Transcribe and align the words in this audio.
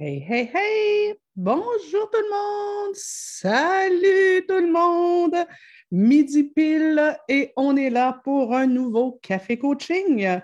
Hey, 0.00 0.24
hey, 0.28 0.50
hey! 0.54 1.14
Bonjour 1.34 2.08
tout 2.10 2.20
le 2.22 2.30
monde! 2.30 2.94
Salut 2.94 4.46
tout 4.46 4.60
le 4.60 4.70
monde! 4.70 5.44
Midi 5.90 6.44
pile 6.44 7.18
et 7.28 7.52
on 7.56 7.76
est 7.76 7.90
là 7.90 8.20
pour 8.22 8.54
un 8.54 8.66
nouveau 8.66 9.18
café 9.22 9.58
coaching. 9.58 10.40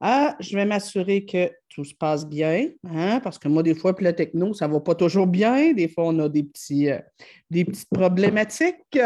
Ah, 0.00 0.36
je 0.40 0.56
vais 0.56 0.66
m'assurer 0.66 1.24
que 1.24 1.50
tout 1.68 1.84
se 1.84 1.94
passe 1.94 2.26
bien, 2.26 2.68
hein, 2.84 3.20
parce 3.20 3.38
que 3.38 3.48
moi, 3.48 3.62
des 3.62 3.74
fois, 3.74 3.94
puis 3.94 4.04
la 4.04 4.12
techno, 4.12 4.52
ça 4.52 4.68
ne 4.68 4.72
va 4.72 4.80
pas 4.80 4.94
toujours 4.94 5.26
bien. 5.26 5.72
Des 5.72 5.88
fois, 5.88 6.04
on 6.08 6.18
a 6.18 6.28
des, 6.28 6.42
petits, 6.42 6.90
euh, 6.90 6.98
des 7.50 7.64
petites 7.64 7.88
problématiques. 7.88 8.98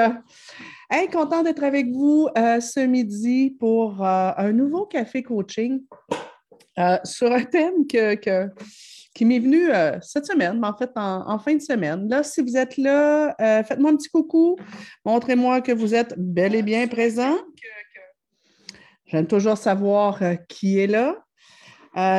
Hey, 0.91 1.09
content 1.09 1.43
d'être 1.43 1.65
avec 1.65 1.91
vous 1.91 2.29
euh, 2.39 2.61
ce 2.61 2.81
midi 2.81 3.57
pour 3.59 4.05
euh, 4.05 4.31
un 4.37 4.53
nouveau 4.53 4.87
café 4.87 5.23
coaching 5.23 5.83
sur 7.05 7.33
un 7.33 7.43
thème 7.45 7.87
que, 7.87 8.51
qui 9.17 9.25
m'est 9.25 9.39
venu 9.39 9.73
euh, 9.73 9.99
cette 10.03 10.27
semaine, 10.27 10.61
mais 10.61 10.67
en 10.67 10.77
fait 10.77 10.91
en, 10.95 11.39
fin 11.39 11.55
de 11.55 11.63
semaine. 11.63 12.07
Là, 12.07 12.23
si 12.23 12.43
vous 12.43 12.57
êtes 12.57 12.77
là, 12.77 13.35
euh, 13.41 13.65
faites-moi 13.65 13.91
un 13.91 13.97
petit 13.97 14.11
coucou. 14.11 14.57
Montrez-moi 15.07 15.63
que 15.63 15.73
vous 15.73 15.95
êtes 15.95 16.15
bel 16.19 16.55
et 16.55 16.63
bien 16.63 16.87
présent. 16.87 17.35
J'aime 19.07 19.27
toujours 19.27 19.57
savoir 19.57 20.23
euh, 20.23 20.35
qui 20.49 20.79
est 20.79 20.87
là. 20.87 21.17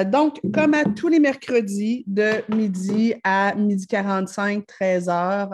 Donc, 0.05 0.39
comme 0.53 0.73
à 0.73 0.83
tous 0.85 1.07
les 1.07 1.19
mercredis, 1.19 2.03
de 2.07 2.43
midi 2.53 3.13
à 3.23 3.53
midi 3.55 3.85
45, 3.85 4.65
13 4.65 5.09
heures, 5.09 5.49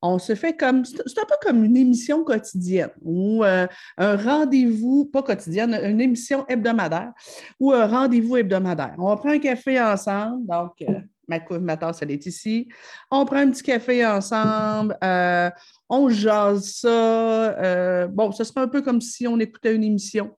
on 0.00 0.18
se 0.18 0.34
fait 0.34 0.56
comme, 0.56 0.84
c'est 0.84 1.18
un 1.18 1.24
peu 1.24 1.34
comme 1.42 1.64
une 1.64 1.76
émission 1.76 2.22
quotidienne 2.22 2.90
ou 3.02 3.44
euh, 3.44 3.66
un 3.96 4.16
rendez-vous, 4.16 5.06
pas 5.06 5.22
quotidienne, 5.22 5.78
une 5.82 6.00
émission 6.00 6.46
hebdomadaire 6.46 7.12
ou 7.58 7.72
un 7.72 7.86
rendez-vous 7.86 8.36
hebdomadaire. 8.36 8.94
On 8.98 9.16
prend 9.16 9.30
un 9.30 9.38
café 9.38 9.80
ensemble, 9.80 10.46
donc 10.46 10.72
euh, 10.82 11.00
ma, 11.26 11.40
ma 11.58 11.76
tasse, 11.76 12.00
elle 12.02 12.12
est 12.12 12.26
ici. 12.26 12.68
On 13.10 13.24
prend 13.24 13.38
un 13.38 13.50
petit 13.50 13.64
café 13.64 14.06
ensemble, 14.06 14.96
euh, 15.02 15.50
on 15.88 16.08
jase 16.08 16.74
ça. 16.80 18.06
bon, 18.08 18.30
ce 18.30 18.44
serait 18.44 18.60
un 18.60 18.68
peu 18.68 18.82
comme 18.82 19.00
si 19.00 19.26
on 19.26 19.38
écoutait 19.40 19.74
une 19.74 19.84
émission. 19.84 20.36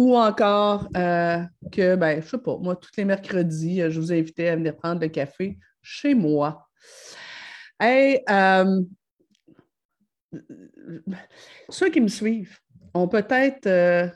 Ou 0.00 0.16
encore 0.16 0.88
que, 0.94 1.94
ben, 1.94 2.22
je 2.22 2.26
sais 2.26 2.38
pas, 2.38 2.56
moi, 2.56 2.74
tous 2.74 2.88
les 2.96 3.04
mercredis, 3.04 3.82
je 3.90 4.00
vous 4.00 4.10
invitais 4.10 4.48
à 4.48 4.56
venir 4.56 4.74
prendre 4.74 4.98
le 4.98 5.08
café 5.08 5.58
chez 5.82 6.14
moi. 6.14 6.66
Hey, 7.78 8.22
euh, 8.30 8.80
ceux 11.68 11.90
qui 11.90 12.00
me 12.00 12.08
suivent 12.08 12.56
ont 12.94 13.08
peut-être 13.08 13.66
euh, 13.66 14.08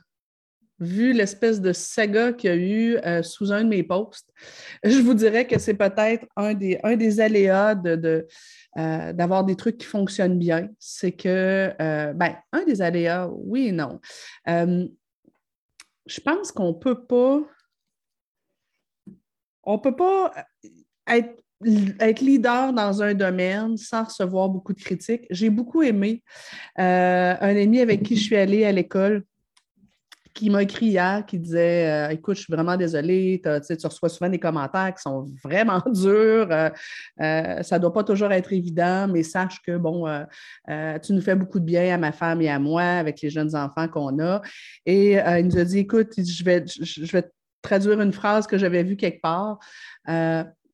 vu 0.80 1.12
l'espèce 1.12 1.60
de 1.60 1.74
saga 1.74 2.32
qu'il 2.32 2.48
y 2.48 2.52
a 2.54 2.56
eu 2.56 2.96
euh, 3.04 3.22
sous 3.22 3.52
un 3.52 3.62
de 3.62 3.68
mes 3.68 3.82
posts. 3.82 4.30
Je 4.84 5.00
vous 5.00 5.12
dirais 5.12 5.46
que 5.46 5.58
c'est 5.58 5.74
peut-être 5.74 6.24
un 6.34 6.54
des, 6.54 6.80
un 6.82 6.96
des 6.96 7.20
aléas 7.20 7.74
de, 7.74 8.26
d'avoir 8.74 9.44
des 9.44 9.54
trucs 9.54 9.76
qui 9.76 9.86
fonctionnent 9.86 10.38
bien. 10.38 10.70
C'est 10.78 11.12
que, 11.12 11.74
ben, 11.78 12.36
un 12.52 12.64
des 12.64 12.80
aléas, 12.80 13.28
oui 13.28 13.66
et 13.66 13.72
non. 13.72 14.00
Je 16.06 16.20
pense 16.20 16.52
qu'on 16.52 16.68
ne 16.68 16.78
peut 16.78 17.06
pas. 17.06 17.40
On 19.62 19.78
peut 19.78 19.96
pas 19.96 20.32
être 21.06 21.44
être 22.00 22.20
leader 22.20 22.72
dans 22.72 23.02
un 23.02 23.14
domaine 23.14 23.76
sans 23.76 24.04
recevoir 24.04 24.48
beaucoup 24.48 24.72
de 24.72 24.80
critiques. 24.80 25.26
J'ai 25.30 25.50
beaucoup 25.50 25.82
aimé 25.82 26.22
euh, 26.78 27.34
un 27.40 27.56
ami 27.56 27.80
avec 27.80 28.02
qui 28.02 28.16
je 28.16 28.22
suis 28.22 28.36
allée 28.36 28.64
à 28.64 28.72
l'école 28.72 29.24
qui 30.34 30.50
m'a 30.50 30.62
écrit 30.62 30.86
hier, 30.86 31.24
qui 31.24 31.38
disait 31.38 31.88
euh, 31.88 32.08
Écoute, 32.10 32.36
je 32.36 32.42
suis 32.42 32.52
vraiment 32.52 32.76
désolée, 32.76 33.40
tu 33.42 33.86
reçois 33.86 34.08
souvent 34.08 34.28
des 34.28 34.38
commentaires 34.38 34.92
qui 34.94 35.02
sont 35.02 35.30
vraiment 35.42 35.82
durs. 35.86 36.48
Euh, 36.50 37.62
ça 37.62 37.78
ne 37.78 37.78
doit 37.78 37.92
pas 37.92 38.04
toujours 38.04 38.32
être 38.32 38.52
évident, 38.52 39.08
mais 39.08 39.22
sache 39.22 39.62
que, 39.62 39.76
bon, 39.76 40.06
tu 41.02 41.12
nous 41.12 41.22
fais 41.22 41.36
beaucoup 41.36 41.60
de 41.60 41.64
bien 41.64 41.94
à 41.94 41.98
ma 41.98 42.12
femme 42.12 42.42
et 42.42 42.50
à 42.50 42.58
moi 42.58 42.82
avec 42.82 43.20
les 43.22 43.30
jeunes 43.30 43.54
enfants 43.54 43.88
qu'on 43.88 44.18
a. 44.22 44.42
Et 44.84 45.12
il 45.14 45.46
nous 45.46 45.58
a 45.58 45.64
dit 45.64 45.78
Écoute, 45.78 46.12
je 46.16 46.44
vais, 46.44 46.64
je 46.66 47.12
vais 47.12 47.30
traduire 47.62 48.00
une 48.00 48.12
phrase 48.12 48.46
que 48.46 48.58
j'avais 48.58 48.82
vue 48.82 48.96
quelque 48.96 49.22
part 49.22 49.58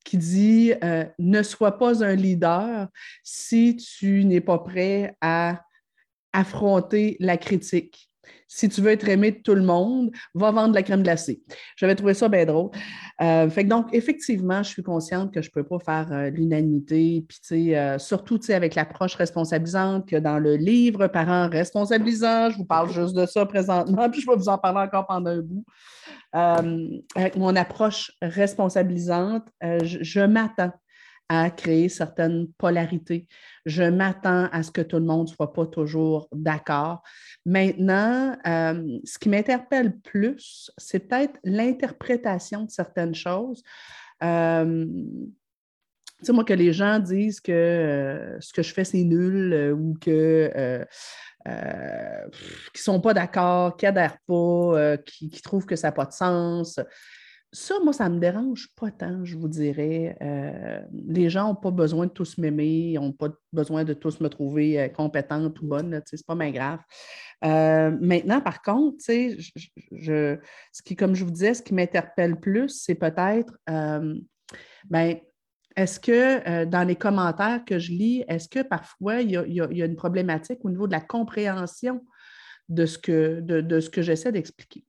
qui 0.05 0.19
dit 0.19 0.73
euh, 0.83 1.05
ne 1.19 1.43
sois 1.43 1.79
pas 1.79 2.05
un 2.05 2.15
leader 2.15 2.89
si 3.23 3.77
tu 3.77 4.25
n'es 4.25 4.41
pas 4.41 4.59
prêt 4.59 5.15
à 5.21 5.63
affronter 6.33 7.17
la 7.21 7.37
critique. 7.37 8.10
Si 8.49 8.69
tu 8.69 8.81
veux 8.81 8.91
être 8.91 9.09
aimé 9.09 9.31
de 9.31 9.39
tout 9.39 9.55
le 9.55 9.63
monde, 9.63 10.11
va 10.35 10.51
vendre 10.51 10.75
la 10.75 10.83
crème 10.83 11.03
glacée. 11.03 11.41
J'avais 11.77 11.95
trouvé 11.95 12.15
ça 12.15 12.29
bien 12.29 12.45
drôle. 12.45 12.71
Euh, 13.23 13.49
fait 13.49 13.65
donc, 13.65 13.87
effectivement, 13.93 14.63
je 14.63 14.71
suis 14.71 14.83
consciente 14.83 15.33
que 15.33 15.41
je 15.41 15.49
ne 15.49 15.63
peux 15.63 15.65
pas 15.65 15.79
faire 15.79 16.13
euh, 16.13 16.31
l'unanimité, 16.31 17.25
puis 17.29 17.75
surtout 17.99 18.41
avec 18.49 18.75
l'approche 18.75 19.15
responsabilisante 19.15 20.09
que 20.09 20.17
dans 20.17 20.39
le 20.39 20.57
livre 20.57 21.07
Parents 21.07 21.49
responsabilisants, 21.49 22.51
je 22.51 22.57
vous 22.57 22.65
parle 22.65 22.91
juste 22.91 23.15
de 23.15 23.27
ça 23.27 23.47
présentement, 23.47 24.11
puis 24.11 24.21
je 24.21 24.27
vais 24.31 24.37
vous 24.37 24.49
en 24.49 24.59
parler 24.59 24.81
encore 24.81 25.07
pendant 25.07 25.31
un 25.31 25.41
bout. 25.41 25.65
Euh, 26.37 27.01
avec 27.17 27.37
mon 27.37 27.57
approche 27.57 28.13
responsabilisante, 28.23 29.49
euh, 29.65 29.81
je, 29.83 30.21
m'attends 30.21 30.73
à 31.33 31.49
créer 31.49 31.89
certaines 31.89 32.49
polarités. 32.59 33.29
Je 33.65 33.85
m'attends 33.85 34.49
à 34.51 34.65
ce 34.65 34.73
que 34.73 34.81
tout 34.81 34.97
le 34.97 35.05
monde 35.05 35.29
ne 35.29 35.33
soit 35.33 35.53
pas 35.53 35.65
toujours 35.65 36.29
d'accord. 36.33 37.03
Maintenant, 37.47 38.37
euh, 38.47 38.99
ce 39.05 39.17
qui 39.17 39.29
m'interpelle 39.29 39.97
plus, 40.01 40.73
c'est 40.77 41.09
peut-être 41.09 41.39
l'interprétation 41.45 42.65
de 42.65 42.71
certaines 42.71 43.15
choses. 43.15 43.63
tu 44.21 44.27
sais, 46.23 46.33
moi, 46.33 46.45
que 46.45 46.53
les 46.53 46.73
gens 46.73 46.99
disent 46.99 47.41
que 47.41 48.37
ce 48.41 48.53
que 48.53 48.63
je 48.63 48.75
fais, 48.75 48.85
c'est 48.85 49.05
nul 49.05 49.73
ou 49.73 49.95
que 50.01 50.85
euh, 51.49 52.27
qui 52.75 52.81
ne 52.81 52.83
sont 52.83 53.01
pas 53.01 53.15
d'accord, 53.15 53.77
qui 53.77 53.87
n'adhèrent 53.87 54.19
pas, 54.27 54.35
euh, 54.35 54.97
qui, 54.99 55.31
trouvent 55.43 55.65
que 55.65 55.77
ça 55.77 55.89
n'a 55.89 55.93
pas 55.93 56.05
de 56.05 56.13
sens. 56.13 56.79
Ça, 57.53 57.75
moi, 57.83 57.93
ça 57.93 58.09
ne 58.09 58.15
me 58.15 58.21
dérange 58.21 58.69
pas 58.77 58.93
tant, 58.93 59.25
je 59.25 59.37
vous 59.37 59.49
dirais. 59.49 60.17
Euh, 60.23 60.81
les 60.93 61.29
gens 61.29 61.49
n'ont 61.49 61.57
pas 61.57 61.73
besoin 61.73 62.07
de 62.07 62.13
tous 62.13 62.39
m'aimer, 62.39 62.93
ils 62.93 62.95
n'ont 62.95 63.13
pas 63.13 63.29
besoin 63.53 63.83
de 63.83 63.93
tous 63.93 64.21
me 64.21 64.29
trouver 64.29 64.93
compétente 64.97 65.61
ou 65.61 65.67
bonne, 65.67 66.01
ce 66.07 66.15
n'est 66.15 66.23
pas 66.25 66.37
bien 66.37 66.53
grave. 66.53 66.81
maintenant, 68.01 68.41
par 68.41 68.63
contre, 68.63 68.99
ce 69.01 70.83
qui, 70.85 70.95
comme 70.95 71.17
je 71.17 71.25
vous 71.25 71.33
disais, 71.33 71.55
ce 71.55 71.63
qui 71.63 71.75
m'interpelle 71.75 72.39
plus, 72.39 72.69
c'est 72.69 72.95
peut-être, 72.95 73.59
ben, 73.67 75.17
est-ce 75.77 76.01
que 76.01 76.49
euh, 76.49 76.67
dans 76.67 76.87
les 76.87 76.97
commentaires 76.97 77.65
que 77.65 77.79
je 77.79 77.93
lis, 77.93 78.25
est-ce 78.29 78.49
que 78.49 78.63
parfois 78.63 79.21
il 79.21 79.31
y, 79.31 79.37
a, 79.37 79.85
une 79.87 79.97
problématique 79.97 80.59
au 80.65 80.71
niveau 80.71 80.87
de 80.87 80.93
la 80.93 81.01
compréhension 81.01 82.05
de 82.69 82.87
ce 82.87 82.99
que, 82.99 83.41
de, 83.41 83.81
que 83.89 84.03
j'essaie 84.03 84.33
d'expliquer? 84.33 84.85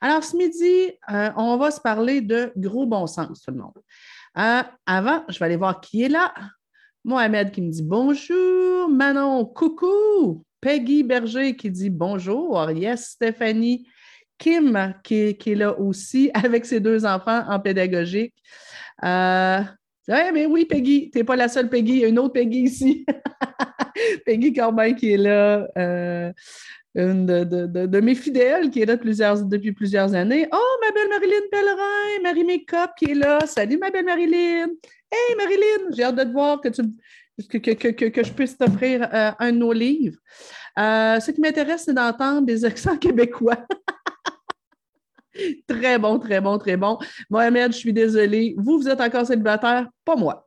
Alors, 0.00 0.22
ce 0.24 0.36
midi, 0.36 0.92
euh, 1.10 1.30
on 1.36 1.56
va 1.56 1.70
se 1.70 1.80
parler 1.80 2.20
de 2.20 2.52
gros 2.56 2.86
bon 2.86 3.06
sens, 3.06 3.42
tout 3.42 3.50
le 3.50 3.58
monde. 3.58 3.78
Euh, 4.36 4.62
avant, 4.86 5.24
je 5.28 5.38
vais 5.38 5.44
aller 5.46 5.56
voir 5.56 5.80
qui 5.80 6.02
est 6.02 6.08
là. 6.08 6.34
Mohamed 7.04 7.50
qui 7.50 7.62
me 7.62 7.70
dit 7.70 7.82
bonjour. 7.82 8.88
Manon, 8.88 9.44
coucou. 9.44 10.44
Peggy 10.60 11.02
Berger 11.02 11.56
qui 11.56 11.70
dit 11.70 11.90
bonjour. 11.90 12.70
Yes, 12.70 13.10
Stéphanie. 13.10 13.86
Kim 14.38 14.94
qui, 15.04 15.36
est 15.38 15.54
là 15.54 15.78
aussi 15.78 16.30
avec 16.34 16.66
ses 16.66 16.80
deux 16.80 17.04
enfants 17.04 17.44
en 17.48 17.60
pédagogique. 17.60 18.34
Oui, 20.06 20.16
mais 20.34 20.46
oui, 20.46 20.66
Peggy, 20.66 21.10
tu 21.10 21.18
n'es 21.18 21.24
pas 21.24 21.36
la 21.36 21.48
seule 21.48 21.70
Peggy, 21.70 21.92
il 21.92 21.98
y 22.00 22.04
a 22.04 22.08
une 22.08 22.18
autre 22.18 22.34
Peggy 22.34 22.62
ici. 22.62 23.06
Peggy 24.26 24.52
Corbin 24.52 24.92
qui 24.92 25.12
est 25.12 25.16
là, 25.16 25.66
euh, 25.78 26.32
une 26.94 27.26
de, 27.26 28.00
mes 28.00 28.14
fidèles 28.14 28.70
qui 28.70 28.82
est 28.82 28.86
là 28.86 28.96
depuis 28.96 29.72
plusieurs 29.72 30.14
années. 30.14 30.48
Oh, 30.52 30.78
ma 30.80 30.92
belle 30.92 31.08
Marilyn 31.08 31.48
Pellerin, 31.50 32.22
Marie 32.22 32.44
Makeup 32.44 32.90
qui 32.96 33.10
est 33.10 33.14
là. 33.14 33.40
Salut, 33.46 33.78
ma 33.78 33.90
belle 33.90 34.04
Marilyn. 34.04 34.68
Hey, 35.10 35.36
Marilyn, 35.36 35.90
j'ai 35.92 36.04
hâte 36.04 36.16
de 36.16 36.22
te 36.22 36.32
voir 36.32 36.60
que, 36.60 36.68
tu, 36.68 36.82
que, 37.60 38.22
je 38.22 38.32
puisse 38.32 38.56
t'offrir 38.56 39.08
euh, 39.12 39.32
un 39.38 39.52
de 39.52 39.58
nos 39.58 39.72
livres. 39.72 40.18
Euh, 40.78 41.20
ce 41.20 41.30
qui 41.30 41.40
m'intéresse, 41.40 41.84
c'est 41.86 41.94
d'entendre 41.94 42.46
des 42.46 42.64
accents 42.64 42.96
québécois. 42.98 43.58
Très 45.66 45.98
bon, 45.98 46.20
très 46.20 46.40
bon, 46.40 46.58
très 46.58 46.76
bon. 46.76 46.96
Mohamed, 47.28 47.72
je 47.72 47.78
suis 47.78 47.92
désolée. 47.92 48.54
Vous, 48.56 48.78
vous 48.78 48.88
êtes 48.88 49.00
encore 49.00 49.26
célibataire, 49.26 49.88
pas 50.04 50.14
moi. 50.14 50.46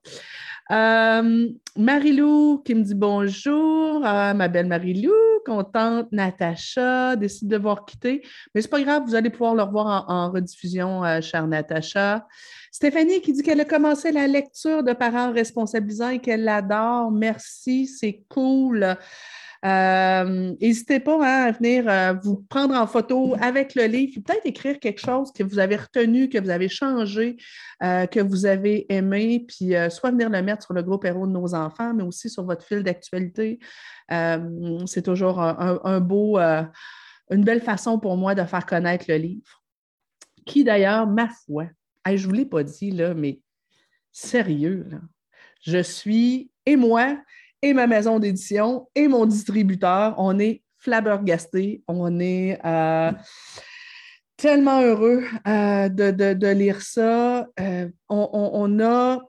Euh, 0.72 1.50
Marilou 1.78 2.62
qui 2.66 2.76
me 2.76 2.84
dit 2.84 2.96
bonjour, 2.96 4.06
euh, 4.06 4.34
ma 4.34 4.48
belle 4.48 4.68
Marilou, 4.68 5.12
contente, 5.48 6.12
Natacha 6.12 7.16
décide 7.16 7.48
de 7.48 7.58
voir 7.58 7.86
quitter, 7.86 8.22
mais 8.54 8.62
c'est 8.62 8.70
pas 8.70 8.82
grave, 8.82 9.04
vous 9.06 9.16
allez 9.16 9.30
pouvoir 9.30 9.56
le 9.56 9.64
revoir 9.64 10.06
en, 10.10 10.32
rediffusion, 10.32 11.04
euh, 11.04 11.22
chère 11.22 11.48
Natacha. 11.48 12.28
Stéphanie 12.72 13.22
qui 13.22 13.34
dit 13.34 13.42
qu'elle 13.42 13.62
a 13.62 13.66
commencé 13.66 14.12
la 14.12 14.28
lecture 14.28 14.84
de 14.84 14.94
parents 14.94 15.32
responsabilisants 15.32 16.10
et 16.10 16.20
qu'elle 16.20 16.44
l'adore. 16.44 17.10
Merci, 17.12 17.88
c'est 17.88 18.24
cool. 18.30 18.98
N'hésitez 20.62 21.00
pas 21.00 21.16
hein, 21.16 21.48
à 21.48 21.52
venir 21.52 22.20
vous 22.24 22.46
prendre 22.50 22.76
en 22.76 22.88
photo 22.88 23.36
avec 23.42 23.76
le 23.76 23.86
livre, 23.86 24.22
peut-être 24.26 24.46
écrire 24.46 24.80
quelque 24.80 25.02
chose 25.02 25.32
que 25.32 25.44
vous 25.44 25.60
avez 25.60 25.76
retenu, 25.76 26.30
que 26.30 26.38
vous 26.38 26.50
avez 26.50 26.70
changé, 26.70 27.38
que 27.82 28.22
vous 28.22 28.46
avez 28.46 28.92
aimé, 28.94 29.46
puis 29.48 29.74
soit 29.90 30.12
venir 30.12 30.30
le 30.30 30.42
mettre 30.42 30.64
sur 30.64 30.74
le 30.74 30.84
groupe 30.84 31.06
Héros 31.06 31.28
de 31.28 31.32
nos 31.32 31.54
enfants, 31.54 31.94
mais 31.94 32.04
aussi 32.04 32.30
sur 32.30 32.44
votre 32.44 32.66
fil 32.66 32.84
d'actualité. 32.84 33.60
C'est 34.10 35.04
toujours 35.04 35.42
un, 35.42 36.00
beau, 36.00 36.38
une 36.38 37.44
belle 37.44 37.62
façon 37.62 38.00
pour 38.00 38.16
moi 38.16 38.36
de 38.36 38.44
faire 38.44 38.66
connaître 38.66 39.06
le 39.10 39.16
livre, 39.16 39.64
qui 40.46 40.64
d'ailleurs, 40.64 41.08
ma 41.08 41.30
foi, 41.46 41.66
je 42.06 42.12
ne 42.12 42.18
vous 42.18 42.32
l'ai 42.32 42.46
pas 42.46 42.64
dit, 42.64 42.92
là, 42.92 43.14
mais 43.14 43.42
sérieux, 44.12 44.88
je 45.62 45.82
suis, 45.82 46.52
et 46.66 46.76
moi, 46.76 47.18
et 47.70 47.74
ma 47.74 47.88
maison 47.88 48.20
d'édition, 48.20 48.88
et 48.96 49.08
mon 49.08 49.26
distributeur, 49.26 50.16
on 50.18 50.40
est 50.40 50.62
flabbergastés, 50.78 51.84
on 51.88 52.20
est 52.20 52.60
euh, 52.66 53.12
tellement 54.38 54.82
heureux 54.82 55.24
euh, 55.48 55.90
de, 55.90 56.52
lire 56.54 56.82
ça. 56.82 57.48
Euh, 57.60 57.90
on, 58.10 58.80
a 58.80 59.20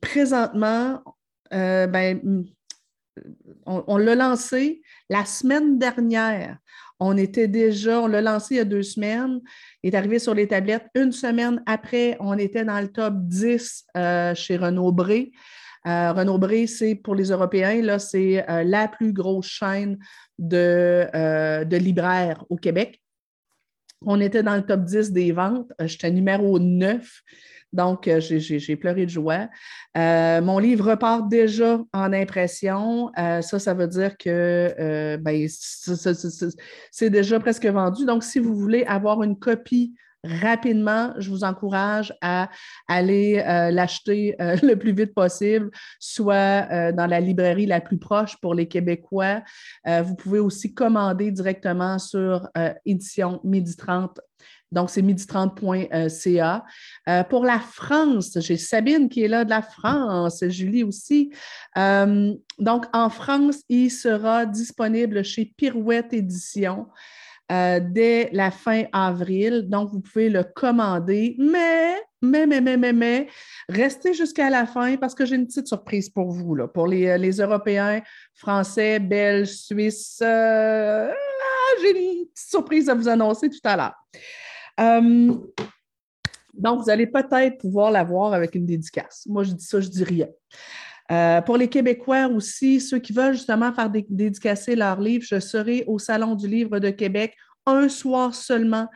présentement, 0.00 1.02
ben, 1.50 2.44
on 3.66 3.96
l'a 3.96 4.14
lancé 4.14 4.82
la 5.08 5.24
semaine 5.24 5.78
dernière. 5.78 6.58
On 7.02 7.16
était 7.16 7.48
déjà, 7.48 7.98
on 8.00 8.06
l'a 8.06 8.20
lancé 8.20 8.54
il 8.54 8.58
y 8.58 8.60
a 8.60 8.64
deux 8.64 8.82
semaines, 8.82 9.40
il 9.82 9.92
est 9.92 9.96
arrivé 9.96 10.18
sur 10.18 10.34
les 10.34 10.46
tablettes. 10.46 10.86
Une 10.94 11.12
semaine 11.12 11.62
après, 11.64 12.18
on 12.20 12.36
était 12.36 12.64
dans 12.64 12.78
le 12.78 12.88
top 12.88 13.14
10 13.16 13.86
euh, 13.96 14.34
chez 14.34 14.58
Renaud 14.58 14.92
Bré. 14.92 15.32
Euh, 15.86 16.12
Renaud 16.12 16.38
Bré, 16.38 16.66
c'est 16.66 16.94
pour 16.94 17.14
les 17.14 17.30
Européens, 17.30 17.80
là, 17.82 17.98
c'est 17.98 18.48
euh, 18.50 18.64
la 18.64 18.88
plus 18.88 19.12
grosse 19.12 19.46
chaîne 19.46 19.98
de, 20.38 21.06
de 21.64 21.76
libraires 21.76 22.44
au 22.48 22.56
Québec. 22.56 23.00
On 24.04 24.20
était 24.20 24.42
dans 24.42 24.56
le 24.56 24.62
top 24.62 24.84
10 24.84 25.12
des 25.12 25.32
ventes. 25.32 25.72
J'étais 25.80 26.10
numéro 26.10 26.58
9. 26.58 27.22
Donc, 27.72 28.08
euh, 28.08 28.20
j'ai 28.20 28.76
pleuré 28.76 29.06
de 29.06 29.10
joie. 29.10 29.48
Euh, 29.96 30.40
mon 30.40 30.58
livre 30.58 30.90
repart 30.90 31.28
déjà 31.28 31.80
en 31.92 32.12
impression. 32.12 33.12
Euh, 33.16 33.42
ça, 33.42 33.58
ça 33.58 33.74
veut 33.74 33.86
dire 33.86 34.16
que 34.16 35.16
ben, 35.16 35.46
c'est 36.90 37.10
déjà 37.10 37.38
presque 37.38 37.66
vendu. 37.66 38.04
Donc, 38.04 38.24
si 38.24 38.38
vous 38.38 38.56
voulez 38.56 38.84
avoir 38.84 39.22
une 39.22 39.38
copie 39.38 39.94
rapidement, 40.24 41.14
je 41.18 41.30
vous 41.30 41.44
encourage 41.44 42.14
à 42.20 42.50
aller 42.88 43.42
l'acheter 43.72 44.36
le 44.62 44.74
plus 44.74 44.92
vite 44.92 45.14
possible, 45.14 45.70
soit 45.98 46.92
dans 46.92 47.06
la 47.06 47.20
librairie 47.20 47.66
la 47.66 47.80
plus 47.80 47.98
proche 47.98 48.36
pour 48.40 48.54
les 48.54 48.68
Québécois. 48.68 49.42
vous 49.86 50.14
pouvez 50.14 50.38
aussi 50.38 50.74
commander 50.74 51.30
directement 51.30 51.98
sur 51.98 52.48
édition 52.84 53.40
midi 53.44 53.76
30 53.76 54.20
donc, 54.72 54.90
c'est 54.90 55.02
midi30.ca. 55.02 56.64
Euh, 57.08 57.24
pour 57.24 57.44
la 57.44 57.58
France, 57.58 58.38
j'ai 58.40 58.56
Sabine 58.56 59.08
qui 59.08 59.24
est 59.24 59.28
là 59.28 59.44
de 59.44 59.50
la 59.50 59.62
France, 59.62 60.44
Julie 60.48 60.84
aussi. 60.84 61.32
Euh, 61.76 62.32
donc, 62.58 62.86
en 62.92 63.10
France, 63.10 63.62
il 63.68 63.90
sera 63.90 64.46
disponible 64.46 65.24
chez 65.24 65.52
Pirouette 65.56 66.12
Édition. 66.12 66.86
Euh, 67.50 67.80
dès 67.82 68.30
la 68.32 68.52
fin 68.52 68.84
avril. 68.92 69.68
Donc, 69.68 69.90
vous 69.90 70.00
pouvez 70.00 70.30
le 70.30 70.44
commander, 70.44 71.34
mais, 71.36 71.96
mais, 72.22 72.46
mais, 72.46 72.60
mais, 72.60 72.76
mais, 72.76 72.92
mais, 72.92 73.26
restez 73.68 74.14
jusqu'à 74.14 74.50
la 74.50 74.66
fin 74.66 74.96
parce 74.96 75.16
que 75.16 75.26
j'ai 75.26 75.34
une 75.34 75.48
petite 75.48 75.66
surprise 75.66 76.08
pour 76.08 76.30
vous, 76.30 76.56
pour 76.72 76.86
les, 76.86 77.18
les 77.18 77.40
Européens, 77.40 78.02
Français, 78.34 79.00
Belges, 79.00 79.48
Suisses. 79.48 80.22
Ah, 80.22 81.10
j'ai 81.82 81.90
une 81.90 82.26
petite 82.26 82.38
surprise 82.38 82.88
à 82.88 82.94
vous 82.94 83.08
annoncer 83.08 83.50
tout 83.50 83.58
à 83.64 83.76
l'heure. 83.76 83.94
Euh, 84.78 85.34
donc, 86.54 86.84
vous 86.84 86.90
allez 86.90 87.08
peut-être 87.08 87.58
pouvoir 87.58 87.90
l'avoir 87.90 88.32
avec 88.32 88.54
une 88.54 88.66
dédicace. 88.66 89.24
Moi, 89.26 89.42
je 89.42 89.52
dis 89.52 89.64
ça, 89.64 89.80
je 89.80 89.88
dis 89.88 90.04
rien. 90.04 90.28
Euh, 91.10 91.40
pour 91.40 91.56
les 91.56 91.68
Québécois 91.68 92.28
aussi, 92.28 92.80
ceux 92.80 92.98
qui 92.98 93.12
veulent 93.12 93.34
justement 93.34 93.72
faire 93.72 93.90
dédicacer 93.90 94.76
leur 94.76 95.00
livre, 95.00 95.24
je 95.26 95.40
serai 95.40 95.84
au 95.86 95.98
Salon 95.98 96.34
du 96.34 96.46
Livre 96.46 96.78
de 96.78 96.90
Québec 96.90 97.36
un 97.66 97.88
soir 97.88 98.34
seulement, 98.34 98.88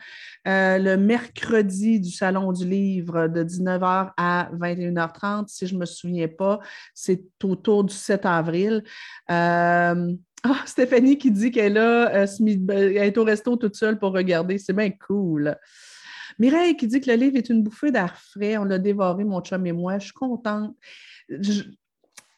euh, 0.47 0.77
le 0.77 0.97
mercredi 0.97 1.99
du 1.99 2.09
Salon 2.09 2.51
du 2.51 2.67
Livre 2.67 3.27
de 3.27 3.43
19h 3.43 4.11
à 4.17 4.49
21h30, 4.53 5.47
si 5.47 5.67
je 5.67 5.75
ne 5.75 5.81
me 5.81 5.85
souviens 5.85 6.27
pas, 6.27 6.59
c'est 6.93 7.23
autour 7.43 7.83
du 7.83 7.93
7 7.93 8.25
avril. 8.25 8.83
Ah, 10.47 10.61
Stéphanie 10.67 11.17
qui 11.17 11.31
dit 11.31 11.49
qu'elle 11.49 11.79
euh, 11.79 12.27
est 12.27 13.17
au 13.17 13.23
resto 13.23 13.55
toute 13.55 13.75
seule 13.75 13.97
pour 13.97 14.13
regarder. 14.13 14.59
C'est 14.59 14.73
bien 14.73 14.91
cool. 14.91 15.57
Mireille 16.37 16.77
qui 16.77 16.85
dit 16.85 17.01
que 17.01 17.09
le 17.09 17.17
livre 17.17 17.37
est 17.37 17.49
une 17.49 17.63
bouffée 17.63 17.91
d'air 17.91 18.15
frais. 18.15 18.55
On 18.57 18.63
l'a 18.63 18.77
dévoré, 18.77 19.23
mon 19.23 19.41
chum 19.41 19.65
et 19.65 19.71
moi. 19.71 19.97
Je 19.97 20.05
suis 20.05 20.13
contente. 20.13 20.75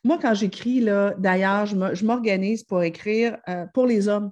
Moi, 0.08 0.18
quand 0.22 0.34
j'écris, 0.34 0.86
d'ailleurs, 1.18 1.66
je 1.66 2.06
m'organise 2.06 2.64
pour 2.64 2.82
écrire 2.82 3.36
euh, 3.50 3.66
pour 3.74 3.86
les 3.86 4.08
hommes. 4.08 4.32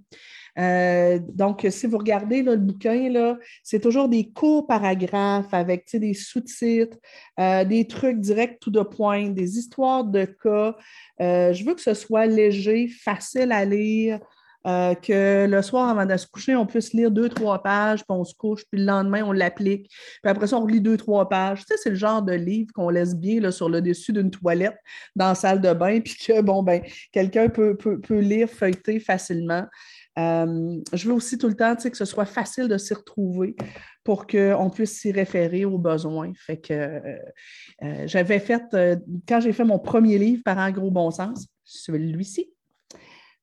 Euh, 0.58 1.20
donc, 1.34 1.68
si 1.70 1.86
vous 1.86 1.98
regardez 1.98 2.44
le 2.44 2.56
bouquin, 2.56 3.36
c'est 3.62 3.82
toujours 3.82 4.08
des 4.08 4.32
courts 4.32 4.68
paragraphes 4.68 5.54
avec 5.54 5.94
des 5.94 6.14
sous-titres, 6.14 6.98
euh, 7.42 7.66
des 7.66 7.88
trucs 7.88 8.22
directs 8.22 8.60
tout 8.62 8.72
de 8.72 8.84
point, 8.84 9.28
des 9.32 9.58
histoires 9.58 10.06
de 10.06 10.24
cas. 10.24 10.78
Je 11.20 11.66
veux 11.66 11.76
que 11.76 11.82
ce 11.82 11.94
soit 11.94 12.26
léger, 12.26 12.88
facile 12.88 13.52
à 13.52 13.66
lire. 13.66 14.22
Que 14.66 15.46
le 15.46 15.62
soir, 15.62 15.90
avant 15.90 16.06
de 16.06 16.18
se 16.18 16.26
coucher, 16.28 16.56
on 16.56 16.66
puisse 16.66 16.94
lire 16.94 17.12
deux, 17.12 17.30
trois 17.30 17.62
pages, 17.62 18.00
puis 18.00 18.08
on 18.10 18.24
se 18.24 18.34
couche, 18.34 18.64
puis 18.72 18.80
le 18.80 18.88
lendemain, 18.88 19.24
on 19.24 19.32
l'applique. 19.32 19.88
Puis 19.90 20.32
après 20.32 20.48
ça, 20.48 20.58
on 20.58 20.66
lit 20.66 20.82
deux, 20.82 20.98
trois 20.98 21.30
pages. 21.30 21.60
Tu 21.60 21.66
sais, 21.68 21.76
c'est 21.82 21.90
le 21.92 21.96
genre 21.96 22.22
de 22.22 22.34
livre 22.34 22.72
qu'on 22.74 22.90
laisse 22.90 23.16
bien 23.16 23.40
là, 23.40 23.52
sur 23.52 23.70
le 23.70 23.82
dessus 23.82 24.12
d'une 24.12 24.32
toilette 24.32 24.78
dans 25.16 25.28
la 25.28 25.36
salle 25.36 25.62
de 25.62 25.74
bain, 25.74 26.00
puis 26.04 26.16
que, 26.16 26.42
bon, 26.42 26.64
ben, 26.64 26.82
quelqu'un 27.12 27.50
peut, 27.50 27.78
peut, 27.78 28.20
lire, 28.20 28.50
feuilleter 28.50 29.00
facilement. 29.00 29.66
Euh, 30.18 30.78
je 30.94 31.08
veux 31.08 31.14
aussi 31.14 31.38
tout 31.38 31.48
le 31.48 31.56
temps 31.56 31.76
que 31.76 31.98
ce 31.98 32.06
soit 32.06 32.26
facile 32.26 32.68
de 32.68 32.78
s'y 32.78 32.94
retrouver 32.94 33.56
pour 34.04 34.28
qu'on 34.28 34.70
puisse 34.70 35.00
s'y 35.00 35.12
référer 35.12 35.66
aux 35.66 35.78
besoins. 35.78 36.32
Fait 36.38 36.58
que 36.58 36.74
euh, 36.74 37.18
euh, 37.84 38.04
j'avais 38.08 38.40
fait, 38.40 38.64
quand 39.28 39.42
j'ai 39.42 39.52
fait 39.52 39.66
mon 39.66 39.80
premier 39.80 40.18
livre 40.18 40.42
par 40.46 40.58
un 40.58 40.72
gros 40.72 40.92
bon 40.92 41.12
sens, 41.12 41.48
celui-ci, 41.66 42.55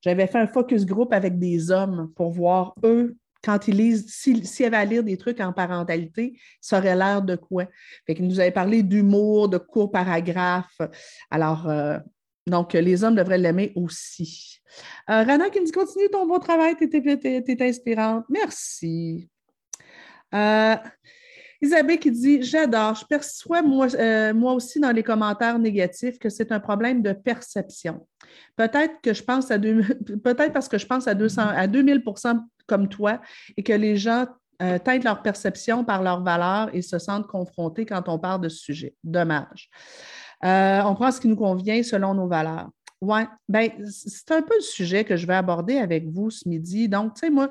j'avais 0.03 0.27
fait 0.27 0.37
un 0.37 0.47
focus 0.47 0.85
group 0.85 1.13
avec 1.13 1.39
des 1.39 1.71
hommes 1.71 2.11
pour 2.15 2.31
voir 2.31 2.75
eux 2.83 3.17
quand 3.43 3.67
ils 3.67 3.75
lisent, 3.75 4.07
s'ils 4.07 4.65
avaient 4.65 4.77
à 4.77 4.85
lire 4.85 5.03
des 5.03 5.17
trucs 5.17 5.41
en 5.41 5.51
parentalité, 5.51 6.39
ça 6.61 6.77
aurait 6.77 6.95
l'air 6.95 7.21
de 7.21 7.35
quoi? 7.35 7.65
Fait 8.07 8.17
nous 8.19 8.39
avaient 8.39 8.51
parlé 8.51 8.83
d'humour, 8.83 9.49
de 9.49 9.57
courts 9.57 9.91
paragraphes. 9.91 10.79
Alors, 11.29 11.67
donc, 12.47 12.73
les 12.73 13.03
hommes 13.03 13.15
devraient 13.15 13.37
l'aimer 13.37 13.71
aussi. 13.75 14.59
Euh, 15.09 15.23
Rana 15.23 15.49
qui 15.49 15.59
me 15.59 15.65
dit 15.65 15.71
continue 15.71 16.09
ton 16.09 16.25
beau 16.25 16.39
travail, 16.39 16.75
tu 16.77 16.89
es, 16.91 17.63
inspirante. 17.63 18.25
Merci. 18.29 19.29
Euh, 20.33 20.75
Isabelle 21.63 21.97
qui 21.97 22.11
dit 22.11 22.43
J'adore, 22.43 22.95
je 22.95 23.05
perçois 23.05 23.61
moi, 23.61 23.87
euh, 23.95 24.33
moi, 24.33 24.53
aussi 24.53 24.79
dans 24.81 24.91
les 24.91 25.01
commentaires 25.01 25.57
négatifs 25.57 26.19
que 26.19 26.27
c'est 26.29 26.51
un 26.51 26.59
problème 26.59 27.01
de 27.01 27.13
perception. 27.13 28.05
Peut-être 28.57 28.95
que 29.01 29.13
je 29.13 29.23
pense 29.23 29.49
à 29.49 29.57
peut-être 29.59 30.51
parce 30.51 30.67
que 30.67 30.77
je 30.77 30.85
pense 30.85 31.07
à 31.07 31.15
200 31.15 31.41
à 31.41 31.67
2000% 31.67 32.39
comme 32.67 32.89
toi 32.89 33.21
et 33.55 33.63
que 33.63 33.73
les 33.73 33.95
gens 33.95 34.25
euh, 34.61 34.77
teintent 34.77 35.05
leur 35.05 35.21
perception 35.21 35.85
par 35.85 36.03
leurs 36.03 36.21
valeurs 36.21 36.69
et 36.73 36.81
se 36.81 36.99
sentent 36.99 37.27
confrontés 37.27 37.85
quand 37.85 38.09
on 38.09 38.19
parle 38.19 38.41
de 38.41 38.49
ce 38.49 38.57
sujet. 38.57 38.95
Dommage. 39.03 39.69
Euh, 40.43 40.81
on 40.83 40.95
prend 40.95 41.11
ce 41.11 41.21
qui 41.21 41.29
nous 41.29 41.37
convient 41.37 41.81
selon 41.81 42.13
nos 42.13 42.27
valeurs. 42.27 42.69
Oui, 42.99 43.21
ben, 43.47 43.69
c'est 43.89 44.31
un 44.31 44.41
peu 44.41 44.55
le 44.55 44.61
sujet 44.61 45.03
que 45.05 45.15
je 45.15 45.27
vais 45.27 45.35
aborder 45.35 45.77
avec 45.77 46.07
vous 46.09 46.29
ce 46.29 46.47
midi. 46.47 46.87
Donc, 46.87 47.15
tu 47.15 47.21
sais, 47.21 47.29
moi, 47.29 47.49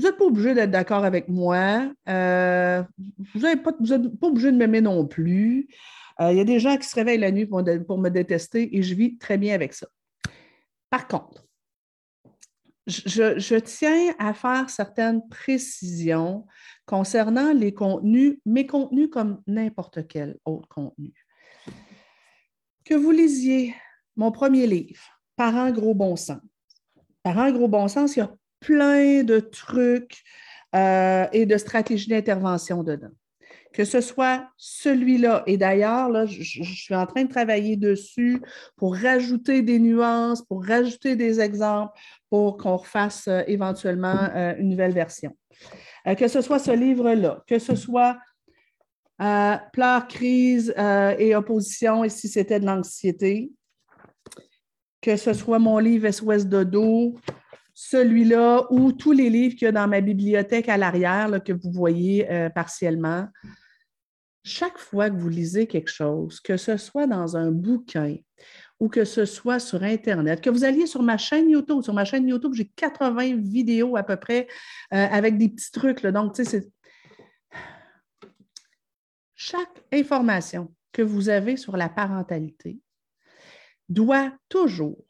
vous 0.00 0.06
n'êtes 0.06 0.16
pas 0.16 0.24
obligé 0.24 0.54
d'être 0.54 0.70
d'accord 0.70 1.04
avec 1.04 1.28
moi. 1.28 1.92
Euh, 2.08 2.82
vous 3.34 3.40
n'êtes 3.40 3.62
pas, 3.62 3.72
obligé 4.22 4.50
de 4.50 4.56
m'aimer 4.56 4.80
non 4.80 5.06
plus. 5.06 5.68
Euh, 6.20 6.32
il 6.32 6.38
y 6.38 6.40
a 6.40 6.44
des 6.44 6.58
gens 6.58 6.76
qui 6.76 6.88
se 6.88 6.94
réveillent 6.94 7.18
la 7.18 7.30
nuit 7.30 7.46
pour, 7.46 7.62
pour, 7.86 7.98
me 7.98 8.08
détester 8.08 8.76
et 8.76 8.82
je 8.82 8.94
vis 8.94 9.18
très 9.18 9.38
bien 9.38 9.54
avec 9.54 9.74
ça. 9.74 9.86
Par 10.88 11.06
contre, 11.06 11.46
je, 12.86 13.38
je 13.38 13.54
tiens 13.56 14.14
à 14.18 14.34
faire 14.34 14.70
certaines 14.70 15.26
précisions 15.28 16.46
concernant 16.86 17.52
les 17.52 17.72
contenus, 17.72 18.38
mes 18.44 18.66
contenus 18.66 19.08
comme 19.10 19.42
n'importe 19.46 20.08
quel 20.08 20.36
autre 20.44 20.68
contenu 20.68 21.12
que 22.90 22.94
vous 22.96 23.12
lisiez 23.12 23.74
mon 24.16 24.32
premier 24.32 24.66
livre, 24.66 25.00
Parents 25.36 25.70
gros 25.70 25.94
bon 25.94 26.16
sens. 26.16 26.40
Parents 27.22 27.52
gros 27.52 27.68
bon 27.68 27.86
sens, 27.86 28.16
il 28.16 28.18
y 28.18 28.22
a 28.22 28.34
plein 28.60 29.24
de 29.24 29.40
trucs 29.40 30.22
euh, 30.74 31.26
et 31.32 31.46
de 31.46 31.56
stratégies 31.56 32.08
d'intervention 32.08 32.82
dedans. 32.84 33.10
que 33.72 33.84
ce 33.84 34.00
soit 34.00 34.48
celui-là. 34.56 35.44
Et 35.46 35.56
d'ailleurs, 35.56 36.08
là, 36.08 36.26
je, 36.26 36.42
suis 36.42 36.94
en 36.94 37.06
train 37.06 37.24
de 37.24 37.28
travailler 37.28 37.76
dessus 37.76 38.42
pour 38.76 38.96
rajouter 38.96 39.62
des 39.62 39.78
nuances, 39.78 40.42
pour 40.42 40.64
rajouter 40.64 41.14
des 41.16 41.40
exemples, 41.40 41.92
pour 42.28 42.56
qu'on 42.56 42.76
refasse 42.76 43.28
euh, 43.28 43.42
éventuellement 43.46 44.28
euh, 44.34 44.54
une 44.58 44.70
nouvelle 44.70 44.92
version. 44.92 45.36
Que 46.18 46.28
ce 46.28 46.40
soit 46.40 46.58
ce 46.58 46.70
livre-là, 46.70 47.44
que 47.46 47.58
ce 47.58 47.76
soit 47.76 48.16
Pleurs, 49.18 50.08
crise 50.08 50.74
et 51.18 51.36
opposition, 51.36 52.04
et 52.04 52.08
si 52.08 52.26
c'était 52.26 52.58
de 52.58 52.64
l'anxiété, 52.64 53.50
que 55.02 55.16
ce 55.16 55.34
soit 55.34 55.58
mon 55.58 55.78
livre 55.78 56.10
SOS 56.10 56.46
Dodo, 56.46 57.16
celui-là 57.82 58.66
ou 58.70 58.92
tous 58.92 59.12
les 59.12 59.30
livres 59.30 59.54
qu'il 59.54 59.64
y 59.64 59.68
a 59.68 59.72
dans 59.72 59.88
ma 59.88 60.02
bibliothèque 60.02 60.68
à 60.68 60.76
l'arrière 60.76 61.42
que 61.42 61.52
vous 61.52 61.72
voyez 61.72 62.26
partiellement 62.54 63.26
chaque 64.44 64.78
fois 64.78 65.10
que 65.10 65.16
vous 65.16 65.28
lisez 65.28 65.66
quelque 65.66 65.90
chose, 65.90 66.40
que 66.40 66.56
ce 66.56 66.76
soit 66.76 67.06
dans 67.06 67.36
un 67.36 67.50
bouquin 67.50 68.16
ou 68.78 68.88
que 68.88 69.04
ce 69.04 69.24
soit 69.24 69.58
sur 69.58 69.82
Internet, 69.82 70.40
que 70.40 70.50
vous 70.50 70.64
alliez 70.64 70.86
sur 70.86 71.02
ma 71.02 71.18
chaîne 71.18 71.50
YouTube, 71.50 71.82
sur 71.82 71.92
ma 71.92 72.04
chaîne 72.04 72.26
YouTube, 72.26 72.54
j'ai 72.54 72.66
80 72.68 73.36
vidéos 73.36 73.96
à 73.96 74.02
peu 74.02 74.16
près 74.16 74.46
euh, 74.94 75.06
avec 75.10 75.36
des 75.36 75.50
petits 75.50 75.70
trucs. 75.70 76.04
Donc, 76.06 76.34
tu 76.34 76.44
sais. 76.44 76.66
Chaque 79.34 79.84
information 79.92 80.74
que 80.92 81.02
vous 81.02 81.28
avez 81.28 81.56
sur 81.56 81.76
la 81.76 81.88
parentalité 81.88 82.78
doit 83.88 84.32
toujours 84.48 85.04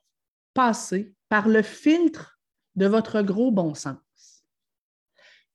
passer 0.55 1.15
par 1.29 1.49
le 1.49 1.63
filtre 1.63 2.40
de 2.81 2.87
votre 2.87 3.23
gros 3.23 3.53
bon 3.53 3.75
sens. 3.75 3.97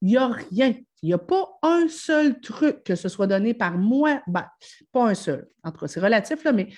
Il 0.02 0.10
n'y 0.10 0.18
a 0.18 0.28
rien 0.28 0.76
il 1.06 1.10
n'y 1.10 1.14
a 1.14 1.20
pas 1.20 1.60
un 1.62 1.88
seul 1.88 2.40
truc 2.42 2.84
que 2.84 2.96
ce 2.96 3.10
soit 3.10 3.28
donné 3.28 3.54
par 3.54 3.78
moi, 3.78 4.24
ben, 4.26 4.48
pas 4.92 5.08
un 5.08 5.14
seul, 5.14 5.48
en 5.64 5.72
tout 5.72 5.86
c'est 5.86 6.00
relatif, 6.00 6.44
là, 6.44 6.52
mais 6.52 6.70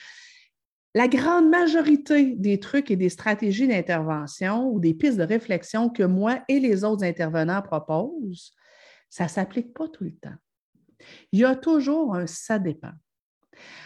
la 0.93 1.07
grande 1.07 1.49
majorité 1.49 2.35
des 2.35 2.59
trucs 2.59 2.91
et 2.91 2.97
des 2.97 3.07
stratégies 3.07 3.69
d'intervention 3.69 4.69
ou 4.69 4.81
des 4.81 4.93
pistes 4.93 5.15
de 5.15 5.23
réflexion 5.23 5.89
que 5.89 6.03
moi 6.03 6.43
et 6.49 6.59
les 6.59 6.83
autres 6.83 7.05
intervenants 7.05 7.61
proposent, 7.61 8.53
ça 9.09 9.23
ne 9.23 9.29
s'applique 9.29 9.73
pas 9.73 9.87
tout 9.87 10.03
le 10.03 10.15
temps. 10.15 10.35
Il 11.31 11.39
y 11.39 11.45
a 11.45 11.55
toujours 11.55 12.13
un 12.13 12.27
ça 12.27 12.59
dépend. 12.59 12.91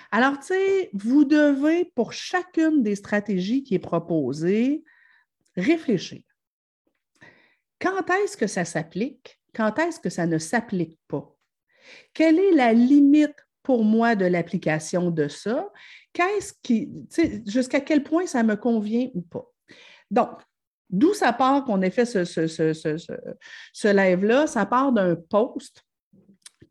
Alors, 0.09 0.39
tu 0.39 0.47
sais, 0.47 0.89
vous 0.93 1.23
devez, 1.23 1.85
pour 1.93 2.13
chacune 2.13 2.81
des 2.81 2.95
stratégies 2.95 3.63
qui 3.63 3.75
est 3.75 3.79
proposée, 3.79 4.83
réfléchir. 5.55 6.23
Quand 7.81 8.09
est-ce 8.23 8.37
que 8.37 8.47
ça 8.47 8.65
s'applique? 8.65 9.41
quand 9.53 9.79
est-ce 9.79 9.99
que 9.99 10.09
ça 10.09 10.25
ne 10.25 10.37
s'applique 10.37 10.97
pas? 11.07 11.35
Quelle 12.13 12.39
est 12.39 12.51
la 12.51 12.73
limite 12.73 13.35
pour 13.63 13.83
moi 13.83 14.15
de 14.15 14.25
l'application 14.25 15.11
de 15.11 15.27
ça? 15.27 15.69
Jusqu'à 17.45 17.81
quel 17.81 18.03
point 18.03 18.25
ça 18.25 18.43
me 18.43 18.55
convient 18.55 19.09
ou 19.13 19.21
pas? 19.21 19.45
Donc, 20.09 20.39
d'où 20.89 21.13
ça 21.13 21.33
part 21.33 21.65
qu'on 21.65 21.81
ait 21.81 21.89
fait 21.89 22.05
ce, 22.05 22.25
ce, 22.25 23.87
live-là? 23.87 24.47
Ça 24.47 24.65
part 24.65 24.91
d'un 24.91 25.15
post 25.15 25.83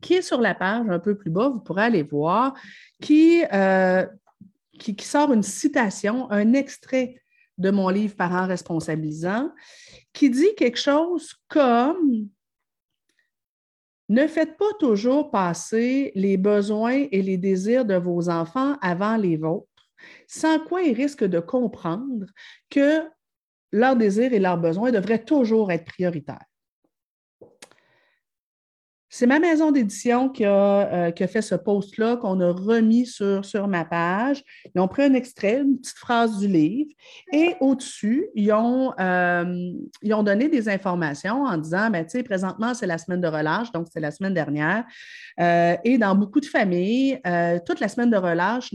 qui 0.01 0.15
est 0.15 0.21
sur 0.21 0.41
la 0.41 0.55
page 0.55 0.89
un 0.89 0.99
peu 0.99 1.15
plus 1.15 1.29
bas, 1.29 1.49
vous 1.49 1.59
pourrez 1.59 1.83
aller 1.83 2.01
voir, 2.01 2.55
qui, 2.99 3.43
euh, 3.53 4.05
qui 4.79 4.95
sort 5.01 5.31
une 5.31 5.43
citation, 5.43 6.29
un 6.31 6.53
extrait 6.53 7.20
de 7.61 7.71
mon 7.71 7.89
livre 7.89 8.15
Parents 8.15 8.47
responsabilisants, 8.47 9.51
qui 10.13 10.29
dit 10.29 10.53
quelque 10.57 10.79
chose 10.79 11.33
comme 11.47 12.27
ne 14.09 14.27
faites 14.27 14.57
pas 14.57 14.73
toujours 14.77 15.31
passer 15.31 16.11
les 16.15 16.35
besoins 16.35 17.05
et 17.11 17.21
les 17.21 17.37
désirs 17.37 17.85
de 17.85 17.95
vos 17.95 18.29
enfants 18.29 18.77
avant 18.81 19.15
les 19.15 19.37
vôtres, 19.37 19.67
sans 20.27 20.59
quoi 20.59 20.81
ils 20.81 20.93
risquent 20.93 21.23
de 21.23 21.39
comprendre 21.39 22.25
que 22.69 23.03
leurs 23.71 23.95
désirs 23.95 24.33
et 24.33 24.39
leurs 24.39 24.57
besoins 24.57 24.91
devraient 24.91 25.23
toujours 25.23 25.71
être 25.71 25.85
prioritaires. 25.85 26.43
C'est 29.13 29.27
ma 29.27 29.39
maison 29.39 29.71
d'édition 29.71 30.29
qui, 30.29 30.45
a, 30.45 31.09
euh, 31.09 31.27
fait 31.27 31.41
ce 31.41 31.55
post-là, 31.55 32.15
qu'on 32.15 32.39
a 32.39 32.49
remis 32.49 33.05
sur, 33.05 33.67
ma 33.67 33.83
page. 33.83 34.41
Ils 34.73 34.79
ont 34.79 34.87
pris 34.87 35.03
un 35.03 35.13
extrait, 35.13 35.59
une 35.59 35.77
petite 35.77 35.97
phrase 35.97 36.39
du 36.39 36.47
livre, 36.47 36.89
et 37.33 37.55
au-dessus, 37.59 38.29
ils, 38.35 38.53
ont, 38.53 38.93
euh, 38.97 39.73
donné 40.01 40.47
des 40.47 40.69
informations 40.69 41.43
en 41.43 41.57
disant, 41.57 41.89
ben, 41.89 42.05
tu 42.05 42.11
sais, 42.11 42.23
présentement, 42.23 42.73
c'est 42.73 42.87
la 42.87 42.97
semaine 42.97 43.19
de 43.19 43.27
relâche, 43.27 43.69
donc 43.73 43.87
c'est 43.91 43.99
la 43.99 44.11
semaine 44.11 44.33
dernière. 44.33 44.85
Euh, 45.41 45.75
et 45.83 45.97
dans 45.97 46.15
beaucoup 46.15 46.39
de 46.39 46.45
familles, 46.45 47.19
toute 47.65 47.81
la 47.81 47.89
semaine 47.89 48.11
de 48.11 48.17
relâche 48.17 48.73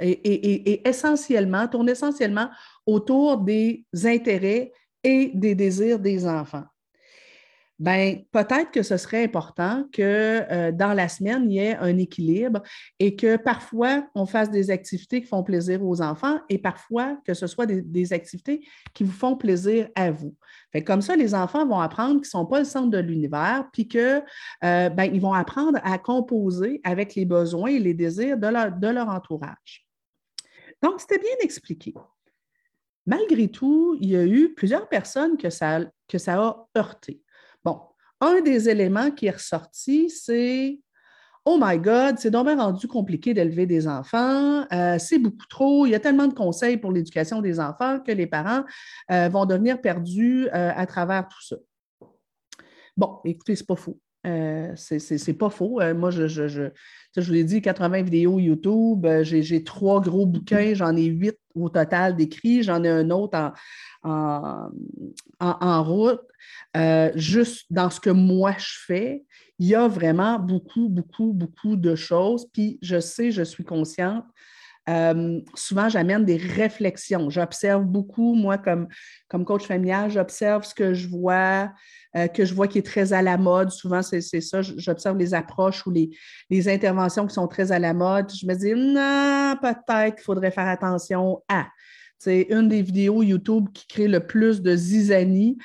est, 0.00 0.80
essentiellement, 0.84 1.68
tourne 1.68 1.88
essentiellement 1.88 2.48
autour 2.86 3.38
des 3.38 3.86
intérêts 4.04 4.72
et 5.04 5.30
des 5.32 5.54
désirs 5.54 6.00
des 6.00 6.26
enfants 6.26 6.64
ben 7.80 8.22
peut-être 8.30 8.70
que 8.70 8.82
ce 8.82 8.96
serait 8.96 9.24
important 9.24 9.84
que 9.92 10.02
euh, 10.50 10.70
dans 10.70 10.92
la 10.92 11.08
semaine, 11.08 11.50
il 11.50 11.54
y 11.54 11.58
ait 11.58 11.76
un 11.76 11.98
équilibre 11.98 12.62
et 13.00 13.16
que 13.16 13.36
parfois, 13.36 14.06
on 14.14 14.26
fasse 14.26 14.50
des 14.50 14.70
activités 14.70 15.20
qui 15.20 15.26
font 15.26 15.42
plaisir 15.42 15.84
aux 15.84 16.00
enfants 16.00 16.38
et 16.48 16.58
parfois 16.58 17.18
que 17.26 17.34
ce 17.34 17.48
soit 17.48 17.66
des, 17.66 18.12
activités 18.12 18.64
qui 18.92 19.02
vous 19.02 19.12
font 19.12 19.36
plaisir 19.36 19.88
à 19.96 20.12
vous. 20.12 20.36
Comme 20.86 21.02
ça, 21.02 21.16
les 21.16 21.34
enfants 21.34 21.66
vont 21.66 21.80
apprendre 21.80 22.14
qu'ils 22.14 22.20
ne 22.20 22.26
sont 22.26 22.46
pas 22.46 22.60
le 22.60 22.64
centre 22.64 22.90
de 22.90 22.98
l'univers, 22.98 23.68
puis 23.72 23.88
qu'ils 23.88 24.22
euh, 24.64 24.88
ben, 24.90 25.20
vont 25.20 25.32
apprendre 25.32 25.78
à 25.82 25.98
composer 25.98 26.80
avec 26.84 27.14
les 27.14 27.24
besoins 27.24 27.70
et 27.70 27.78
les 27.78 27.94
désirs 27.94 28.36
de 28.36 28.48
leur, 28.48 28.72
de 28.72 28.88
leur 28.88 29.08
entourage. 29.08 29.86
Donc, 30.82 31.00
c'était 31.00 31.18
bien 31.18 31.36
expliqué. 31.40 31.94
Malgré 33.06 33.48
tout, 33.48 33.96
il 34.00 34.10
y 34.10 34.16
a 34.16 34.24
eu 34.24 34.54
plusieurs 34.54 34.88
personnes 34.88 35.36
que 35.36 35.50
ça, 35.50 35.80
que 36.08 36.18
ça 36.18 36.40
a 36.40 36.68
heurté. 36.76 37.23
Bon, 37.64 37.80
un 38.20 38.40
des 38.40 38.68
éléments 38.68 39.10
qui 39.10 39.26
est 39.26 39.30
ressorti, 39.30 40.10
c'est 40.10 40.78
Oh 41.46 41.58
my 41.60 41.78
God, 41.78 42.18
c'est 42.18 42.30
donc 42.30 42.48
rendu 42.48 42.88
compliqué 42.88 43.34
d'élever 43.34 43.66
des 43.66 43.86
enfants, 43.86 44.66
euh, 44.72 44.98
c'est 44.98 45.18
beaucoup 45.18 45.46
trop, 45.46 45.84
il 45.84 45.90
y 45.90 45.94
a 45.94 46.00
tellement 46.00 46.26
de 46.26 46.32
conseils 46.32 46.78
pour 46.78 46.90
l'éducation 46.90 47.42
des 47.42 47.60
enfants 47.60 48.00
que 48.00 48.12
les 48.12 48.26
parents 48.26 48.64
euh, 49.10 49.28
vont 49.28 49.44
devenir 49.44 49.78
perdus 49.82 50.48
euh, 50.48 50.72
à 50.74 50.86
travers 50.86 51.28
tout 51.28 51.42
ça. 51.42 51.56
Bon, 52.96 53.20
écoutez, 53.26 53.56
c'est 53.56 53.66
pas 53.66 53.76
faux. 53.76 54.00
C'est 54.76 55.38
pas 55.38 55.50
faux. 55.50 55.80
moi, 55.94 56.10
je, 56.10 56.26
je, 56.26 56.48
je, 56.48 56.62
je, 57.16 57.20
vous 57.20 57.32
l'ai 57.32 57.44
dit, 57.44 57.60
80 57.60 58.02
vidéos 58.02 58.38
YouTube, 58.38 59.06
j'ai 59.22 59.64
trois 59.64 60.00
gros 60.00 60.26
bouquins, 60.26 60.74
j'en 60.74 60.96
ai 60.96 61.04
huit 61.04 61.38
au 61.54 61.68
total 61.68 62.16
d'écrits, 62.16 62.62
j'en 62.62 62.82
ai 62.84 62.88
un 62.88 63.10
autre 63.10 63.52
en, 64.02 64.70
en, 65.40 65.84
route, 65.84 66.20
euh, 66.76 67.10
juste 67.14 67.66
dans 67.70 67.90
ce 67.90 68.00
que 68.00 68.10
moi 68.10 68.54
je 68.58 68.74
fais, 68.86 69.24
il 69.58 69.68
y 69.68 69.74
a 69.74 69.88
vraiment 69.88 70.38
beaucoup, 70.38 70.88
beaucoup, 70.88 71.32
beaucoup 71.32 71.76
de 71.76 71.94
choses. 71.94 72.46
Puis 72.52 72.78
je 72.82 73.00
sais, 73.00 73.30
je 73.30 73.42
suis 73.42 73.64
consciente. 73.64 74.24
Euh, 74.88 75.40
souvent, 75.54 75.88
j'amène 75.88 76.24
des 76.24 76.36
réflexions. 76.36 77.30
J'observe 77.30 77.84
beaucoup, 77.84 78.34
moi, 78.34 78.58
comme, 78.58 78.88
coach 79.44 79.66
familial, 79.66 80.10
j'observe 80.10 80.64
ce 80.64 80.74
que 80.74 80.94
je 80.94 81.08
vois, 81.08 81.72
euh, 82.16 82.28
que 82.28 82.44
je 82.44 82.54
vois 82.54 82.68
qui 82.68 82.78
est 82.78 82.86
très 82.86 83.12
à 83.12 83.22
la 83.22 83.36
mode. 83.36 83.70
Souvent, 83.70 84.02
c'est 84.02 84.20
ça. 84.20 84.62
J'observe 84.62 85.16
les 85.16 85.34
approches 85.34 85.86
ou 85.86 85.90
les, 85.90 86.10
les, 86.50 86.68
interventions 86.68 87.26
qui 87.26 87.34
sont 87.34 87.48
très 87.48 87.72
à 87.72 87.78
la 87.78 87.94
mode. 87.94 88.30
Je 88.32 88.46
me 88.46 88.54
dis, 88.54 88.74
non, 88.74 89.56
peut-être 89.60 90.16
qu'il 90.16 90.24
faudrait 90.24 90.50
faire 90.50 90.68
attention 90.68 91.42
à. 91.48 91.66
C'est 92.18 92.46
une 92.50 92.68
des 92.68 92.80
vidéos 92.80 93.22
YouTube 93.22 93.68
qui 93.74 93.86
crée 93.86 94.08
le 94.08 94.20
plus 94.20 94.62
de 94.62 94.74
zizanie 94.76 95.58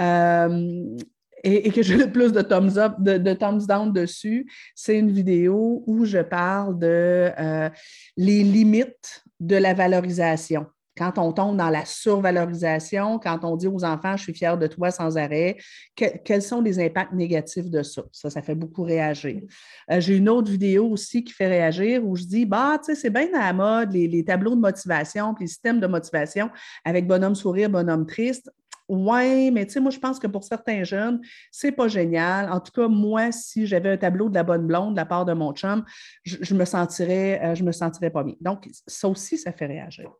euh, 0.00 0.96
et, 1.44 1.70
que 1.70 1.82
j'ai 1.82 1.96
le 1.96 2.10
plus 2.10 2.32
de 2.32 2.42
thumbs 2.42 2.78
up, 2.78 2.94
de, 2.98 3.32
thumbs 3.34 3.66
down 3.66 3.92
dessus. 3.92 4.50
C'est 4.74 4.98
une 4.98 5.10
vidéo 5.10 5.84
où 5.86 6.04
je 6.04 6.18
parle 6.18 6.78
de 6.78 7.30
euh, 7.38 7.70
les 8.16 8.42
limites 8.42 9.24
de 9.40 9.56
la 9.56 9.74
valorisation 9.74 10.66
quand 10.96 11.18
on 11.18 11.32
tombe 11.32 11.56
dans 11.56 11.68
la 11.68 11.84
survalorisation, 11.84 13.18
quand 13.18 13.44
on 13.44 13.56
dit 13.56 13.66
aux 13.66 13.84
enfants, 13.84 14.16
je 14.16 14.22
suis 14.22 14.34
fier 14.34 14.56
de 14.56 14.66
toi 14.66 14.90
sans 14.90 15.18
arrêt, 15.18 15.58
quels 15.94 16.42
sont 16.42 16.62
les 16.62 16.80
impacts 16.80 17.12
négatifs 17.12 17.68
de 17.68 17.82
ça? 17.82 18.02
Ça, 18.12 18.30
ça 18.30 18.40
fait 18.40 18.54
beaucoup 18.54 18.82
réagir. 18.82 19.42
Euh, 19.90 20.00
j'ai 20.00 20.16
une 20.16 20.28
autre 20.28 20.50
vidéo 20.50 20.88
aussi 20.88 21.22
qui 21.22 21.32
fait 21.32 21.48
réagir 21.48 22.04
où 22.04 22.16
je 22.16 22.24
dis, 22.24 22.46
bah, 22.46 22.78
tu 22.78 22.94
sais, 22.94 23.00
c'est 23.00 23.10
bien 23.10 23.28
à 23.34 23.46
la 23.46 23.52
mode, 23.52 23.92
les, 23.92 24.24
tableaux 24.24 24.54
de 24.54 24.60
motivation, 24.60 25.34
puis 25.34 25.44
les 25.44 25.48
systèmes 25.48 25.80
de 25.80 25.86
motivation 25.86 26.50
avec 26.84 27.06
bonhomme 27.06 27.34
sourire, 27.34 27.68
bonhomme 27.68 28.06
triste. 28.06 28.50
Oui, 28.88 29.50
mais 29.50 29.66
tu 29.66 29.72
sais, 29.72 29.80
moi, 29.80 29.90
je 29.90 29.98
pense 29.98 30.18
que 30.18 30.28
pour 30.28 30.44
certains 30.44 30.84
jeunes, 30.84 31.20
c'est 31.50 31.72
pas 31.72 31.88
génial. 31.88 32.50
En 32.52 32.60
tout 32.60 32.70
cas, 32.70 32.86
moi, 32.86 33.32
si 33.32 33.66
j'avais 33.66 33.90
un 33.90 33.96
tableau 33.96 34.28
de 34.28 34.34
la 34.34 34.44
bonne 34.44 34.66
blonde 34.66 34.92
de 34.92 34.96
la 34.96 35.06
part 35.06 35.24
de 35.24 35.32
mon 35.32 35.52
chum, 35.52 35.84
je, 36.24 36.54
me 36.54 36.64
sentirais, 36.64 37.40
euh, 37.42 37.54
je 37.54 37.64
me 37.64 37.72
sentirais 37.72 38.10
pas 38.10 38.22
bien. 38.22 38.36
Donc, 38.40 38.68
ça 38.86 39.08
aussi, 39.08 39.38
ça 39.38 39.52
fait 39.52 39.66
réagir. 39.66 40.12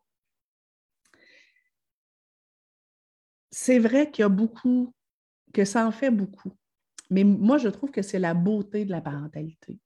c'est 3.57 3.79
vrai 3.79 4.11
qu'il 4.11 4.23
y 4.23 4.27
a 4.27 4.29
beaucoup, 4.29 4.95
que 5.55 5.65
ça 5.65 5.87
en 5.87 5.91
fait 5.91 6.11
beaucoup. 6.11 6.53
mais 7.09 7.25
moi, 7.25 7.57
je 7.57 7.69
trouve 7.69 7.91
que 7.91 8.03
c'est 8.03 8.19
la 8.19 8.35
beauté 8.35 8.85
de 8.85 8.91
la 8.91 9.01
parentalité. 9.01 9.79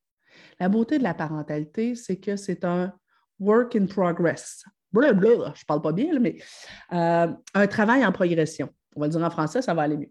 La 0.58 0.68
beauté 0.68 0.98
de 0.98 1.04
la 1.04 1.14
parentalité, 1.14 1.94
c'est 1.94 2.16
que 2.16 2.34
c'est 2.34 2.64
un 2.64 2.92
work 3.38 3.76
in 3.76 3.86
progress. 3.86 4.64
Blablabla, 4.92 5.52
je 5.54 5.64
parle 5.64 5.82
pas 5.82 5.92
bien, 5.92 6.18
mais 6.18 6.36
euh, 6.92 7.26
un 7.54 7.66
travail 7.66 8.04
en 8.04 8.12
progression. 8.12 8.68
On 8.96 9.00
va 9.00 9.06
le 9.06 9.12
dire 9.12 9.22
en 9.22 9.30
français, 9.30 9.62
ça 9.62 9.72
va 9.72 9.82
aller 9.82 9.96
mieux. 9.96 10.10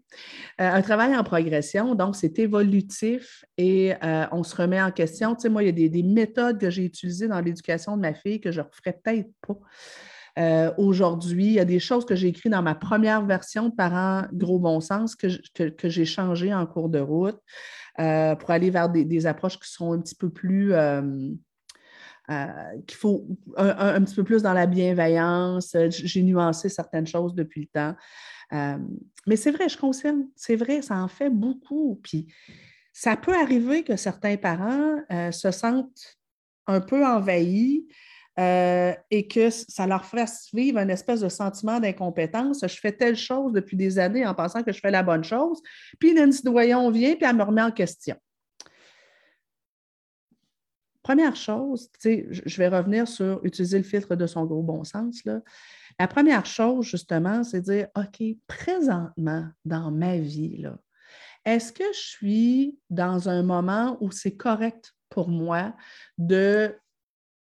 Euh, 0.60 0.72
un 0.72 0.80
travail 0.80 1.14
en 1.14 1.22
progression, 1.22 1.94
donc 1.94 2.16
c'est 2.16 2.38
évolutif 2.38 3.44
et 3.58 3.92
euh, 4.02 4.24
on 4.32 4.42
se 4.42 4.56
remet 4.56 4.80
en 4.80 4.90
question. 4.90 5.34
Tu 5.34 5.42
sais, 5.42 5.48
moi, 5.50 5.62
il 5.62 5.78
y 5.78 5.84
a 5.84 5.88
des, 5.88 6.02
méthodes 6.02 6.58
que 6.58 6.70
j'ai 6.70 6.84
utilisées 6.86 7.28
dans 7.28 7.40
l'éducation 7.40 7.96
de 7.96 8.02
ma 8.02 8.14
fille 8.14 8.40
que 8.40 8.50
je 8.50 8.60
ne 8.60 8.66
referais 8.66 8.98
peut-être 9.04 9.30
pas. 9.46 9.58
Aujourd'hui, 10.78 11.44
il 11.44 11.52
y 11.52 11.60
a 11.60 11.66
des 11.66 11.80
choses 11.80 12.06
que 12.06 12.14
j'ai 12.14 12.28
écrites 12.28 12.52
dans 12.52 12.62
ma 12.62 12.74
première 12.74 13.26
version 13.26 13.68
de 13.68 13.74
Parents 13.74 14.26
Gros 14.32 14.58
Bon 14.58 14.80
Sens 14.80 15.14
que, 15.14 15.26
que, 15.68 15.88
j'ai 15.90 16.06
changées 16.06 16.54
en 16.54 16.64
cours 16.64 16.88
de 16.88 17.00
route 17.00 17.38
pour 17.96 18.50
aller 18.50 18.70
vers 18.70 18.88
des, 18.88 19.26
approches 19.26 19.58
qui 19.58 19.70
sont 19.70 19.92
un 19.92 20.00
petit 20.00 20.14
peu 20.14 20.30
plus 20.30 20.72
euh, 22.30 22.46
qu'il 22.86 22.96
faut 22.96 23.26
un, 23.56 24.00
petit 24.02 24.14
peu 24.14 24.22
plus 24.22 24.42
dans 24.42 24.52
la 24.52 24.66
bienveillance. 24.66 25.74
Euh, 25.74 25.88
j'ai 25.90 26.22
nuancé 26.22 26.68
certaines 26.68 27.06
choses 27.06 27.34
depuis 27.34 27.62
le 27.62 27.66
temps. 27.66 27.96
Euh, 28.52 28.78
mais 29.26 29.34
c'est 29.34 29.50
vrai, 29.50 29.68
je 29.68 29.76
confirme, 29.76 30.26
c'est 30.36 30.54
vrai, 30.54 30.80
ça 30.82 30.96
en 30.96 31.08
fait 31.08 31.30
beaucoup. 31.30 31.98
Puis 32.04 32.32
ça 32.92 33.16
peut 33.16 33.34
arriver 33.34 33.82
que 33.82 33.96
certains 33.96 34.36
parents 34.36 35.00
se 35.32 35.50
sentent 35.50 36.18
un 36.66 36.80
peu 36.80 37.04
envahis 37.04 37.86
et 38.36 39.28
que 39.28 39.50
ça 39.50 39.86
leur 39.86 40.04
fasse 40.04 40.48
vivre 40.52 40.78
un 40.78 40.88
espèce 40.88 41.20
de 41.20 41.28
sentiment 41.28 41.78
d'incompétence. 41.78 42.60
Je 42.62 42.80
fais 42.80 42.92
telle 42.92 43.16
chose 43.16 43.52
depuis 43.52 43.76
des 43.76 43.98
années 43.98 44.26
en 44.26 44.34
pensant 44.34 44.62
que 44.62 44.72
je 44.72 44.80
fais 44.80 44.90
la 44.90 45.02
bonne 45.02 45.24
chose. 45.24 45.60
Puis 45.98 46.14
Nancy 46.14 46.42
Doyon 46.42 46.90
vient, 46.90 47.14
puis 47.14 47.26
elle 47.28 47.36
me 47.36 47.44
remet 47.44 47.62
en 47.62 47.70
question. 47.70 48.16
Première 51.02 51.34
chose, 51.34 51.90
je 52.04 52.56
vais 52.58 52.68
revenir 52.68 53.08
sur 53.08 53.40
utiliser 53.44 53.78
le 53.78 53.84
filtre 53.84 54.16
de 54.16 54.26
son 54.26 54.44
gros 54.44 54.62
bon 54.62 54.84
sens. 54.84 55.24
Là. 55.24 55.40
La 55.98 56.06
première 56.06 56.44
chose, 56.44 56.86
justement, 56.86 57.42
c'est 57.42 57.62
dire, 57.62 57.88
OK, 57.96 58.22
présentement, 58.46 59.46
dans 59.64 59.90
ma 59.90 60.18
vie, 60.18 60.64
est-ce 61.44 61.72
que 61.72 61.84
je 61.92 61.98
suis 61.98 62.78
dans 62.90 63.28
un 63.28 63.42
moment 63.42 63.96
où 64.00 64.10
c'est 64.10 64.36
correct 64.36 64.94
pour 65.08 65.28
moi 65.28 65.74
de, 66.18 66.74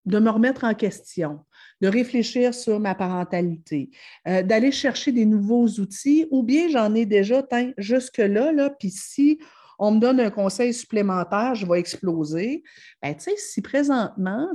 de 0.05 0.19
me 0.19 0.29
remettre 0.29 0.65
en 0.65 0.73
question, 0.73 1.39
de 1.81 1.87
réfléchir 1.87 2.53
sur 2.53 2.79
ma 2.79 2.93
parentalité, 2.93 3.89
euh, 4.27 4.43
d'aller 4.43 4.71
chercher 4.71 5.11
des 5.11 5.25
nouveaux 5.25 5.67
outils, 5.67 6.27
ou 6.29 6.43
bien 6.43 6.69
j'en 6.69 6.93
ai 6.93 7.05
déjà 7.05 7.41
jusque-là, 7.77 8.51
là, 8.51 8.69
puis 8.69 8.91
si 8.91 9.39
on 9.79 9.91
me 9.91 9.99
donne 9.99 10.19
un 10.19 10.29
conseil 10.29 10.73
supplémentaire, 10.73 11.55
je 11.55 11.65
vais 11.65 11.79
exploser. 11.79 12.63
Ben, 13.01 13.15
tu 13.15 13.23
sais, 13.23 13.35
si 13.37 13.61
présentement, 13.61 14.51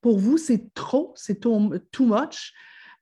pour 0.00 0.18
vous, 0.18 0.38
c'est 0.38 0.72
trop, 0.74 1.12
c'est 1.16 1.40
too, 1.40 1.58
much, 2.00 2.52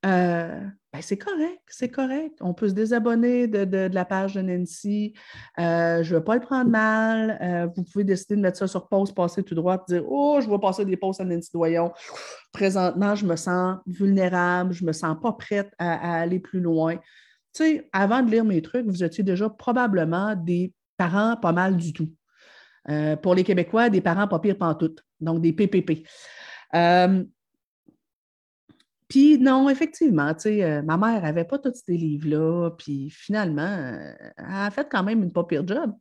euh, 0.05 0.61
ben, 0.93 1.03
c'est 1.03 1.19
correct, 1.19 1.63
c'est 1.69 1.91
correct. 1.91 2.39
On 2.41 2.55
peut 2.55 2.69
se 2.69 2.75
désabonner 2.75 3.49
de, 3.49 3.91
la 3.93 4.05
page 4.05 4.35
de 4.35 4.43
Nancy. 4.43 5.15
Euh, 5.59 6.03
je 6.03 6.15
ne 6.15 6.19
veux 6.19 6.25
pas 6.25 6.35
le 6.35 6.41
prendre 6.41 6.71
mal. 6.71 7.39
Euh, 7.43 7.67
vous 7.75 7.83
pouvez 7.85 8.05
décider 8.05 8.37
de 8.37 8.41
mettre 8.41 8.59
ça 8.59 8.67
sur 8.67 8.89
pause, 8.89 9.13
passer 9.13 9.43
tout 9.43 9.55
droit 9.55 9.85
dire 9.89 10.05
Oh, 10.09 10.39
je 10.41 10.49
vais 10.49 10.59
passer 10.59 10.85
des 10.85 10.97
pauses 10.97 11.21
à 11.21 11.25
Nancy 11.25 11.51
Doyon. 11.53 11.93
Présentement, 12.53 13.15
je 13.15 13.27
me 13.27 13.37
sens 13.37 13.79
vulnérable, 13.87 14.73
je 14.73 14.85
ne 14.85 14.89
me 14.89 14.93
sens 14.93 15.17
pas 15.21 15.33
prête 15.33 15.73
à 15.79 16.21
aller 16.21 16.41
plus 16.41 16.61
loin 16.61 16.99
avant 17.93 18.23
de 18.23 18.31
lire 18.31 18.45
mes 18.45 18.63
trucs, 18.63 18.87
vous 18.87 19.05
étiez 19.05 19.25
déjà 19.25 19.49
probablement 19.49 20.35
des 20.35 20.73
parents 20.97 21.37
pas 21.37 21.53
mal 21.53 21.77
du 21.77 21.93
tout. 21.93 22.11
Euh, 22.89 23.17
pour 23.17 23.35
les 23.35 23.45
Québécois, 23.45 23.91
des 23.91 24.01
parents 24.01 24.29
pas 24.29 24.39
pire 24.39 24.57
pantoute, 24.57 25.05
donc 25.21 25.41
des 25.41 25.53
PPP. 25.53 26.07
Euh, 26.75 27.25
puis 29.09 29.39
non, 29.39 29.69
effectivement, 29.69 30.35
tu 30.35 30.43
sais, 30.43 30.65
euh, 30.65 30.83
ma 30.83 30.97
mère 30.97 31.23
n'avait 31.23 31.45
pas 31.45 31.59
tous 31.59 31.75
ces 31.85 31.97
livres-là, 31.97 32.71
puis 32.71 33.11
finalement, 33.11 33.67
elle 33.67 34.35
a 34.39 34.71
fait 34.71 34.89
quand 34.89 35.03
même 35.03 35.23
une 35.23 35.33
pas 35.33 35.45
pire 35.45 35.67
job. 35.67 35.93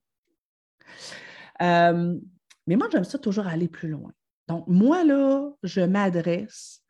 mais 1.59 2.75
moi, 2.75 2.87
j'aime 2.91 3.03
ça 3.03 3.17
toujours 3.17 3.47
aller 3.47 3.67
plus 3.67 3.89
loin. 3.89 4.11
Donc, 4.47 4.67
moi, 4.67 5.03
là, 5.03 5.51
je 5.63 5.81
m'adresse, 5.81 6.83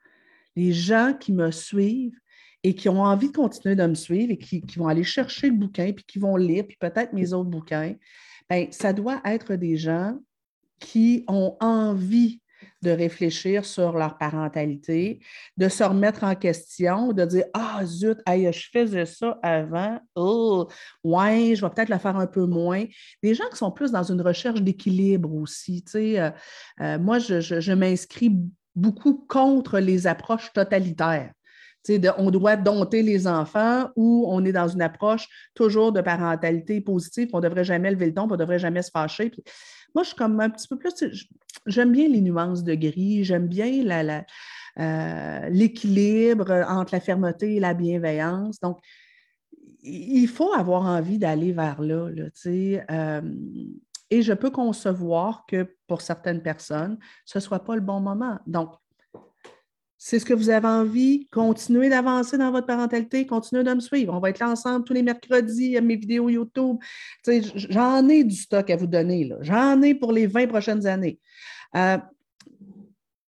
les 0.58 0.74
gens 0.74 1.14
qui 1.18 1.32
me 1.32 1.52
suivent, 1.52 2.20
et 2.66 2.74
qui 2.74 2.90
ont 2.90 3.04
envie 3.04 3.30
de 3.30 3.38
continuer 3.38 3.76
de 3.76 3.86
me 3.86 3.94
suivre 3.94 4.32
et 4.32 4.40
qui, 4.40 4.64
vont 4.76 4.88
aller 4.88 5.04
chercher 5.04 5.52
le 5.52 5.56
bouquin, 5.56 5.92
puis 5.94 6.04
qui 6.04 6.18
vont 6.18 6.36
lire, 6.36 6.66
puis 6.68 6.78
peut-être 6.80 7.14
mes 7.14 7.32
autres 7.32 7.52
bouquins, 7.52 7.94
bien, 8.50 8.66
ça 8.72 8.92
doit 8.92 9.22
être 9.24 9.54
des 9.54 9.78
gens 9.78 10.18
qui 10.80 11.24
ont 11.28 11.58
envie 11.60 12.42
de 12.82 12.90
réfléchir 12.90 13.66
sur 13.66 13.92
leur 13.92 14.18
parentalité, 14.18 15.20
de 15.58 15.70
se 15.70 15.84
remettre 15.84 16.24
en 16.24 16.34
question, 16.34 17.14
de 17.14 17.24
dire 17.26 17.46
Ah, 17.54 17.82
zut, 17.86 18.18
je 18.28 18.70
faisais 18.74 19.06
ça 19.06 19.38
avant, 19.44 20.00
oh, 20.16 20.68
ouais, 21.04 21.54
je 21.56 21.64
vais 21.64 21.70
peut-être 21.70 21.90
le 21.90 22.00
faire 22.00 22.18
un 22.18 22.26
peu 22.26 22.48
moins. 22.48 22.84
Des 23.22 23.36
gens 23.36 23.48
qui 23.52 23.58
sont 23.58 23.72
plus 23.72 23.92
dans 23.92 24.12
une 24.12 24.22
recherche 24.22 24.64
d'équilibre 24.64 25.32
aussi. 25.36 25.84
Euh, 25.94 26.32
euh, 26.82 26.98
moi, 26.98 27.20
je 27.20 27.74
m'inscris 27.74 28.36
beaucoup 28.76 29.24
contre 29.30 29.78
les 29.78 30.08
approches 30.08 30.52
totalitaires 30.52 31.32
on 32.18 32.32
doit 32.32 32.56
dompter 32.56 33.04
les 33.04 33.28
enfants 33.28 33.90
ou 33.96 34.26
on 34.28 34.44
est 34.46 34.52
dans 34.52 34.68
une 34.68 34.82
approche 34.82 35.28
toujours 35.54 35.92
de 35.92 36.02
parentalité 36.02 36.82
positive, 36.82 37.30
on 37.34 37.38
ne 37.38 37.44
devrait 37.44 37.64
jamais 37.64 37.92
lever 37.92 38.08
le 38.08 38.14
ton, 38.14 38.24
on 38.24 38.28
ne 38.28 38.38
devrait 38.38 38.60
jamais 38.60 38.82
se 38.82 38.92
fâcher. 38.92 39.32
moi, 39.94 40.04
je 40.04 40.10
suis 40.10 40.18
comme 40.18 40.40
un 40.40 40.50
petit 40.50 40.68
peu 40.68 40.78
plus, 40.78 40.94
j'aime 41.66 41.92
bien 41.92 42.08
les 42.08 42.22
nuances 42.22 42.64
de 42.64 42.76
gris, 42.76 43.24
j'aime 43.24 43.48
bien 43.48 44.24
euh, 44.78 45.50
l'équilibre 45.50 46.52
entre 46.68 46.94
la 46.94 47.00
fermeté 47.00 47.56
et 47.56 47.60
la 47.60 47.74
bienveillance. 47.74 48.60
Donc, 48.60 48.80
il 49.82 50.28
faut 50.28 50.52
avoir 50.54 50.84
envie 50.84 51.20
d'aller 51.20 51.52
vers 51.52 51.82
là, 51.82 52.10
euh, 52.48 53.22
et 54.10 54.22
je 54.22 54.34
peux 54.34 54.50
concevoir 54.50 55.46
que 55.48 55.76
pour 55.88 56.02
certaines 56.02 56.42
personnes, 56.42 56.98
ce 57.26 57.38
ne 57.38 57.42
soit 57.42 57.64
pas 57.64 57.76
le 57.76 57.82
bon 57.82 58.00
moment. 58.00 58.40
Donc, 58.48 58.72
c'est 60.06 60.20
ce 60.20 60.26
que 60.26 60.36
vous 60.36 60.52
avez 60.52 60.68
envie, 60.68 61.28
continuez 61.32 61.90
d'avancer 61.90 62.38
dans 62.38 62.52
votre 62.52 62.68
parentalité, 62.68 63.26
continuez 63.26 63.64
de 63.64 63.74
me 63.74 63.80
suivre. 63.80 64.14
On 64.14 64.20
va 64.20 64.30
être 64.30 64.38
là 64.38 64.52
ensemble 64.52 64.86
tous 64.86 64.94
les 64.94 65.02
mercredis 65.02 65.76
à 65.78 65.82
mes 65.82 65.96
vidéos 65.96 66.30
YouTube. 66.30 66.78
J'en 67.56 68.08
ai 68.08 68.24
du 68.24 68.36
stock 68.36 68.70
à 68.70 68.76
vous 68.76 68.86
donner. 68.86 69.28
J'en 69.42 69.82
ai 69.82 69.96
pour 69.96 70.12
les 70.12 70.28
20 70.28 70.46
prochaines 70.46 70.86
années. 70.86 71.20
Euh, 71.76 71.98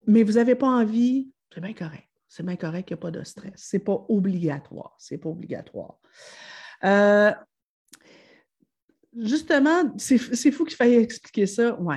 mais 0.05 0.21
vous 0.21 0.33
n'avez 0.33 0.53
pas 0.53 0.67
envie, 0.67 1.31
c'est 1.51 1.61
bien 1.61 1.73
correct. 1.73 2.07
C'est 2.27 2.45
bien 2.45 2.57
correct, 2.57 2.91
il 2.91 2.93
n'y 2.93 2.99
a 2.99 3.01
pas 3.01 3.09
de 3.09 3.23
stress. 3.23 3.53
Ce 3.55 3.75
n'est 3.75 3.83
pas 3.83 4.05
obligatoire. 4.07 4.95
Ce 4.99 5.15
n'est 5.15 5.19
pas 5.19 5.29
obligatoire. 5.29 5.97
Euh, 6.83 7.31
justement, 9.17 9.95
c'est 9.97 10.19
fou 10.51 10.63
qu'il 10.63 10.77
faille 10.77 10.93
expliquer 10.93 11.47
ça. 11.47 11.75
Oui. 11.79 11.95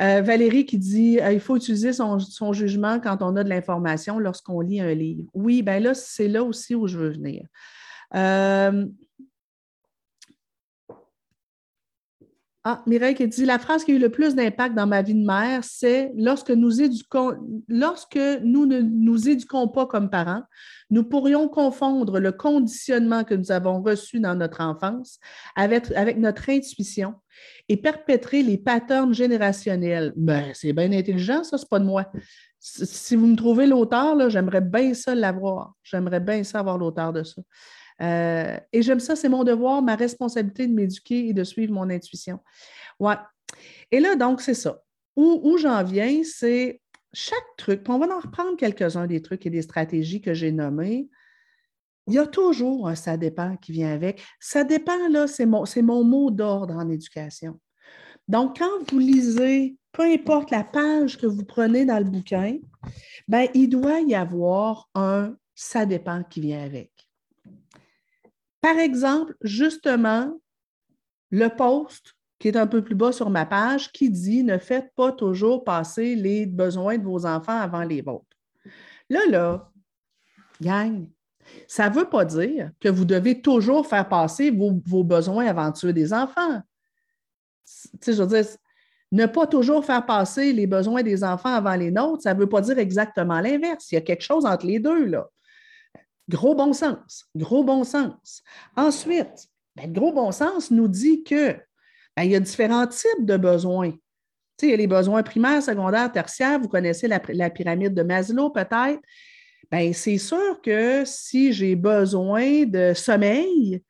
Euh, 0.00 0.22
Valérie 0.22 0.64
qui 0.64 0.78
dit 0.78 1.18
euh, 1.20 1.32
il 1.32 1.40
faut 1.40 1.56
utiliser 1.56 1.92
son, 1.92 2.52
jugement 2.52 3.00
quand 3.00 3.18
on 3.20 3.34
a 3.34 3.42
de 3.42 3.48
l'information 3.48 4.18
lorsqu'on 4.18 4.60
lit 4.60 4.80
un 4.80 4.94
livre. 4.94 5.28
Oui, 5.34 5.62
bien 5.62 5.80
là, 5.80 5.94
c'est 5.94 6.28
là 6.28 6.44
aussi 6.44 6.74
où 6.74 6.86
je 6.86 6.98
veux 6.98 7.10
venir. 7.10 7.44
Euh, 8.14 8.86
ah, 12.64 12.82
Mireille 12.86 13.14
qui 13.14 13.26
dit 13.28 13.44
La 13.44 13.58
phrase 13.58 13.84
qui 13.84 13.92
a 13.92 13.94
eu 13.94 13.98
le 13.98 14.10
plus 14.10 14.34
d'impact 14.34 14.74
dans 14.74 14.86
ma 14.86 15.02
vie 15.02 15.14
de 15.14 15.24
mère, 15.24 15.62
c'est 15.62 16.12
lorsque 16.16 16.50
nous 16.50 16.70
lorsque 17.68 18.18
nous 18.42 18.66
ne 18.66 18.80
nous 18.80 19.28
éduquons 19.28 19.68
pas 19.68 19.86
comme 19.86 20.10
parents, 20.10 20.42
nous 20.90 21.04
pourrions 21.04 21.48
confondre 21.48 22.18
le 22.18 22.32
conditionnement 22.32 23.24
que 23.24 23.34
nous 23.34 23.52
avons 23.52 23.82
reçu 23.82 24.20
dans 24.20 24.34
notre 24.34 24.60
enfance 24.60 25.18
avec, 25.54 25.90
avec 25.92 26.18
notre 26.18 26.50
intuition 26.50 27.14
et 27.68 27.76
perpétrer 27.76 28.42
les 28.42 28.58
patterns 28.58 29.14
générationnels. 29.14 30.12
Ben, 30.16 30.50
c'est 30.54 30.72
bien 30.72 30.90
intelligent, 30.92 31.44
ça, 31.44 31.58
c'est 31.58 31.68
pas 31.68 31.78
de 31.78 31.84
moi. 31.84 32.10
Si 32.58 33.14
vous 33.14 33.26
me 33.26 33.36
trouvez 33.36 33.66
l'auteur, 33.66 34.28
j'aimerais 34.30 34.60
bien 34.60 34.92
ça 34.94 35.14
l'avoir. 35.14 35.74
J'aimerais 35.84 36.20
bien 36.20 36.42
ça 36.42 36.58
avoir 36.58 36.76
l'auteur 36.76 37.12
de 37.12 37.22
ça. 37.22 37.40
Euh, 38.00 38.56
et 38.72 38.82
j'aime 38.82 39.00
ça, 39.00 39.16
c'est 39.16 39.28
mon 39.28 39.44
devoir, 39.44 39.82
ma 39.82 39.96
responsabilité 39.96 40.66
de 40.66 40.72
m'éduquer 40.72 41.28
et 41.28 41.32
de 41.32 41.44
suivre 41.44 41.72
mon 41.72 41.90
intuition. 41.90 42.40
Ouais. 43.00 43.16
Et 43.90 44.00
là, 44.00 44.16
donc, 44.16 44.40
c'est 44.40 44.54
ça. 44.54 44.82
Où, 45.16 45.58
j'en 45.58 45.82
viens, 45.82 46.22
c'est 46.22 46.80
chaque 47.12 47.56
truc, 47.56 47.82
on 47.88 47.98
va 47.98 48.06
en 48.14 48.20
reprendre 48.20 48.56
quelques-uns 48.56 49.08
des 49.08 49.20
trucs 49.20 49.46
et 49.46 49.50
des 49.50 49.62
stratégies 49.62 50.20
que 50.20 50.32
j'ai 50.32 50.52
nommés. 50.52 51.08
Il 52.06 52.14
y 52.14 52.18
a 52.18 52.26
toujours 52.26 52.88
un 52.88 52.94
ça 52.94 53.16
dépend 53.16 53.56
qui 53.56 53.72
vient 53.72 53.92
avec. 53.92 54.22
Ça 54.38 54.62
dépend, 54.62 55.08
là, 55.08 55.26
c'est 55.26 55.44
mon, 55.44 55.64
mon 55.82 56.04
mot 56.04 56.30
d'ordre 56.30 56.74
en 56.76 56.88
éducation. 56.88 57.58
Donc, 58.28 58.58
quand 58.58 58.90
vous 58.92 58.98
lisez, 59.00 59.76
peu 59.90 60.02
importe 60.02 60.52
la 60.52 60.62
page 60.62 61.18
que 61.18 61.26
vous 61.26 61.44
prenez 61.44 61.84
dans 61.84 61.98
le 61.98 62.04
bouquin, 62.04 62.58
ben, 63.26 63.48
il 63.54 63.68
doit 63.68 64.00
y 64.00 64.14
avoir 64.14 64.88
un 64.94 65.34
ça 65.60 65.86
dépend 65.86 66.22
qui 66.22 66.40
vient 66.40 66.62
avec. 66.62 66.92
Par 68.60 68.78
exemple, 68.78 69.34
justement, 69.42 70.32
le 71.30 71.48
post 71.48 72.14
qui 72.38 72.48
est 72.48 72.56
un 72.56 72.66
peu 72.66 72.82
plus 72.82 72.94
bas 72.94 73.12
sur 73.12 73.30
ma 73.30 73.46
page 73.46 73.90
qui 73.92 74.10
dit 74.10 74.44
ne 74.44 74.58
faites 74.58 74.92
pas 74.94 75.12
toujours 75.12 75.64
passer 75.64 76.14
les 76.14 76.46
besoins 76.46 76.98
de 76.98 77.04
vos 77.04 77.26
enfants 77.26 77.60
avant 77.60 77.82
les 77.82 78.00
vôtres. 78.00 78.24
Là, 79.10 79.20
là, 79.28 79.72
gang, 80.60 81.08
ça 81.66 81.88
ne 81.88 81.94
veut 81.94 82.08
pas 82.08 82.24
dire 82.24 82.70
que 82.80 82.88
vous 82.88 83.04
devez 83.04 83.40
toujours 83.40 83.86
faire 83.86 84.08
passer 84.08 84.50
vos, 84.50 85.04
besoins 85.04 85.46
avant 85.46 85.72
tuer 85.72 85.92
des 85.92 86.12
enfants. 86.12 86.62
Tu 87.64 87.98
sais, 88.00 88.12
je 88.12 88.22
veux 88.22 88.28
dire, 88.28 88.46
ne 89.10 89.26
pas 89.26 89.46
toujours 89.46 89.84
faire 89.84 90.04
passer 90.04 90.52
les 90.52 90.66
besoins 90.66 91.02
des 91.02 91.24
enfants 91.24 91.54
avant 91.54 91.74
les 91.74 91.90
nôtres, 91.90 92.22
ça 92.22 92.34
ne 92.34 92.40
veut 92.40 92.48
pas 92.48 92.60
dire 92.60 92.78
exactement 92.78 93.40
l'inverse. 93.40 93.90
Il 93.90 93.94
y 93.94 93.98
a 93.98 94.02
quelque 94.02 94.22
chose 94.22 94.44
entre 94.44 94.66
les 94.66 94.78
deux, 94.78 95.06
là. 95.06 95.28
Gros 96.28 96.54
bon 96.54 96.72
sens, 96.72 97.26
gros 97.34 97.64
bon 97.64 97.84
sens. 97.84 98.42
Ensuite, 98.76 99.48
ben, 99.76 99.92
gros 99.92 100.12
bon 100.12 100.30
sens 100.30 100.70
nous 100.70 100.88
dit 100.88 101.22
que 101.24 101.52
ben, 102.16 102.24
il 102.24 102.32
y 102.32 102.36
a 102.36 102.40
différents 102.40 102.86
types 102.86 103.24
de 103.24 103.36
besoins. 103.36 103.92
Tu 104.58 104.66
il 104.66 104.70
y 104.70 104.74
a 104.74 104.76
les 104.76 104.86
besoins 104.86 105.22
primaires, 105.22 105.62
secondaires, 105.62 106.10
tertiaires. 106.10 106.58
Vous 106.58 106.68
connaissez 106.68 107.06
la, 107.06 107.20
pyramide 107.50 107.94
de 107.94 108.02
Maslow, 108.02 108.50
peut-être. 108.50 109.00
Ben, 109.70 109.92
c'est 109.94 110.18
sûr 110.18 110.60
que 110.62 111.04
si 111.06 111.52
j'ai 111.52 111.76
besoin 111.76 112.64
de 112.64 112.92
sommeil, 112.92 113.82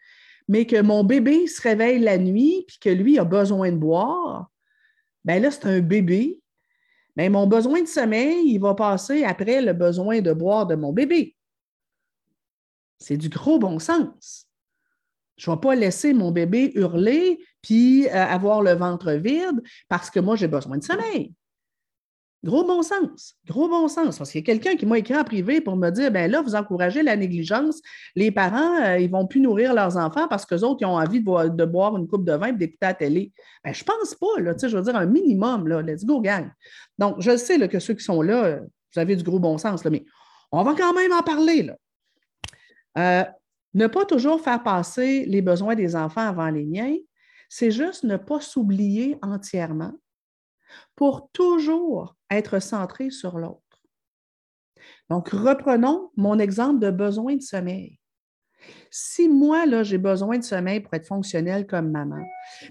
mais 0.46 0.66
que 0.66 0.80
mon 0.80 1.04
bébé 1.04 1.46
se 1.46 1.62
réveille 1.62 2.00
la 2.00 2.18
nuit 2.18 2.64
puis 2.68 2.78
que 2.80 2.90
lui 2.90 3.18
a 3.18 3.24
besoin 3.24 3.72
de 3.72 3.76
boire, 3.76 4.50
bien 5.24 5.40
là, 5.40 5.50
c'est 5.50 5.66
un 5.66 5.80
bébé. 5.80 6.38
Mais 7.16 7.28
mon 7.28 7.46
besoin 7.46 7.82
de 7.82 7.88
sommeil, 7.88 8.42
il 8.46 8.58
va 8.58 8.74
passer 8.74 9.24
après 9.24 9.60
le 9.60 9.72
besoin 9.72 10.20
de 10.20 10.32
boire 10.32 10.66
de 10.66 10.74
mon 10.74 10.92
bébé. 10.92 11.34
C'est 12.98 13.16
du 13.16 13.28
gros 13.28 13.58
bon 13.58 13.78
sens. 13.78 14.46
Je 15.36 15.50
ne 15.50 15.54
vais 15.54 15.60
pas 15.60 15.74
laisser 15.74 16.12
mon 16.12 16.32
bébé 16.32 16.72
hurler 16.74 17.38
puis 17.62 18.08
euh, 18.08 18.12
avoir 18.12 18.60
le 18.60 18.72
ventre 18.72 19.12
vide 19.12 19.62
parce 19.88 20.10
que 20.10 20.20
moi, 20.20 20.36
j'ai 20.36 20.48
besoin 20.48 20.78
de 20.78 20.84
sommeil. 20.84 21.32
Gros 22.44 22.64
bon 22.64 22.82
sens, 22.82 23.34
gros 23.46 23.68
bon 23.68 23.88
sens. 23.88 24.18
Parce 24.18 24.30
qu'il 24.30 24.40
y 24.40 24.44
a 24.44 24.46
quelqu'un 24.46 24.76
qui 24.76 24.86
m'a 24.86 24.98
écrit 24.98 25.16
en 25.16 25.24
privé 25.24 25.60
pour 25.60 25.76
me 25.76 25.90
dire 25.90 26.12
ben 26.12 26.30
là, 26.30 26.40
vous 26.40 26.54
encouragez 26.54 27.02
la 27.02 27.16
négligence. 27.16 27.80
Les 28.14 28.30
parents, 28.30 28.80
euh, 28.80 28.98
ils 28.98 29.08
ne 29.08 29.12
vont 29.12 29.26
plus 29.26 29.40
nourrir 29.40 29.74
leurs 29.74 29.96
enfants 29.96 30.28
parce 30.28 30.46
qu'eux 30.46 30.60
autres, 30.60 30.78
ils 30.82 30.86
ont 30.86 30.96
envie 30.96 31.20
de 31.20 31.64
boire, 31.64 31.96
une 31.96 32.06
coupe 32.06 32.24
de 32.24 32.32
vin 32.32 32.48
et 32.48 32.52
d'écouter 32.52 32.78
la 32.80 32.94
télé. 32.94 33.32
Ben, 33.64 33.74
je 33.74 33.82
ne 33.82 33.86
pense 33.86 34.14
pas, 34.14 34.40
là, 34.40 34.54
je 34.56 34.76
veux 34.76 34.82
dire 34.82 34.94
un 34.94 35.06
minimum. 35.06 35.66
Là, 35.66 35.82
let's 35.82 36.04
go, 36.04 36.20
gang. 36.20 36.48
Donc, 36.96 37.16
je 37.18 37.36
sais 37.36 37.68
que 37.68 37.80
ceux 37.80 37.94
qui 37.94 38.04
sont 38.04 38.22
là, 38.22 38.44
euh, 38.44 38.60
vous 38.94 39.00
avez 39.00 39.16
du 39.16 39.24
gros 39.24 39.40
bon 39.40 39.58
sens, 39.58 39.84
mais 39.84 40.04
on 40.52 40.62
va 40.62 40.74
quand 40.74 40.94
même 40.94 41.12
en 41.12 41.22
parler. 41.22 41.64
Là. 41.64 41.76
Euh, 42.96 43.24
ne 43.74 43.86
pas 43.86 44.04
toujours 44.04 44.40
faire 44.40 44.62
passer 44.62 45.24
les 45.26 45.42
besoins 45.42 45.74
des 45.74 45.94
enfants 45.94 46.26
avant 46.26 46.48
les 46.48 46.64
miens, 46.64 46.96
c'est 47.48 47.70
juste 47.70 48.04
ne 48.04 48.16
pas 48.16 48.40
s'oublier 48.40 49.18
entièrement 49.22 49.92
pour 50.94 51.30
toujours 51.32 52.16
être 52.30 52.60
centré 52.60 53.10
sur 53.10 53.38
l'autre. 53.38 53.62
Donc, 55.10 55.30
reprenons 55.30 56.10
mon 56.16 56.38
exemple 56.38 56.78
de 56.78 56.90
besoin 56.90 57.36
de 57.36 57.42
sommeil. 57.42 57.98
Si 58.90 59.28
moi, 59.28 59.66
là, 59.66 59.82
j'ai 59.82 59.98
besoin 59.98 60.38
de 60.38 60.44
sommeil 60.44 60.80
pour 60.80 60.94
être 60.94 61.06
fonctionnel 61.06 61.66
comme 61.66 61.90
maman, 61.90 62.24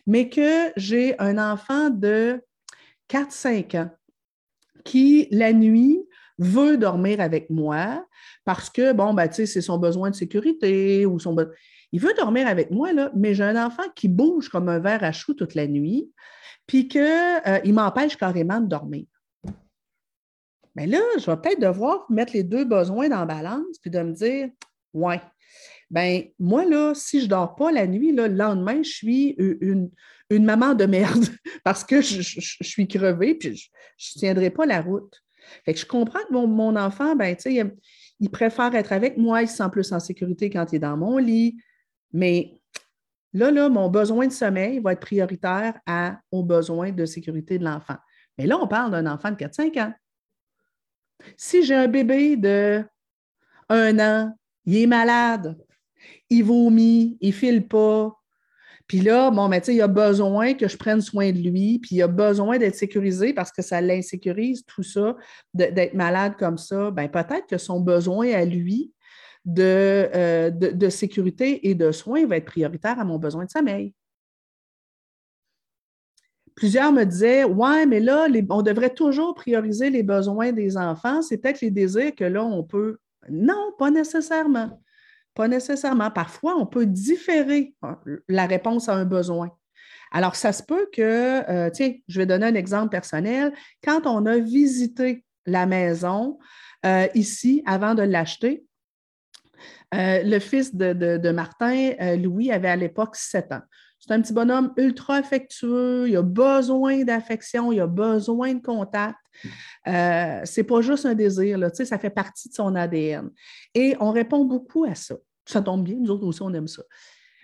mais 0.06 0.30
que 0.30 0.72
j'ai 0.76 1.18
un 1.20 1.38
enfant 1.38 1.90
de 1.90 2.44
4-5 3.10 3.78
ans 3.78 3.90
qui, 4.84 5.28
la 5.32 5.54
nuit, 5.54 6.07
veut 6.38 6.78
dormir 6.78 7.20
avec 7.20 7.50
moi 7.50 8.06
parce 8.46 8.70
que, 8.70 8.94
bon, 8.94 9.14
ben, 9.14 9.28
tu 9.28 9.36
sais, 9.36 9.46
c'est 9.46 9.62
son 9.62 9.78
besoin 9.78 10.10
de 10.10 10.16
sécurité 10.16 11.06
ou 11.06 11.20
son 11.20 11.36
Il 11.92 12.00
veut 12.00 12.14
dormir 12.18 12.48
avec 12.48 12.72
moi, 12.72 12.94
là, 12.94 13.12
mais 13.16 13.34
j'ai 13.34 13.44
un 13.44 13.66
enfant 13.66 13.84
qui 13.96 14.08
bouge 14.08 14.50
comme 14.50 14.70
un 14.70 14.80
verre 14.80 15.04
à 15.04 15.12
chou 15.12 15.34
toute 15.34 15.56
la 15.56 15.68
nuit 15.68 16.12
puis 16.68 16.88
qu'il 16.88 17.02
euh, 17.02 17.74
m'empêche 17.74 18.18
carrément 18.18 18.60
de 18.60 18.68
dormir. 18.68 19.06
Mais 20.76 20.86
là, 20.86 21.00
je 21.18 21.26
vais 21.26 21.38
peut-être 21.38 21.62
devoir 21.62 22.06
mettre 22.10 22.34
les 22.34 22.44
deux 22.44 22.66
besoins 22.66 23.10
dans 23.10 23.20
la 23.20 23.26
balance 23.26 23.80
puis 23.82 23.90
de 23.90 24.00
me 24.00 24.12
dire, 24.12 24.50
ouais, 24.94 25.22
ben 25.90 26.24
moi, 26.38 26.66
là, 26.66 26.94
si 26.94 27.20
je 27.20 27.26
ne 27.26 27.30
dors 27.30 27.56
pas 27.56 27.72
la 27.72 27.88
nuit, 27.88 28.12
là, 28.12 28.28
le 28.28 28.36
lendemain, 28.36 28.84
je 28.84 28.90
suis 28.90 29.36
une, 29.38 29.90
maman 30.30 30.76
de 30.76 30.86
merde 30.86 31.26
parce 31.64 31.84
que 31.84 32.02
je, 32.02 32.22
suis 32.22 32.88
crevée 32.88 33.34
puis 33.36 33.56
je 33.98 34.12
ne 34.16 34.20
tiendrai 34.20 34.50
pas 34.52 34.66
la 34.66 34.82
route. 34.82 35.24
Fait 35.66 35.74
que 35.74 35.80
je 35.80 35.86
comprends 35.86 36.20
que 36.28 36.34
mon, 36.34 36.76
enfant, 36.76 37.16
ben, 37.16 37.36
il, 37.46 37.76
il 38.20 38.30
préfère 38.30 38.74
être 38.76 38.92
avec 38.92 39.18
moi, 39.18 39.42
il 39.42 39.48
se 39.48 39.58
sent 39.58 39.70
plus 39.72 39.92
en 39.92 40.00
sécurité 40.00 40.50
quand 40.50 40.72
il 40.72 40.78
est 40.78 40.80
dans 40.80 40.98
mon 40.98 41.18
lit, 41.18 41.58
mais 42.14 42.58
Là, 43.34 43.52
là, 43.52 43.70
mon 43.70 43.90
besoin 43.90 44.26
de 44.26 44.32
sommeil 44.32 44.80
va 44.80 44.94
être 44.94 45.02
prioritaire 45.02 45.80
à, 45.86 46.20
aux 46.32 46.44
besoins 46.44 46.92
de 46.92 47.06
sécurité 47.06 47.60
de 47.60 47.66
l'enfant. 47.66 47.98
Mais 48.38 48.48
là, 48.48 48.58
on 48.58 48.68
parle 48.68 48.92
d'un 48.92 49.06
enfant 49.06 49.30
de 49.30 49.36
4-5 49.36 49.80
ans. 49.80 49.94
Si 51.36 51.64
j'ai 51.64 51.76
un 51.76 51.88
bébé 51.88 52.36
de 52.36 52.84
un 53.70 54.00
an, 54.00 54.36
il 54.66 54.78
est 54.78 54.88
malade, 54.88 55.56
il 56.30 56.44
vomit, 56.44 57.18
il 57.22 57.30
ne 57.30 57.34
file 57.34 57.68
pas, 57.68 58.18
puis 58.88 59.02
là, 59.02 59.30
bon, 59.32 59.50
mais 59.50 59.60
tu 59.60 59.68
sais, 59.68 59.76
il 59.76 59.82
a 59.82 59.88
besoin 59.88 60.54
que 60.54 60.68
je 60.68 60.78
prenne 60.78 61.02
soin 61.02 61.32
de 61.32 61.40
lui, 61.40 61.80
puis 61.80 61.98
il 61.98 62.02
a 62.02 62.08
besoin 62.08 62.58
d'être 62.58 62.76
sécurisé 62.76 63.34
parce 63.34 63.52
que 63.52 63.62
ça 63.62 63.82
l'insécurise, 63.82 64.64
tout 64.66 64.84
ça, 64.84 65.18
d'être 65.54 65.94
malade 65.94 66.36
comme 66.40 66.58
ça. 66.58 66.90
Bien, 66.92 67.10
peut-être 67.10 67.48
que 67.48 67.58
son 67.58 67.82
besoin 67.82 68.32
à 68.32 68.46
lui, 68.46 68.94
euh, 69.60 70.50
de, 70.50 70.72
de, 70.72 70.90
sécurité 70.90 71.70
et 71.70 71.76
de 71.76 71.92
soins 71.92 72.26
va 72.26 72.36
être 72.38 72.46
prioritaire 72.46 73.00
à 73.00 73.06
mon 73.06 73.18
besoin 73.18 73.46
de 73.46 73.50
sommeil. 73.50 73.94
Plusieurs 76.56 76.92
me 76.92 77.06
disaient 77.06 77.46
Ouais, 77.46 77.86
mais 77.86 78.02
là, 78.02 78.28
on 78.50 78.62
devrait 78.62 78.94
toujours 78.94 79.36
prioriser 79.36 79.90
les 79.90 80.04
besoins 80.04 80.52
des 80.52 80.76
enfants. 80.76 81.22
C'est 81.22 81.38
peut-être 81.38 81.62
les 81.62 81.72
désirs 81.72 82.16
que 82.16 82.26
là, 82.26 82.44
on 82.44 82.64
peut. 82.64 82.98
Non, 83.30 83.72
pas 83.78 83.92
nécessairement. 83.92 84.82
Pas 85.38 85.48
nécessairement. 85.48 86.10
Parfois, 86.10 86.56
on 86.58 86.66
peut 86.66 86.88
différer 86.88 87.76
hein, 87.84 88.00
la 88.28 88.48
réponse 88.48 88.90
à 88.90 88.96
un 88.96 89.06
besoin. 89.06 89.52
Alors, 90.12 90.36
ça 90.36 90.52
se 90.52 90.64
peut 90.64 90.90
que, 90.92 91.48
euh, 91.48 91.70
tiens, 91.70 91.94
je 92.08 92.20
vais 92.20 92.26
donner 92.26 92.48
un 92.48 92.56
exemple 92.56 92.90
personnel. 92.90 93.54
Quand 93.84 94.08
on 94.08 94.26
a 94.26 94.40
visité 94.40 95.24
la 95.46 95.68
maison 95.68 96.40
euh, 96.88 97.08
ici 97.14 97.62
avant 97.68 97.94
de 97.94 98.02
l'acheter, 98.02 98.66
euh, 99.94 100.24
le 100.24 100.40
fils 100.40 100.74
de, 100.74 101.32
Martin, 101.32 101.92
euh, 102.02 102.16
Louis, 102.16 102.52
avait 102.52 102.70
à 102.70 102.76
l'époque 102.76 103.16
7 103.16 103.52
ans. 103.52 103.62
C'est 104.00 104.14
un 104.14 104.22
petit 104.22 104.34
bonhomme 104.34 104.74
ultra 104.76 105.18
affectueux, 105.18 106.08
il 106.10 106.18
a 106.18 106.24
besoin 106.24 107.04
d'affection, 107.04 107.72
il 107.72 107.80
a 107.80 107.88
besoin 107.88 108.56
de 108.56 108.62
contact. 108.62 109.18
C'est 109.86 110.64
pas 110.64 110.82
juste 110.82 111.06
un 111.06 111.14
désir, 111.14 111.60
ça 111.74 112.00
fait 112.00 112.10
partie 112.10 112.50
de 112.50 112.56
son 112.56 112.74
ADN. 112.74 113.30
Et 113.76 113.96
on 114.00 114.12
répond 114.12 114.46
beaucoup 114.46 114.86
à 114.86 114.96
ça. 114.96 115.16
Ça 115.48 115.62
tombe 115.62 115.84
bien, 115.84 115.96
nous 115.96 116.12
autres 116.12 116.26
aussi, 116.26 116.42
on 116.42 116.54
aime 116.54 116.68
ça. 116.68 116.84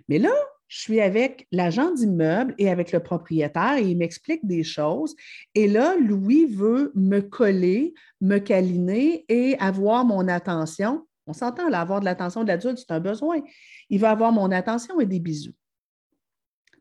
Mais 0.08 0.20
là, 0.20 0.34
je 0.68 0.80
suis 0.80 1.02
avec 1.02 1.48
l'agent 1.52 1.92
d'immeuble 1.94 2.56
et 2.58 2.70
avec 2.70 2.92
le 2.92 3.00
propriétaire 3.00 3.78
et 3.78 3.90
il 3.90 3.98
m'explique 3.98 4.46
des 4.46 4.64
choses. 4.64 5.16
Et 5.56 5.68
là, 5.68 5.96
Louis 5.98 6.46
veut 6.46 6.92
me 6.96 7.22
coller, 7.22 7.94
me 8.22 8.40
câliner 8.40 9.24
et 9.30 9.58
avoir 9.60 10.04
mon 10.04 10.28
attention. 10.28 11.08
On 11.28 11.34
s'entend, 11.34 11.72
avoir 11.72 12.00
de 12.00 12.06
l'attention 12.06 12.44
de 12.44 12.50
l'adulte, 12.50 12.80
c'est 12.80 12.92
un 12.92 13.00
besoin. 13.00 13.42
Il 13.90 14.00
va 14.00 14.12
avoir 14.12 14.32
mon 14.32 14.52
attention 14.52 15.00
et 15.00 15.06
des 15.06 15.20
bisous. 15.20 15.54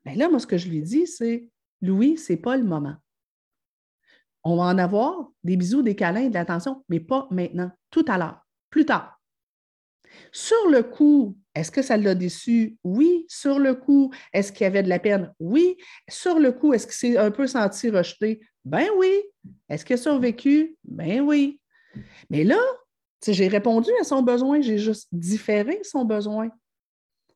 Mais 0.04 0.16
là, 0.16 0.28
moi, 0.28 0.40
ce 0.40 0.46
que 0.46 0.58
je 0.58 0.68
lui 0.68 0.82
dis, 0.82 1.06
c'est 1.06 1.48
Louis, 1.80 2.16
ce 2.16 2.32
n'est 2.32 2.38
pas 2.38 2.56
le 2.56 2.64
moment. 2.64 2.96
On 4.42 4.56
va 4.56 4.64
en 4.64 4.78
avoir 4.78 5.28
des 5.44 5.56
bisous, 5.56 5.82
des 5.82 5.94
câlins, 5.94 6.28
de 6.28 6.34
l'attention, 6.34 6.84
mais 6.88 6.98
pas 6.98 7.28
maintenant, 7.30 7.70
tout 7.90 8.04
à 8.08 8.18
l'heure, 8.18 8.44
plus 8.70 8.84
tard. 8.84 9.21
Sur 10.30 10.68
le 10.70 10.82
coup, 10.82 11.36
est-ce 11.54 11.70
que 11.70 11.82
ça 11.82 11.96
l'a 11.96 12.14
déçu? 12.14 12.76
Oui. 12.84 13.24
Sur 13.28 13.58
le 13.58 13.74
coup, 13.74 14.12
est-ce 14.32 14.52
qu'il 14.52 14.64
y 14.64 14.66
avait 14.66 14.82
de 14.82 14.88
la 14.88 14.98
peine? 14.98 15.32
Oui. 15.38 15.76
Sur 16.08 16.38
le 16.38 16.52
coup, 16.52 16.72
est-ce 16.72 16.86
qu'il 16.86 16.94
s'est 16.94 17.18
un 17.18 17.30
peu 17.30 17.46
senti 17.46 17.90
rejeté? 17.90 18.40
Ben 18.64 18.86
oui. 18.96 19.10
Est-ce 19.68 19.84
qu'il 19.84 19.94
a 19.94 19.98
survécu? 19.98 20.76
Ben 20.84 21.20
oui. 21.20 21.60
Mais 22.30 22.44
là, 22.44 22.60
j'ai 23.26 23.48
répondu 23.48 23.90
à 24.00 24.04
son 24.04 24.22
besoin, 24.22 24.60
j'ai 24.60 24.78
juste 24.78 25.08
différé 25.12 25.80
son 25.82 26.04
besoin. 26.04 26.50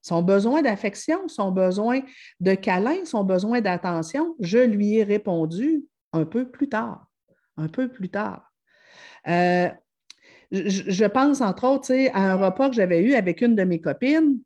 Son 0.02 0.22
besoin 0.22 0.62
d'affection, 0.62 1.26
son 1.28 1.50
besoin 1.50 2.00
de 2.40 2.54
câlin, 2.54 3.04
son 3.04 3.24
besoin 3.24 3.60
d'attention, 3.60 4.36
je 4.38 4.58
lui 4.58 4.98
ai 4.98 5.02
répondu 5.02 5.84
un 6.12 6.24
peu 6.24 6.48
plus 6.48 6.68
tard. 6.68 7.06
Un 7.56 7.68
peu 7.68 7.88
plus 7.88 8.08
tard. 8.08 8.52
Euh, 9.26 9.68
je, 10.50 11.04
pense, 11.06 11.40
entre 11.40 11.64
autres, 11.64 11.92
à 12.12 12.32
un 12.32 12.34
repas 12.36 12.68
que 12.68 12.76
j'avais 12.76 13.02
eu 13.02 13.14
avec 13.14 13.40
une 13.40 13.54
de 13.54 13.64
mes 13.64 13.80
copines 13.80 14.38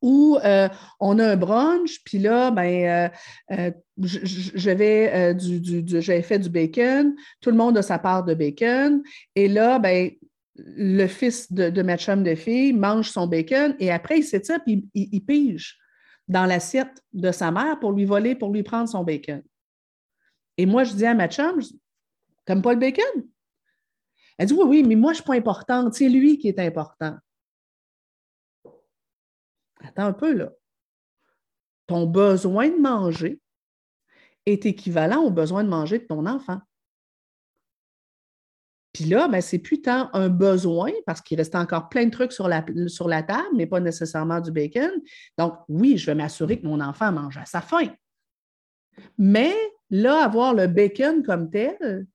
où 0.00 0.36
euh, 0.44 0.68
on 0.98 1.20
a 1.20 1.28
un 1.30 1.36
brunch, 1.36 2.02
puis 2.04 2.18
là, 2.18 2.50
ben, 2.50 3.12
euh, 3.50 3.70
j'avais 3.96 5.32
du, 5.34 6.02
fait 6.02 6.40
du 6.40 6.48
bacon, 6.48 7.14
tout 7.40 7.50
le 7.50 7.56
monde 7.56 7.78
a 7.78 7.82
sa 7.82 8.00
part 8.00 8.24
de 8.24 8.34
bacon, 8.34 9.00
et 9.36 9.46
là, 9.46 9.78
ben, 9.78 10.10
le 10.56 11.06
fils 11.06 11.52
de, 11.52 11.70
de 11.70 11.82
ma 11.82 11.96
chum 11.96 12.22
de 12.22 12.34
fille 12.34 12.72
mange 12.72 13.10
son 13.10 13.26
bacon 13.26 13.74
et 13.78 13.90
après, 13.90 14.18
il 14.18 14.24
s'étire 14.24 14.60
et 14.66 14.82
il, 14.94 15.24
pige 15.24 15.78
dans 16.28 16.44
l'assiette 16.44 17.02
de 17.12 17.32
sa 17.32 17.50
mère 17.50 17.78
pour 17.80 17.92
lui 17.92 18.04
voler, 18.04 18.34
pour 18.34 18.52
lui 18.52 18.62
prendre 18.62 18.88
son 18.88 19.02
bacon. 19.02 19.42
Et 20.58 20.66
moi, 20.66 20.84
je 20.84 20.94
dis 20.94 21.06
à 21.06 21.14
ma 21.14 21.28
chum, 21.28 21.60
T'aimes 22.44 22.62
pas 22.62 22.74
le 22.74 22.80
bacon? 22.80 23.04
Elle 24.38 24.46
dit 24.46 24.54
Oui, 24.54 24.64
oui, 24.66 24.82
mais 24.82 24.96
moi, 24.96 25.12
je 25.12 25.18
ne 25.18 25.22
suis 25.22 25.24
pas 25.24 25.34
importante. 25.34 25.94
C'est 25.94 26.08
lui 26.08 26.38
qui 26.38 26.48
est 26.48 26.58
important. 26.58 27.16
Attends 29.82 30.06
un 30.06 30.12
peu, 30.12 30.32
là. 30.32 30.50
Ton 31.86 32.06
besoin 32.06 32.68
de 32.68 32.78
manger 32.78 33.40
est 34.46 34.66
équivalent 34.66 35.22
au 35.22 35.30
besoin 35.30 35.64
de 35.64 35.68
manger 35.68 35.98
de 35.98 36.04
ton 36.04 36.26
enfant. 36.26 36.60
Puis 38.92 39.04
là, 39.04 39.26
ben, 39.26 39.40
c'est 39.40 39.58
plus 39.58 39.80
tant 39.80 40.10
un 40.12 40.28
besoin 40.28 40.92
parce 41.06 41.20
qu'il 41.22 41.38
reste 41.38 41.54
encore 41.54 41.88
plein 41.88 42.04
de 42.04 42.10
trucs 42.10 42.32
sur 42.32 42.46
la, 42.46 42.64
sur 42.88 43.08
la 43.08 43.22
table, 43.22 43.48
mais 43.54 43.66
pas 43.66 43.80
nécessairement 43.80 44.40
du 44.40 44.52
bacon. 44.52 44.90
Donc, 45.38 45.54
oui, 45.68 45.96
je 45.96 46.06
vais 46.06 46.14
m'assurer 46.14 46.60
que 46.60 46.66
mon 46.66 46.80
enfant 46.80 47.10
mange 47.10 47.38
à 47.38 47.46
sa 47.46 47.62
faim. 47.62 47.88
Mais 49.16 49.54
là, 49.88 50.24
avoir 50.24 50.52
le 50.52 50.66
bacon 50.66 51.22
comme 51.22 51.50
tel, 51.50 52.06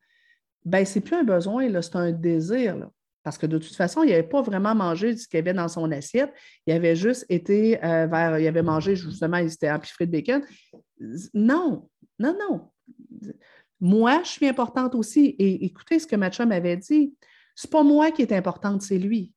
ben, 0.67 0.85
c'est 0.85 0.99
plus 0.99 1.15
un 1.15 1.23
besoin, 1.23 1.69
c'est 1.81 1.95
un 1.95 2.11
désir. 2.11 2.89
Parce 3.23 3.37
que 3.37 3.45
de 3.45 3.57
toute 3.57 3.75
façon, 3.75 4.03
il 4.03 4.09
n'avait 4.09 4.23
pas 4.23 4.41
vraiment 4.41 4.75
mangé 4.75 5.15
ce 5.15 5.27
qu'il 5.27 5.37
y 5.37 5.39
avait 5.39 5.53
dans 5.53 5.69
son 5.69 5.89
assiette. 5.91 6.33
Il 6.65 6.73
avait 6.73 6.95
juste 6.95 7.25
été 7.29 7.81
euh, 7.83 8.05
vers. 8.07 8.37
Il 8.37 8.47
avait 8.47 8.63
mangé, 8.63 8.95
justement, 8.95 9.37
il 9.37 9.49
s'était 9.49 9.71
empiffré 9.71 10.05
de 10.05 10.11
bacon. 10.11 10.41
Non, 11.33 11.89
non, 12.19 12.37
non. 12.37 12.69
Moi, 13.79 14.21
je 14.23 14.29
suis 14.29 14.47
importante 14.47 14.93
aussi. 14.93 15.35
Et 15.39 15.65
écoutez 15.65 15.99
ce 15.99 16.07
que 16.07 16.17
ma 16.17 16.29
m'avait 16.45 16.77
dit. 16.77 17.13
C'est 17.55 17.71
pas 17.71 17.83
moi 17.83 18.11
qui 18.11 18.21
est 18.21 18.33
importante, 18.33 18.81
c'est 18.81 18.97
lui. 18.97 19.33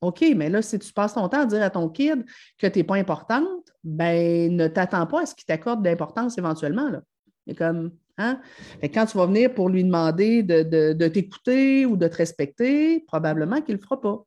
OK, 0.00 0.24
mais 0.36 0.48
là, 0.48 0.62
si 0.62 0.78
tu 0.78 0.92
passes 0.92 1.14
ton 1.14 1.28
temps 1.28 1.40
à 1.40 1.46
dire 1.46 1.62
à 1.62 1.70
ton 1.70 1.88
kid 1.88 2.24
que 2.58 2.66
tu 2.68 2.78
n'es 2.78 2.84
pas 2.84 2.94
importante, 2.94 3.70
ben 3.82 4.54
ne 4.56 4.66
t'attends 4.68 5.06
pas 5.06 5.22
à 5.22 5.26
ce 5.26 5.34
qu'il 5.34 5.46
t'accorde 5.46 5.82
d'importance 5.82 6.38
éventuellement. 6.38 6.88
Là. 6.88 7.02
Et 7.46 7.54
comme, 7.54 7.92
hein? 8.20 8.40
quand 8.82 9.06
tu 9.06 9.16
vas 9.16 9.26
venir 9.26 9.52
pour 9.54 9.68
lui 9.68 9.82
demander 9.82 10.42
de, 10.42 11.08
t'écouter 11.08 11.86
ou 11.86 11.96
de 11.96 12.06
te 12.06 12.16
respecter, 12.16 13.00
probablement 13.00 13.60
qu'il 13.60 13.74
ne 13.74 13.78
le 13.78 13.82
fera 13.82 14.00
pas. 14.00 14.24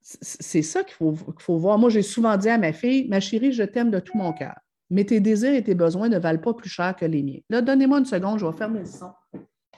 C'est 0.00 0.62
ça 0.62 0.84
qu'il 0.84 0.94
faut, 0.94 1.14
faut, 1.38 1.58
voir. 1.58 1.78
Moi, 1.78 1.90
j'ai 1.90 2.02
souvent 2.02 2.36
dit 2.36 2.48
à 2.48 2.58
ma 2.58 2.72
fille, 2.72 3.08
ma 3.08 3.20
chérie, 3.20 3.52
je 3.52 3.62
t'aime 3.64 3.90
de 3.90 3.98
tout 3.98 4.16
mon 4.16 4.32
cœur, 4.32 4.54
mais 4.90 5.04
tes 5.04 5.20
désirs 5.20 5.54
et 5.54 5.62
tes 5.62 5.74
besoins 5.74 6.08
ne 6.08 6.18
valent 6.18 6.40
pas 6.40 6.54
plus 6.54 6.70
cher 6.70 6.94
que 6.94 7.04
les 7.04 7.22
miens. 7.22 7.40
Là, 7.50 7.60
donnez-moi 7.60 7.98
une 7.98 8.04
seconde, 8.04 8.38
je 8.38 8.46
vais 8.46 8.56
fermer 8.56 8.80
le 8.80 8.86
son 8.86 9.12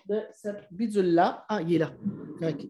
de 0.09 0.23
cette 0.33 0.67
bidule-là. 0.71 1.45
Ah, 1.49 1.63
il 1.63 1.75
est 1.75 1.79
là. 1.79 1.93
OK. 2.43 2.67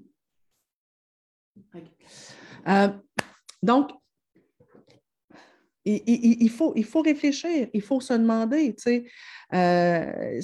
Euh, 2.69 2.89
donc, 3.63 3.91
il, 5.85 6.51
faut, 6.51 6.73
il 6.77 6.85
faut 6.85 7.03
réfléchir, 7.03 7.69
il 7.73 7.83
faut 7.83 8.01
se 8.01 8.13
demander, 8.13 8.75
tu 8.75 8.83
sais, 8.83 9.05
euh, 9.55 10.41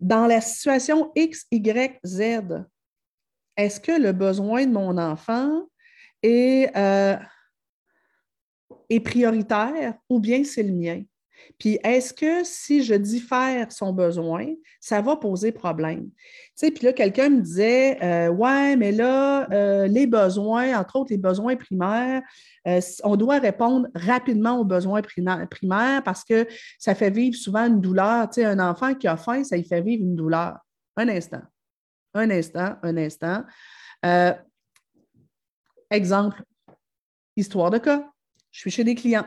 dans 0.00 0.26
la 0.26 0.40
situation 0.40 1.10
X, 1.14 1.46
Y, 1.50 2.00
Z, 2.04 2.20
est-ce 3.56 3.80
que 3.80 3.92
le 3.92 4.12
besoin 4.12 4.66
de 4.66 4.72
mon 4.72 4.98
enfant 4.98 5.62
est, 6.22 6.76
euh, 6.76 7.16
est 8.90 9.00
prioritaire 9.00 9.94
ou 10.08 10.20
bien 10.20 10.44
c'est 10.44 10.62
le 10.62 10.72
mien? 10.72 11.02
Puis 11.58 11.78
est-ce 11.84 12.12
que 12.12 12.44
si 12.44 12.82
je 12.82 12.94
diffère 12.94 13.70
son 13.72 13.92
besoin, 13.92 14.46
ça 14.80 15.00
va 15.00 15.16
poser 15.16 15.52
problème? 15.52 16.04
Tu 16.10 16.12
sais, 16.56 16.70
puis 16.70 16.84
là, 16.86 16.92
quelqu'un 16.92 17.28
me 17.28 17.40
disait 17.40 18.02
euh, 18.02 18.28
Ouais, 18.28 18.76
mais 18.76 18.92
là, 18.92 19.50
euh, 19.52 19.86
les 19.86 20.06
besoins, 20.06 20.78
entre 20.78 20.96
autres 20.96 21.12
les 21.12 21.18
besoins 21.18 21.56
primaires, 21.56 22.22
euh, 22.66 22.80
on 23.04 23.16
doit 23.16 23.38
répondre 23.38 23.88
rapidement 23.94 24.58
aux 24.58 24.64
besoins 24.64 25.02
primaires 25.02 26.02
parce 26.02 26.24
que 26.24 26.46
ça 26.78 26.94
fait 26.94 27.10
vivre 27.10 27.36
souvent 27.36 27.66
une 27.66 27.80
douleur. 27.80 28.28
Tu 28.30 28.40
sais, 28.40 28.44
un 28.44 28.58
enfant 28.58 28.94
qui 28.94 29.06
a 29.06 29.16
faim, 29.16 29.44
ça 29.44 29.56
lui 29.56 29.64
fait 29.64 29.82
vivre 29.82 30.02
une 30.02 30.16
douleur. 30.16 30.58
Un 30.96 31.08
instant. 31.08 31.42
Un 32.14 32.30
instant, 32.30 32.76
un 32.82 32.96
instant. 32.96 33.42
exemple, 35.90 36.42
histoire 37.36 37.70
de 37.70 37.78
cas. 37.78 38.08
Je 38.50 38.60
suis 38.60 38.70
chez 38.70 38.84
des 38.84 38.94
clients. 38.94 39.26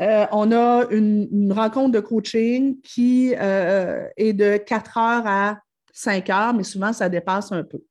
Euh, 0.00 0.26
on 0.32 0.50
a 0.52 0.86
une, 0.90 1.52
rencontre 1.52 1.92
de 1.92 2.00
coaching 2.00 2.80
qui 2.80 3.34
euh, 3.38 4.08
est 4.16 4.32
de 4.32 4.56
4 4.56 4.98
heures 4.98 5.26
à 5.26 5.58
5 5.92 6.30
heures, 6.30 6.54
mais 6.54 6.64
souvent 6.64 6.92
ça 6.92 7.08
dépasse 7.08 7.52
un 7.52 7.62
peu. 7.62 7.82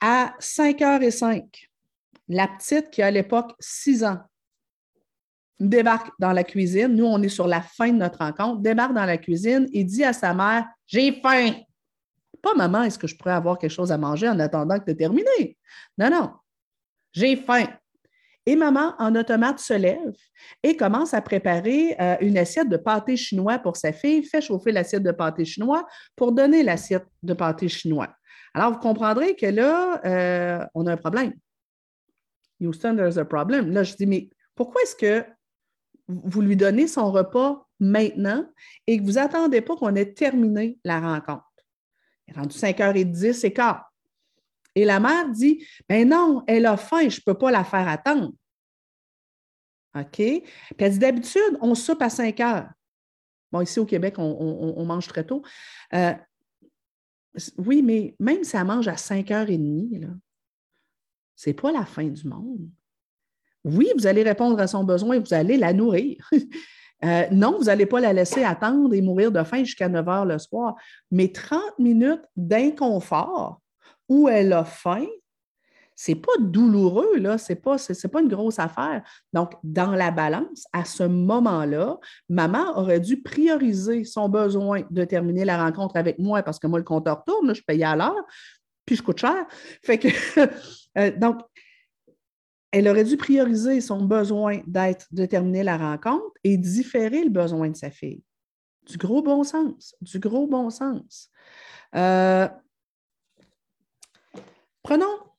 À 0.00 0.34
5 0.38 0.80
heures 0.82 1.02
et 1.02 1.10
5, 1.10 1.44
la 2.28 2.48
petite 2.48 2.90
qui 2.90 3.02
a 3.02 3.06
à 3.06 3.10
l'époque 3.10 3.52
6 3.60 4.04
ans 4.04 4.18
débarque 5.60 6.10
dans 6.18 6.32
la 6.32 6.42
cuisine. 6.42 6.88
Nous, 6.88 7.04
on 7.04 7.20
est 7.22 7.28
sur 7.28 7.46
la 7.46 7.60
fin 7.60 7.88
de 7.88 7.98
notre 7.98 8.18
rencontre, 8.18 8.62
débarque 8.62 8.94
dans 8.94 9.04
la 9.04 9.18
cuisine 9.18 9.68
et 9.72 9.84
dit 9.84 10.02
à 10.02 10.14
sa 10.14 10.32
mère 10.32 10.66
J'ai 10.86 11.20
faim. 11.20 11.52
Pas 12.42 12.54
maman, 12.54 12.82
est-ce 12.84 12.98
que 12.98 13.06
je 13.06 13.14
pourrais 13.14 13.34
avoir 13.34 13.58
quelque 13.58 13.70
chose 13.70 13.92
à 13.92 13.98
manger 13.98 14.26
en 14.26 14.38
attendant 14.40 14.78
que 14.78 14.90
tu 14.90 14.96
terminé? 14.96 15.58
Non, 15.98 16.08
non. 16.10 16.30
J'ai 17.12 17.36
faim. 17.36 17.66
Et 18.46 18.56
maman, 18.56 18.94
en 18.98 19.14
automate, 19.14 19.58
se 19.58 19.74
lève 19.74 20.16
et 20.62 20.76
commence 20.76 21.12
à 21.12 21.20
préparer 21.20 21.94
euh, 22.00 22.16
une 22.20 22.38
assiette 22.38 22.68
de 22.68 22.76
pâté 22.76 23.16
chinois 23.16 23.58
pour 23.58 23.76
sa 23.76 23.92
fille, 23.92 24.24
fait 24.24 24.40
chauffer 24.40 24.72
l'assiette 24.72 25.02
de 25.02 25.12
pâté 25.12 25.44
chinois 25.44 25.86
pour 26.16 26.32
donner 26.32 26.62
l'assiette 26.62 27.06
de 27.22 27.34
pâté 27.34 27.68
chinois. 27.68 28.08
Alors, 28.54 28.72
vous 28.72 28.78
comprendrez 28.78 29.36
que 29.36 29.46
là, 29.46 30.00
euh, 30.04 30.66
on 30.74 30.86
a 30.86 30.92
un 30.92 30.96
problème. 30.96 31.34
Houston, 32.60 32.96
there's 32.96 33.18
a 33.18 33.24
problem. 33.24 33.70
Là, 33.72 33.82
je 33.82 33.94
dis, 33.94 34.06
mais 34.06 34.28
pourquoi 34.54 34.82
est-ce 34.82 34.96
que 34.96 35.24
vous 36.08 36.40
lui 36.40 36.56
donnez 36.56 36.86
son 36.86 37.10
repas 37.12 37.66
maintenant 37.78 38.44
et 38.86 38.98
que 38.98 39.04
vous 39.04 39.12
n'attendez 39.12 39.60
pas 39.60 39.76
qu'on 39.76 39.94
ait 39.94 40.12
terminé 40.12 40.78
la 40.84 41.00
rencontre? 41.00 41.44
Il 42.26 42.34
est 42.34 42.38
rendu 42.38 42.56
5h10 42.56 43.46
et 43.46 43.52
quart. 43.52 43.89
Et 44.74 44.84
la 44.84 45.00
mère 45.00 45.28
dit 45.30 45.66
Ben 45.88 46.08
non, 46.08 46.42
elle 46.46 46.66
a 46.66 46.76
faim, 46.76 47.08
je 47.08 47.18
ne 47.18 47.22
peux 47.24 47.38
pas 47.38 47.50
la 47.50 47.64
faire 47.64 47.88
attendre. 47.88 48.32
OK? 49.94 50.12
Puis 50.12 50.44
elle 50.78 50.92
dit 50.92 50.98
D'habitude, 50.98 51.58
on 51.60 51.74
soupe 51.74 52.02
à 52.02 52.10
5 52.10 52.38
heures. 52.40 52.68
Bon, 53.52 53.60
ici 53.60 53.80
au 53.80 53.86
Québec, 53.86 54.14
on, 54.18 54.84
mange 54.84 55.08
très 55.08 55.24
tôt. 55.24 55.42
Euh, 55.92 56.14
oui, 57.58 57.82
mais 57.82 58.14
même 58.20 58.44
si 58.44 58.56
elle 58.56 58.64
mange 58.64 58.86
à 58.86 58.94
5h30, 58.94 60.08
ce 61.34 61.50
n'est 61.50 61.54
pas 61.54 61.72
la 61.72 61.84
fin 61.84 62.04
du 62.04 62.26
monde. 62.28 62.68
Oui, 63.64 63.90
vous 63.96 64.06
allez 64.06 64.22
répondre 64.22 64.58
à 64.60 64.66
son 64.66 64.84
besoin, 64.84 65.18
vous 65.18 65.34
allez 65.34 65.56
la 65.56 65.72
nourrir. 65.72 66.28
Euh, 67.02 67.26
non, 67.30 67.56
vous 67.56 67.64
n'allez 67.64 67.86
pas 67.86 67.98
la 67.98 68.12
laisser 68.12 68.44
attendre 68.44 68.92
et 68.92 69.00
mourir 69.00 69.32
de 69.32 69.42
faim 69.42 69.64
jusqu'à 69.64 69.88
9 69.88 70.06
heures 70.06 70.26
le 70.26 70.38
soir. 70.38 70.76
Mais 71.10 71.32
30 71.32 71.78
minutes 71.78 72.20
d'inconfort 72.36 73.62
où 74.10 74.28
elle 74.28 74.52
a 74.52 74.64
faim, 74.64 75.06
c'est 75.94 76.14
pas 76.14 76.32
douloureux, 76.38 77.18
là, 77.18 77.38
c'est 77.38 77.56
pas, 77.56 77.78
c'est, 77.78 78.08
pas 78.08 78.22
une 78.22 78.28
grosse 78.28 78.58
affaire. 78.58 79.02
Donc, 79.32 79.52
dans 79.62 79.92
la 79.92 80.10
balance, 80.10 80.64
à 80.72 80.84
ce 80.84 81.02
moment-là, 81.02 81.98
maman 82.28 82.78
aurait 82.78 83.00
dû 83.00 83.22
prioriser 83.22 84.04
son 84.04 84.28
besoin 84.28 84.82
de 84.90 85.04
terminer 85.04 85.44
la 85.44 85.62
rencontre 85.62 85.96
avec 85.96 86.18
moi 86.18 86.42
parce 86.42 86.58
que 86.58 86.66
moi, 86.66 86.78
le 86.78 86.86
compteur 86.86 87.22
tourne, 87.24 87.54
je 87.54 87.62
paye 87.62 87.84
à 87.84 87.96
l'heure, 87.96 88.24
puis 88.86 88.96
je 88.96 89.02
coûte 89.02 89.18
cher. 89.18 89.46
Fait 89.84 89.98
que, 89.98 90.08
euh, 90.98 91.10
donc, 91.18 91.42
elle 92.72 92.88
aurait 92.88 93.04
dû 93.04 93.16
prioriser 93.16 93.80
son 93.80 94.02
besoin 94.02 94.60
d'être, 94.66 95.06
de 95.12 95.26
terminer 95.26 95.62
la 95.62 95.76
rencontre 95.76 96.32
et 96.44 96.56
différer 96.56 97.24
le 97.24 97.30
besoin 97.30 97.68
de 97.68 97.76
sa 97.76 97.90
fille. 97.90 98.22
Du 98.88 98.96
gros 98.96 99.22
bon 99.22 99.44
sens, 99.44 99.94
du 100.00 100.18
gros 100.18 100.46
bon 100.46 100.70
sens. 100.70 101.30
Euh, 101.94 102.48
Prenons 104.82 105.30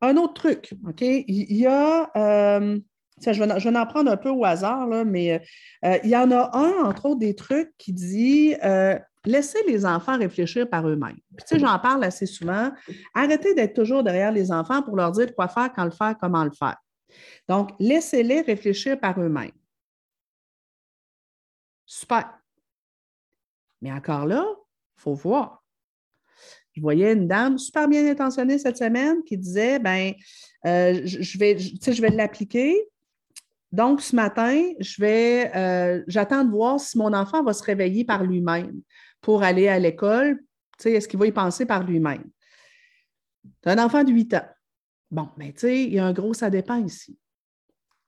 un 0.00 0.16
autre 0.16 0.34
truc, 0.34 0.74
OK? 0.86 1.00
Il 1.00 1.56
y 1.56 1.66
a, 1.66 2.10
euh, 2.16 2.78
je, 3.24 3.42
vais, 3.42 3.76
en 3.78 3.86
prendre 3.86 4.10
un 4.10 4.16
peu 4.16 4.30
au 4.30 4.44
hasard, 4.44 4.86
là, 4.86 5.04
mais 5.04 5.42
euh, 5.84 5.98
il 6.04 6.10
y 6.10 6.16
en 6.16 6.30
a 6.30 6.56
un, 6.56 6.84
entre 6.84 7.06
autres, 7.06 7.20
des 7.20 7.34
trucs 7.34 7.72
qui 7.78 7.92
dit 7.92 8.54
euh, 8.62 8.98
laissez 9.24 9.62
les 9.66 9.86
enfants 9.86 10.18
réfléchir 10.18 10.68
par 10.68 10.88
eux-mêmes. 10.88 11.18
Puis, 11.36 11.46
tu 11.48 11.56
sais, 11.56 11.58
j'en 11.58 11.78
parle 11.78 12.04
assez 12.04 12.26
souvent. 12.26 12.70
Arrêtez 13.14 13.54
d'être 13.54 13.74
toujours 13.74 14.02
derrière 14.02 14.32
les 14.32 14.52
enfants 14.52 14.82
pour 14.82 14.96
leur 14.96 15.12
dire 15.12 15.34
quoi 15.34 15.48
faire, 15.48 15.72
quand 15.74 15.84
le 15.84 15.90
faire, 15.90 16.16
comment 16.20 16.44
le 16.44 16.52
faire. 16.52 16.76
Donc, 17.48 17.70
laissez-les 17.78 18.42
réfléchir 18.42 19.00
par 19.00 19.20
eux-mêmes. 19.20 19.52
Super. 21.86 22.38
Mais 23.80 23.92
encore 23.92 24.26
là, 24.26 24.44
il 24.98 25.00
faut 25.00 25.14
voir 25.14 25.65
je 26.76 26.82
voyais 26.82 27.14
une 27.14 27.26
dame 27.26 27.58
super 27.58 27.88
bien 27.88 28.06
intentionnée 28.08 28.58
cette 28.58 28.76
semaine 28.76 29.22
qui 29.24 29.38
disait 29.38 29.78
ben 29.78 30.12
euh, 30.66 31.00
je, 31.04 31.38
vais, 31.38 31.58
je 31.58 32.02
vais 32.02 32.10
l'appliquer. 32.10 32.76
Donc, 33.72 34.00
ce 34.00 34.14
matin, 34.14 34.62
je 34.78 35.00
vais 35.00 35.50
euh, 35.56 36.04
j'attends 36.06 36.44
de 36.44 36.50
voir 36.50 36.78
si 36.78 36.98
mon 36.98 37.12
enfant 37.14 37.42
va 37.42 37.52
se 37.52 37.64
réveiller 37.64 38.04
par 38.04 38.24
lui-même 38.24 38.80
pour 39.20 39.42
aller 39.42 39.68
à 39.68 39.78
l'école. 39.78 40.40
Est-ce 40.84 41.08
qu'il 41.08 41.18
va 41.18 41.26
y 41.26 41.32
penser 41.32 41.64
par 41.64 41.82
lui-même? 41.82 42.24
Un 43.64 43.78
enfant 43.78 44.04
de 44.04 44.12
8 44.12 44.34
ans. 44.34 44.48
Bon, 45.10 45.28
mais 45.38 45.52
tu 45.52 45.60
sais, 45.60 45.82
il 45.84 45.94
y 45.94 45.98
a 45.98 46.04
un 46.04 46.12
gros 46.12 46.34
ça 46.34 46.50
dépend 46.50 46.76
ici. 46.76 47.18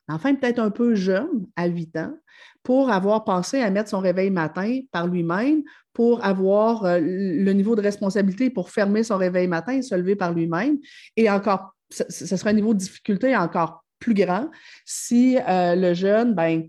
Est 0.08 0.34
peut-être 0.34 0.58
un 0.58 0.70
peu 0.70 0.94
jeune, 0.94 1.46
à 1.56 1.66
8 1.66 1.96
ans, 1.98 2.14
pour 2.62 2.90
avoir 2.90 3.24
pensé 3.24 3.60
à 3.60 3.70
mettre 3.70 3.90
son 3.90 4.00
réveil 4.00 4.30
matin 4.30 4.80
par 4.90 5.06
lui-même, 5.06 5.62
pour 5.92 6.24
avoir 6.24 6.84
euh, 6.84 6.98
le 7.00 7.52
niveau 7.52 7.74
de 7.76 7.82
responsabilité 7.82 8.50
pour 8.50 8.70
fermer 8.70 9.02
son 9.02 9.16
réveil 9.16 9.48
matin 9.48 9.72
et 9.72 9.82
se 9.82 9.94
lever 9.94 10.16
par 10.16 10.32
lui-même. 10.32 10.78
Et 11.16 11.28
encore, 11.30 11.74
ce, 11.90 12.04
sera 12.08 12.50
un 12.50 12.54
niveau 12.54 12.74
de 12.74 12.78
difficulté 12.78 13.36
encore 13.36 13.84
plus 13.98 14.14
grand 14.14 14.50
si 14.84 15.38
euh, 15.38 15.74
le 15.74 15.94
jeune, 15.94 16.34
ben, 16.34 16.68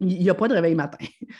il 0.00 0.18
n'y 0.18 0.30
a 0.30 0.34
pas 0.34 0.48
de 0.48 0.54
réveil 0.54 0.74
matin. 0.74 1.04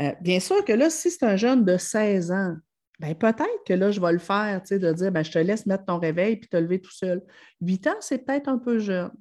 Euh, 0.00 0.10
bien 0.20 0.40
sûr 0.40 0.64
que 0.64 0.72
là, 0.72 0.90
si 0.90 1.08
c'est 1.08 1.24
un 1.24 1.36
jeune 1.36 1.64
de 1.64 1.76
16 1.76 2.32
ans, 2.32 2.56
ben 2.98 3.14
peut-être 3.14 3.64
que 3.64 3.74
là, 3.74 3.92
je 3.92 4.00
vais 4.00 4.10
le 4.10 4.18
faire, 4.18 4.60
tu 4.60 4.70
sais, 4.70 4.80
de 4.80 4.92
dire, 4.92 5.12
ben, 5.12 5.22
je 5.22 5.30
te 5.30 5.38
laisse 5.38 5.66
mettre 5.66 5.84
ton 5.84 6.00
réveil 6.00 6.34
puis 6.34 6.48
te 6.48 6.56
lever 6.56 6.80
tout 6.80 6.90
seul. 6.90 7.22
8 7.60 7.86
ans, 7.86 7.96
c'est 8.00 8.18
peut-être 8.18 8.48
un 8.48 8.58
peu 8.58 8.80
jeune. 8.80 9.12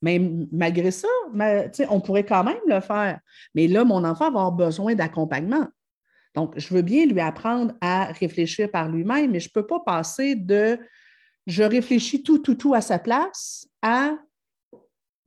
Mais 0.00 0.20
malgré 0.52 0.90
ça, 0.90 1.08
on 1.88 2.00
pourrait 2.00 2.24
quand 2.24 2.44
même 2.44 2.60
le 2.66 2.80
faire. 2.80 3.18
Mais 3.54 3.66
là, 3.66 3.84
mon 3.84 4.04
enfant 4.04 4.30
va 4.30 4.40
avoir 4.40 4.52
besoin 4.52 4.94
d'accompagnement. 4.94 5.66
Donc, 6.34 6.56
je 6.56 6.72
veux 6.72 6.82
bien 6.82 7.06
lui 7.06 7.20
apprendre 7.20 7.74
à 7.80 8.04
réfléchir 8.12 8.70
par 8.70 8.88
lui-même, 8.88 9.32
mais 9.32 9.40
je 9.40 9.48
ne 9.48 9.52
peux 9.60 9.66
pas 9.66 9.80
passer 9.80 10.36
de 10.36 10.78
je 11.46 11.62
réfléchis 11.62 12.22
tout, 12.22 12.38
tout, 12.38 12.54
tout 12.54 12.74
à 12.74 12.80
sa 12.80 12.98
place 12.98 13.66
à 13.82 14.12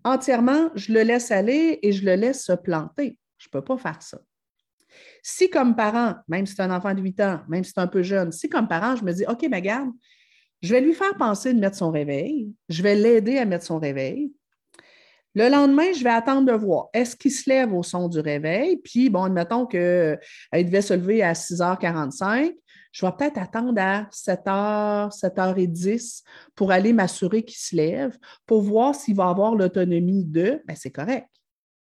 entièrement, 0.04 0.70
je 0.76 0.94
le 0.94 1.02
laisse 1.02 1.32
aller 1.32 1.80
et 1.82 1.92
je 1.92 2.06
le 2.06 2.16
laisse 2.16 2.46
se 2.46 2.54
planter. 2.54 3.18
Je 3.38 3.48
ne 3.48 3.52
peux 3.52 3.64
pas 3.64 3.78
faire 3.78 4.02
ça. 4.02 4.20
Si 5.24 5.50
comme 5.50 5.76
parent, 5.76 6.16
même 6.28 6.46
si 6.46 6.56
c'est 6.56 6.62
un 6.62 6.76
enfant 6.76 6.94
de 6.94 7.02
8 7.02 7.22
ans, 7.22 7.42
même 7.48 7.64
si 7.64 7.72
c'est 7.74 7.82
un 7.82 7.88
peu 7.88 8.04
jeune, 8.04 8.32
si 8.32 8.50
comme 8.50 8.68
parent, 8.68 8.96
je 8.96 9.04
me 9.04 9.12
dis, 9.12 9.26
OK, 9.28 9.46
mais 9.50 9.62
garde, 9.62 9.90
je 10.62 10.74
vais 10.74 10.82
lui 10.82 10.94
faire 10.94 11.16
penser 11.16 11.54
de 11.54 11.60
mettre 11.60 11.78
son 11.78 11.92
réveil, 11.92 12.52
je 12.70 12.84
vais 12.84 12.96
l'aider 12.96 13.38
à 13.38 13.46
mettre 13.46 13.66
son 13.66 13.80
réveil, 13.80 14.32
le 15.34 15.50
lendemain, 15.50 15.91
je 15.94 16.04
vais 16.04 16.10
attendre 16.10 16.52
de 16.52 16.58
voir. 16.58 16.89
Est-ce 16.94 17.15
qu'il 17.15 17.32
se 17.32 17.50
lève 17.50 17.74
au 17.74 17.84
son 17.84 18.08
du 18.08 18.20
réveil? 18.20 18.78
Puis, 18.78 19.10
bon, 19.10 19.24
admettons 19.24 19.65
qu'il 19.65 19.80
euh, 19.80 20.17
devait 20.54 20.82
se 20.82 20.94
lever 20.94 21.24
à 21.24 21.34
6h45. 21.34 22.54
Je 22.91 23.06
vais 23.06 23.12
peut-être 23.17 23.38
attendre 23.38 23.82
à 23.82 24.04
7h, 24.12 25.17
7h10 25.17 26.24
pour 26.56 26.72
aller 26.72 26.91
m'assurer 26.91 27.44
qu'il 27.44 27.58
se 27.58 27.76
lève, 27.76 28.17
pour 28.46 28.62
voir 28.62 28.94
s'il 28.94 29.15
va 29.15 29.30
avoir 29.30 29.56
l'autonomie 29.56 30.26
de. 30.26 30.62
Bien, 30.65 30.76
c'est 30.76 30.91
correct. 30.91 31.28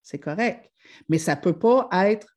C'est 0.03 0.19
correct. 0.19 0.71
Mais 1.09 1.17
ça 1.17 1.35
ne 1.35 1.41
peut 1.41 1.57
pas 1.57 1.89
être 1.91 2.27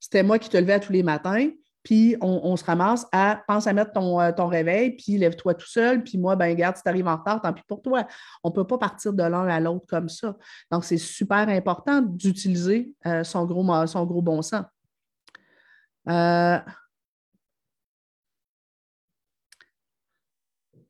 c'était 0.00 0.22
moi 0.22 0.38
qui 0.38 0.48
te 0.48 0.56
levais 0.56 0.80
tous 0.80 0.92
les 0.92 1.02
matins, 1.02 1.50
puis 1.82 2.16
on, 2.20 2.56
se 2.56 2.64
ramasse 2.64 3.06
à 3.10 3.42
pense 3.48 3.66
à 3.66 3.72
mettre 3.72 3.92
ton, 3.92 4.20
euh, 4.20 4.32
ton 4.32 4.48
réveil, 4.48 4.96
puis 4.96 5.16
lève-toi 5.16 5.54
tout 5.54 5.66
seul, 5.66 6.04
puis 6.04 6.18
moi, 6.18 6.36
ben 6.36 6.54
garde, 6.54 6.76
si 6.76 6.82
tu 6.82 6.88
arrives 6.88 7.08
en 7.08 7.16
retard, 7.16 7.40
tant 7.40 7.52
pis 7.52 7.62
pour 7.66 7.80
toi. 7.80 8.06
On 8.44 8.50
ne 8.50 8.54
peut 8.54 8.66
pas 8.66 8.76
partir 8.76 9.12
de 9.14 9.22
l'un 9.22 9.46
à 9.48 9.60
l'autre 9.60 9.86
comme 9.88 10.08
ça. 10.08 10.36
Donc, 10.70 10.84
c'est 10.84 10.98
super 10.98 11.48
important 11.48 12.02
d'utiliser 12.02 12.94
euh, 13.06 13.24
son, 13.24 13.46
gros, 13.46 13.86
son 13.86 14.04
gros 14.04 14.20
bon 14.20 14.42
sens. 14.42 14.64
Euh, 16.08 16.58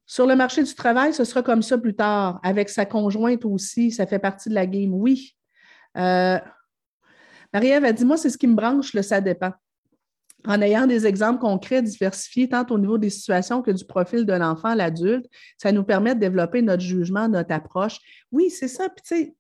sur 0.07 0.27
le 0.27 0.35
marché 0.35 0.65
du 0.65 0.75
travail, 0.75 1.15
ce 1.15 1.23
sera 1.23 1.43
comme 1.43 1.63
ça 1.63 1.79
plus 1.79 1.95
tard, 1.95 2.41
avec 2.43 2.69
sa 2.69 2.85
conjointe 2.85 3.45
aussi, 3.45 3.93
ça 3.93 4.07
fait 4.07 4.19
partie 4.19 4.49
de 4.49 4.55
la 4.55 4.67
game, 4.67 4.93
oui. 4.93 5.37
Marie-Ève 5.95 7.85
a 7.85 7.93
dit 7.93 8.05
Moi, 8.05 8.17
c'est 8.17 8.31
ce 8.31 8.39
qui 8.39 8.49
me 8.49 8.55
branche, 8.55 8.93
le 8.93 9.03
ça 9.03 9.21
dépend 9.21 9.53
en 10.47 10.61
ayant 10.63 10.87
des 10.87 11.07
exemples 11.07 11.41
concrets 11.41 11.83
diversifiés 11.83 12.49
tant 12.49 12.67
au 12.71 12.79
niveau 12.79 12.99
des 12.99 13.11
situations 13.11 13.63
que 13.63 13.71
du 13.71 13.85
profil 13.85 14.27
de 14.27 14.33
l'enfant 14.33 14.69
à 14.69 14.75
l'adulte, 14.75 15.27
ça 15.59 15.73
nous 15.73 15.85
permet 15.85 16.15
de 16.15 16.21
développer 16.21 16.63
notre 16.63 16.83
jugement, 16.83 17.29
notre 17.29 17.53
approche. 17.53 17.99
Oui, 18.33 18.51
c'est 18.51 18.69
ça. 18.69 18.89
Puis, 18.89 19.03
tu 19.07 19.17
sais, 19.17 19.35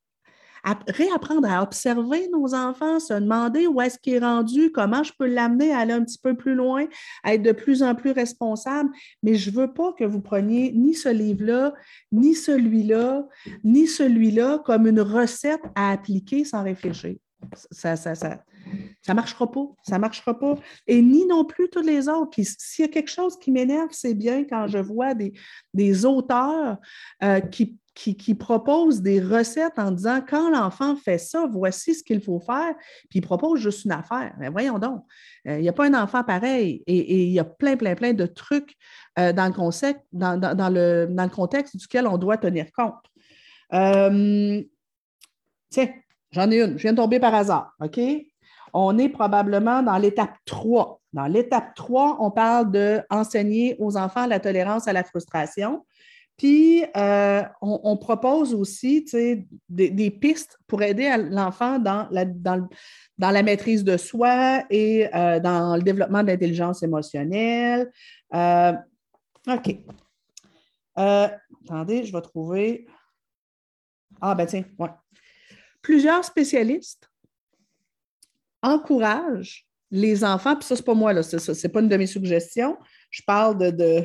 réapprendre 0.88 1.50
à 1.50 1.62
observer 1.62 2.28
nos 2.28 2.54
enfants, 2.54 3.00
se 3.00 3.14
demander 3.14 3.66
où 3.66 3.80
est-ce 3.80 3.98
qu'il 3.98 4.14
est 4.14 4.18
rendu, 4.18 4.70
comment 4.72 5.02
je 5.02 5.12
peux 5.18 5.26
l'amener 5.26 5.72
à 5.72 5.78
aller 5.78 5.92
un 5.92 6.04
petit 6.04 6.18
peu 6.18 6.36
plus 6.36 6.54
loin, 6.54 6.86
à 7.22 7.34
être 7.34 7.42
de 7.42 7.52
plus 7.52 7.82
en 7.82 7.94
plus 7.94 8.10
responsable. 8.10 8.90
Mais 9.22 9.34
je 9.34 9.50
ne 9.50 9.56
veux 9.56 9.72
pas 9.72 9.92
que 9.92 10.04
vous 10.04 10.20
preniez 10.20 10.72
ni 10.72 10.94
ce 10.94 11.08
livre-là, 11.08 11.74
ni 12.12 12.34
celui-là, 12.34 13.26
ni 13.64 13.86
celui-là 13.86 14.58
comme 14.64 14.86
une 14.86 15.00
recette 15.00 15.62
à 15.74 15.92
appliquer 15.92 16.44
sans 16.44 16.62
réfléchir. 16.62 17.16
Ça, 17.70 17.96
ça, 17.96 18.14
ça, 18.14 18.44
ça 19.02 19.14
marchera 19.14 19.50
pas. 19.50 19.66
Ça 19.82 19.98
marchera 19.98 20.38
pas. 20.38 20.56
Et 20.86 21.00
ni 21.02 21.26
non 21.26 21.44
plus 21.44 21.68
tous 21.70 21.82
les 21.82 22.08
autres. 22.08 22.38
S'il 22.42 22.84
y 22.84 22.88
a 22.88 22.90
quelque 22.90 23.10
chose 23.10 23.38
qui 23.38 23.50
m'énerve, 23.50 23.90
c'est 23.92 24.14
bien 24.14 24.44
quand 24.44 24.66
je 24.68 24.78
vois 24.78 25.14
des, 25.14 26.06
auteurs 26.06 26.78
euh, 27.22 27.40
qui, 27.40 27.78
proposent 28.38 29.02
des 29.02 29.20
recettes 29.20 29.78
en 29.78 29.90
disant 29.90 30.20
quand 30.26 30.50
l'enfant 30.50 30.96
fait 30.96 31.18
ça, 31.18 31.46
voici 31.50 31.94
ce 31.94 32.02
qu'il 32.02 32.20
faut 32.20 32.40
faire, 32.40 32.74
puis 33.08 33.18
ils 33.18 33.22
proposent 33.22 33.60
juste 33.60 33.84
une 33.84 33.92
affaire. 33.92 34.34
Voyons 34.52 34.78
donc, 34.78 35.04
euh, 35.46 35.58
il 35.58 35.62
n'y 35.62 35.68
a 35.68 35.72
pas 35.72 35.86
un 35.86 35.94
enfant 35.94 36.22
pareil. 36.22 36.82
Et, 36.86 37.24
il 37.24 37.32
y 37.32 37.38
a 37.38 37.44
plein, 37.44 37.76
plein, 37.76 37.94
plein 37.94 38.12
de 38.12 38.26
trucs 38.26 38.76
euh, 39.18 39.32
dans, 39.32 39.48
le, 39.48 39.94
dans, 40.12 41.24
le, 41.24 41.28
contexte 41.28 41.76
duquel 41.76 42.06
on 42.06 42.18
doit 42.18 42.36
tenir 42.36 42.66
compte. 42.72 43.04
tiens, 45.70 45.88
j'en 46.32 46.50
ai 46.50 46.60
une. 46.60 46.78
Je 46.78 46.82
viens 46.82 46.92
de 46.92 46.98
tomber 46.98 47.20
par 47.20 47.34
hasard. 47.34 47.72
OK? 47.80 48.00
on 48.72 48.98
est 48.98 49.08
probablement 49.08 49.82
dans 49.82 49.96
l'étape 49.98 50.34
3. 50.44 51.00
Dans 51.12 51.26
l'étape 51.26 51.74
3, 51.74 52.18
on 52.20 52.30
parle 52.30 52.70
d'enseigner 52.70 53.76
aux 53.78 53.96
enfants 53.96 54.26
la 54.26 54.40
tolérance 54.40 54.86
à 54.88 54.92
la 54.92 55.04
frustration. 55.04 55.84
Puis, 56.36 56.84
euh, 56.96 57.42
on, 57.60 57.98
propose 57.98 58.54
aussi 58.54 59.04
des, 59.68 60.10
pistes 60.10 60.58
pour 60.66 60.82
aider 60.82 61.14
l'enfant 61.30 61.78
dans 61.78 62.08
la, 62.10 63.42
maîtrise 63.42 63.84
de 63.84 63.98
soi 63.98 64.64
et 64.70 65.14
euh, 65.14 65.38
dans 65.38 65.76
le 65.76 65.82
développement 65.82 66.22
de 66.22 66.28
l'intelligence 66.28 66.82
émotionnelle. 66.82 67.92
Euh, 68.32 68.72
OK. 69.48 69.76
attendez, 70.96 72.04
je 72.04 72.12
vais 72.12 72.22
trouver. 72.22 72.86
Ah, 74.22 74.34
ben 74.34 74.46
tiens, 74.46 74.64
ouais. 74.78 74.88
Plusieurs 75.90 76.24
spécialistes 76.24 77.10
encourage 78.62 79.66
les 79.90 80.22
enfants, 80.22 80.54
puis 80.54 80.64
ça, 80.64 80.76
c'est 80.76 80.84
pas 80.84 80.94
moi, 80.94 81.12
là, 81.12 81.24
c'est, 81.24 81.40
c'est 81.40 81.68
pas 81.68 81.80
une 81.80 81.88
de 81.88 81.96
mes 81.96 82.06
suggestions. 82.06 82.78
Je 83.10 83.22
parle 83.26 83.58
de, 83.58 84.04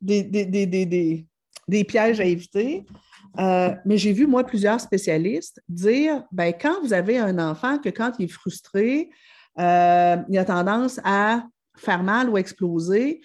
des, 0.00 1.84
pièges 1.84 2.20
à 2.20 2.24
éviter. 2.24 2.84
Euh, 3.40 3.74
mais 3.84 3.98
j'ai 3.98 4.12
vu, 4.12 4.28
moi, 4.28 4.44
plusieurs 4.44 4.80
spécialistes 4.80 5.60
dire 5.68 6.22
ben, 6.30 6.52
quand 6.52 6.80
vous 6.80 6.92
avez 6.92 7.18
un 7.18 7.40
enfant 7.40 7.78
que 7.78 7.88
quand 7.88 8.12
il 8.20 8.26
est 8.26 8.28
frustré, 8.28 9.10
euh, 9.58 10.16
il 10.28 10.38
a 10.38 10.44
tendance 10.44 11.00
à 11.02 11.44
faire 11.76 12.04
mal 12.04 12.30
ou 12.30 12.38
exploser, 12.38 13.20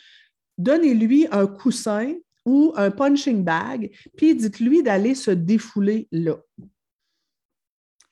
donnez-lui 0.57 1.27
un 1.29 1.45
coussin 1.45 2.15
ou 2.47 2.73
un 2.75 2.89
punching 2.89 3.43
bag, 3.43 3.95
puis 4.17 4.33
dites-lui 4.33 4.81
d'aller 4.81 5.13
se 5.13 5.29
défouler 5.29 6.07
là. 6.11 6.35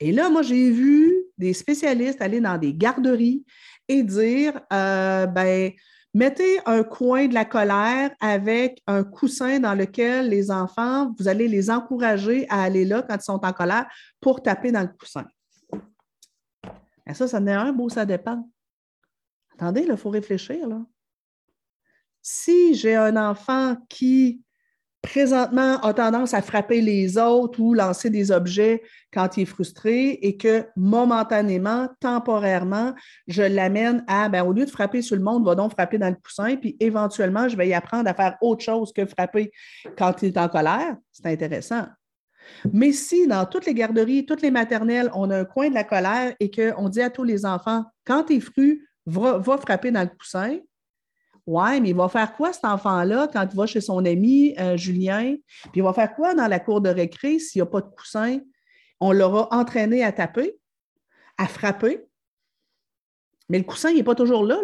Et 0.00 0.12
là, 0.12 0.30
moi, 0.30 0.42
j'ai 0.42 0.70
vu 0.70 1.24
des 1.36 1.52
spécialistes 1.52 2.22
aller 2.22 2.40
dans 2.40 2.58
des 2.58 2.74
garderies 2.74 3.44
et 3.88 4.02
dire, 4.02 4.60
euh, 4.72 5.26
ben, 5.26 5.72
mettez 6.14 6.60
un 6.66 6.82
coin 6.84 7.26
de 7.26 7.34
la 7.34 7.44
colère 7.44 8.10
avec 8.20 8.80
un 8.86 9.02
coussin 9.02 9.58
dans 9.58 9.74
lequel 9.74 10.28
les 10.28 10.50
enfants, 10.50 11.14
vous 11.18 11.28
allez 11.28 11.48
les 11.48 11.70
encourager 11.70 12.46
à 12.48 12.62
aller 12.62 12.84
là 12.84 13.02
quand 13.02 13.16
ils 13.16 13.22
sont 13.22 13.44
en 13.44 13.52
colère 13.52 13.86
pour 14.20 14.42
taper 14.42 14.72
dans 14.72 14.82
le 14.82 14.88
coussin. 14.88 15.26
Et 17.06 17.14
ça, 17.14 17.26
ça 17.26 17.40
n'est 17.40 17.52
un 17.52 17.72
beau, 17.72 17.88
ça 17.88 18.04
dépend. 18.04 18.48
Attendez, 19.54 19.86
il 19.88 19.96
faut 19.96 20.10
réfléchir. 20.10 20.68
Là. 20.68 20.80
Si 22.22 22.74
j'ai 22.74 22.94
un 22.94 23.16
enfant 23.16 23.76
qui 23.88 24.42
présentement 25.02 25.78
a 25.80 25.94
tendance 25.94 26.34
à 26.34 26.42
frapper 26.42 26.80
les 26.80 27.18
autres 27.18 27.60
ou 27.60 27.74
lancer 27.74 28.10
des 28.10 28.30
objets 28.30 28.82
quand 29.12 29.36
il 29.36 29.42
est 29.42 29.46
frustré 29.46 30.10
et 30.10 30.36
que 30.36 30.66
momentanément, 30.76 31.88
temporairement, 32.00 32.94
je 33.26 33.42
l'amène 33.42 34.04
à, 34.08 34.28
ben, 34.28 34.42
au 34.42 34.52
lieu 34.52 34.64
de 34.64 34.70
frapper 34.70 35.02
sur 35.02 35.16
le 35.16 35.22
monde, 35.22 35.44
va 35.44 35.54
donc 35.54 35.72
frapper 35.72 35.98
dans 35.98 36.08
le 36.08 36.16
coussin, 36.16 36.56
puis 36.56 36.76
éventuellement, 36.80 37.48
je 37.48 37.56
vais 37.56 37.68
y 37.68 37.74
apprendre 37.74 38.08
à 38.08 38.14
faire 38.14 38.36
autre 38.40 38.64
chose 38.64 38.92
que 38.92 39.06
frapper 39.06 39.52
quand 39.96 40.22
il 40.22 40.28
est 40.28 40.38
en 40.38 40.48
colère. 40.48 40.96
C'est 41.12 41.26
intéressant. 41.26 41.86
Mais 42.72 42.92
si 42.92 43.26
dans 43.26 43.44
toutes 43.46 43.66
les 43.66 43.74
garderies, 43.74 44.26
toutes 44.26 44.42
les 44.42 44.50
maternelles, 44.50 45.10
on 45.14 45.30
a 45.30 45.38
un 45.40 45.44
coin 45.44 45.68
de 45.68 45.74
la 45.74 45.84
colère 45.84 46.34
et 46.40 46.50
qu'on 46.50 46.88
dit 46.88 47.02
à 47.02 47.10
tous 47.10 47.24
les 47.24 47.44
enfants, 47.44 47.84
quand 48.04 48.24
tu 48.24 48.36
es 48.36 48.40
fru, 48.40 48.88
va, 49.06 49.38
va 49.38 49.58
frapper 49.58 49.90
dans 49.90 50.02
le 50.02 50.08
coussin, 50.08 50.58
Ouais, 51.48 51.80
mais 51.80 51.88
il 51.88 51.96
va 51.96 52.10
faire 52.10 52.34
quoi 52.34 52.52
cet 52.52 52.66
enfant-là 52.66 53.26
quand 53.32 53.48
il 53.50 53.56
va 53.56 53.64
chez 53.64 53.80
son 53.80 54.04
ami 54.04 54.54
euh, 54.58 54.76
Julien? 54.76 55.34
Puis 55.62 55.76
il 55.76 55.82
va 55.82 55.94
faire 55.94 56.14
quoi 56.14 56.34
dans 56.34 56.46
la 56.46 56.60
cour 56.60 56.82
de 56.82 56.90
récré 56.90 57.38
s'il 57.38 57.62
n'y 57.62 57.66
a 57.66 57.70
pas 57.70 57.80
de 57.80 57.88
coussin? 57.88 58.40
On 59.00 59.12
l'aura 59.12 59.48
entraîné 59.50 60.04
à 60.04 60.12
taper, 60.12 60.58
à 61.38 61.46
frapper. 61.46 62.04
Mais 63.48 63.56
le 63.56 63.64
coussin, 63.64 63.88
il 63.88 63.96
n'est 63.96 64.02
pas 64.02 64.14
toujours 64.14 64.44
là. 64.44 64.58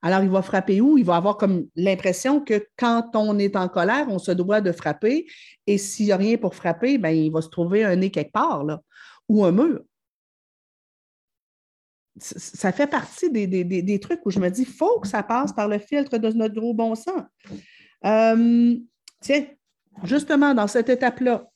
Alors, 0.00 0.22
il 0.22 0.30
va 0.30 0.40
frapper 0.40 0.80
où? 0.80 0.98
Il 0.98 1.04
va 1.04 1.16
avoir 1.16 1.36
comme 1.36 1.66
l'impression 1.74 2.40
que 2.44 2.68
quand 2.76 3.10
on 3.16 3.36
est 3.40 3.56
en 3.56 3.68
colère, 3.68 4.06
on 4.08 4.20
se 4.20 4.30
doit 4.30 4.60
de 4.60 4.70
frapper. 4.70 5.26
Et 5.66 5.78
s'il 5.78 6.06
n'y 6.06 6.12
a 6.12 6.16
rien 6.16 6.36
pour 6.36 6.54
frapper, 6.54 6.98
ben, 6.98 7.10
il 7.10 7.32
va 7.32 7.42
se 7.42 7.48
trouver 7.48 7.82
un 7.82 7.96
nez 7.96 8.12
quelque 8.12 8.30
part, 8.30 8.64
ou 9.28 9.44
un 9.44 9.50
mur. 9.50 9.80
Ça 12.20 12.72
fait 12.72 12.86
partie 12.86 13.30
des, 13.30 14.00
trucs 14.00 14.24
où 14.24 14.30
je 14.30 14.38
me 14.38 14.48
dis, 14.48 14.64
faut 14.64 15.00
que 15.00 15.08
ça 15.08 15.22
passe 15.22 15.52
par 15.52 15.68
le 15.68 15.78
filtre 15.78 16.18
de 16.18 16.28
notre 16.32 16.54
gros 16.54 16.74
bon 16.74 16.94
sens. 16.94 17.22
Euh, 18.04 18.76
tiens, 19.20 19.46
justement, 20.04 20.54
dans 20.54 20.66
cette 20.66 20.88
étape-là, 20.88 21.48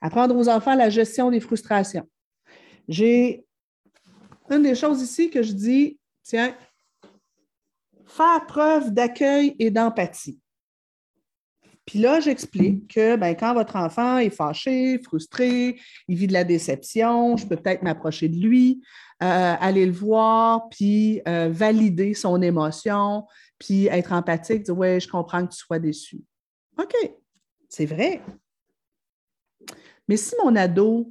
apprendre 0.00 0.36
aux 0.36 0.48
enfants 0.48 0.74
la 0.74 0.90
gestion 0.90 1.30
des 1.30 1.40
frustrations. 1.40 2.08
J'ai 2.88 3.44
une 4.50 4.62
des 4.62 4.74
choses 4.74 5.00
ici 5.02 5.30
que 5.30 5.42
je 5.42 5.52
dis, 5.52 5.98
tiens, 6.22 6.54
faire 8.06 8.46
preuve 8.46 8.92
d'accueil 8.92 9.56
et 9.58 9.70
d'empathie. 9.70 10.38
Puis 11.86 11.98
là, 11.98 12.20
j'explique 12.20 12.94
que 12.94 13.16
ben, 13.16 13.34
quand 13.34 13.52
votre 13.52 13.76
enfant 13.76 14.18
est 14.18 14.30
fâché, 14.30 14.98
frustré, 15.02 15.78
il 16.08 16.16
vit 16.16 16.26
de 16.26 16.32
la 16.32 16.44
déception, 16.44 17.36
je 17.36 17.46
peux 17.46 17.56
peut-être 17.56 17.82
m'approcher 17.82 18.28
de 18.28 18.36
lui, 18.36 18.82
euh, 19.24 19.56
aller 19.58 19.86
le 19.86 19.92
voir, 19.92 20.68
puis 20.68 21.22
euh, 21.26 21.48
valider 21.50 22.12
son 22.12 22.42
émotion, 22.42 23.26
puis 23.58 23.86
être 23.86 24.12
empathique, 24.12 24.64
dire 24.64 24.76
Ouais, 24.76 25.00
je 25.00 25.08
comprends 25.08 25.46
que 25.46 25.52
tu 25.52 25.58
sois 25.58 25.78
déçu. 25.78 26.20
OK, 26.78 26.94
c'est 27.70 27.86
vrai. 27.86 28.20
Mais 30.08 30.18
si 30.18 30.34
mon 30.42 30.54
ado 30.56 31.10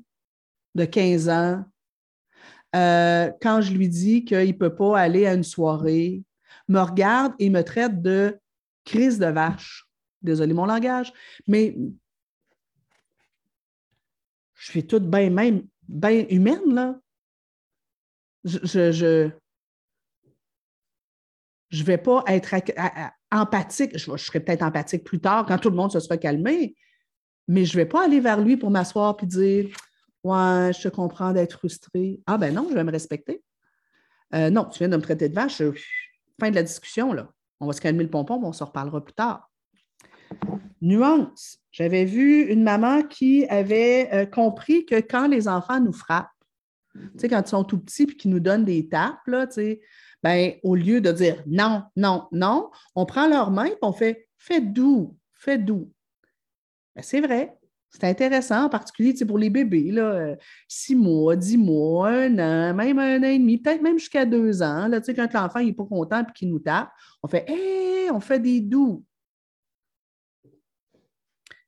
de 0.76 0.86
15 0.86 1.30
ans, 1.30 1.66
euh, 2.76 3.32
quand 3.41 3.61
je 3.61 3.74
lui 3.74 3.89
dis 3.89 4.24
qu'il 4.26 4.47
ne 4.47 4.51
peut 4.51 4.76
pas 4.76 4.99
aller 4.99 5.26
à 5.26 5.34
une 5.34 5.43
soirée, 5.43 6.22
me 6.68 6.82
regarde 6.82 7.34
et 7.39 7.49
me 7.49 7.64
traite 7.64 7.99
de 8.03 8.39
crise 8.86 9.18
de 9.18 9.26
vache. 9.26 9.88
Désolé 10.22 10.53
mon 10.53 10.68
langage, 10.68 11.11
mais 11.47 11.76
je 14.53 14.70
suis 14.70 14.86
toute 14.86 15.09
bien 15.09 15.32
même, 15.32 15.66
bien 15.88 16.28
humaine, 16.30 16.76
là. 16.76 16.99
Je, 18.44 18.60
je, 18.64 19.30
je, 21.70 21.84
vais 21.84 21.98
pas 21.98 22.24
être 22.28 22.56
empathique. 23.32 23.98
Je, 23.98 24.18
serai 24.18 24.39
peut-être 24.39 24.64
empathique 24.64 25.04
plus 25.04 25.20
tard 25.20 25.46
quand 25.46 25.58
tout 25.58 25.70
le 25.70 25.76
monde 25.76 25.91
se 25.91 26.00
sera 26.00 26.18
calmé, 26.18 26.76
mais 27.48 27.66
je 27.66 27.78
ne 27.78 27.84
vais 27.84 27.89
pas 27.89 28.06
aller 28.06 28.20
vers 28.20 28.41
lui 28.41 28.58
pour 28.58 28.70
m'asseoir 28.70 29.16
et 29.22 29.26
dire 29.26 29.70
Ouais, 30.24 30.72
je 30.74 30.82
te 30.82 30.88
comprends 30.88 31.34
d'être 31.34 31.58
frustré. 31.58 32.22
Ah 32.26 32.38
ben 32.38 32.54
non, 32.54 32.68
je 32.70 32.76
vais 32.76 32.84
me 32.84 32.91
respecter. 32.91 33.44
Euh, 34.34 34.50
non, 34.50 34.66
tu 34.66 34.80
viens 34.80 34.88
de 34.88 34.96
me 34.96 35.02
traiter 35.02 35.28
de 35.28 35.36
vache. 35.36 35.62
Fin 36.39 36.50
de 36.50 36.56
la 36.56 36.64
discussion, 36.64 37.12
là. 37.12 37.30
On 37.60 37.68
va 37.68 37.74
se 37.74 37.82
calmer 37.82 38.04
le 38.04 38.10
pompon, 38.10 38.39
mais 38.39 38.48
on 38.48 38.54
se 38.54 38.64
reparlera 38.64 39.04
plus 39.04 39.14
tard. 39.14 39.50
Nuance. 40.82 41.60
J'avais 41.72 42.06
vu 42.06 42.44
une 42.44 42.64
maman 42.64 43.04
qui 43.04 43.46
avait 43.48 44.10
euh, 44.14 44.26
compris 44.26 44.86
que 44.86 44.96
quand 44.96 45.28
les 45.28 45.48
enfants 45.48 45.80
nous 45.80 45.94
frappent, 45.94 46.32
tu 46.94 47.10
sais, 47.18 47.30
quand 47.30 47.41
ils 47.41 47.50
sont 47.50 47.64
tout 47.64 47.80
petits 47.80 48.04
et 48.04 48.16
qu'ils 48.16 48.32
nous 48.32 48.39
donnent 48.39 48.66
des 48.66 48.88
tapes, 48.88 49.26
là, 49.28 49.48
tu 49.48 49.54
sais, 49.54 49.82
ben, 50.22 50.54
au 50.64 50.76
lieu 50.76 51.02
de 51.02 51.12
dire 51.12 51.44
non, 51.48 51.84
non, 51.96 52.28
non, 52.32 52.70
on 52.96 53.06
prend 53.06 53.28
leurs 53.28 53.52
mains 53.52 53.66
et 53.66 53.78
on 53.82 53.91
fait 53.91 54.28
fais 54.38 54.62
doux, 54.62 55.18
fais 55.34 55.58
doux. 55.58 55.91
Ben, 56.96 57.02
c'est 57.02 57.22
vrai. 57.22 57.58
C'est 57.89 58.06
intéressant, 58.06 58.64
en 58.66 58.70
particulier 58.70 59.14
pour 59.26 59.38
les 59.38 59.52
bébés, 59.52 59.91
là, 59.91 60.12
euh, 60.14 60.36
six 60.68 60.96
mois, 60.96 61.36
dix 61.36 61.58
mois, 61.58 62.10
un 62.10 62.39
an, 62.39 62.74
même 62.74 62.98
un 62.98 63.20
an 63.20 63.28
et 63.28 63.38
demi, 63.38 63.60
peut-être 63.60 63.84
même 63.84 64.00
jusqu'à 64.00 64.26
deux 64.26 64.64
ans. 64.64 64.88
Là, 64.88 65.00
quand 65.00 65.34
l'enfant 65.34 65.60
n'est 65.60 65.74
pas 65.74 65.86
content 65.86 66.22
et 66.22 66.34
qu'il 66.34 66.50
nous 66.50 66.58
tape, 66.58 66.89
on 67.22 67.28
fait 67.28 67.48
Hé, 67.48 68.10
on 68.10 68.20
fait 68.20 68.39
des 68.39 68.62
doux. 68.62 69.06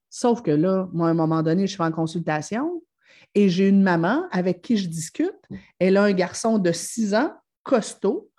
Sauf 0.10 0.42
que 0.42 0.50
là, 0.50 0.90
moi, 0.94 1.10
à 1.10 1.12
un 1.12 1.14
moment 1.14 1.44
donné, 1.44 1.68
je 1.68 1.74
suis 1.74 1.84
en 1.84 1.92
consultation 1.92 2.82
et 3.36 3.50
j'ai 3.50 3.68
une 3.68 3.84
maman 3.84 4.26
avec 4.32 4.62
qui 4.62 4.78
je 4.78 4.88
discute. 4.88 5.36
Elle 5.80 5.98
a 5.98 6.04
un 6.04 6.14
garçon 6.14 6.58
de 6.58 6.72
six 6.72 7.14
ans, 7.14 7.34
costaud, 7.64 8.30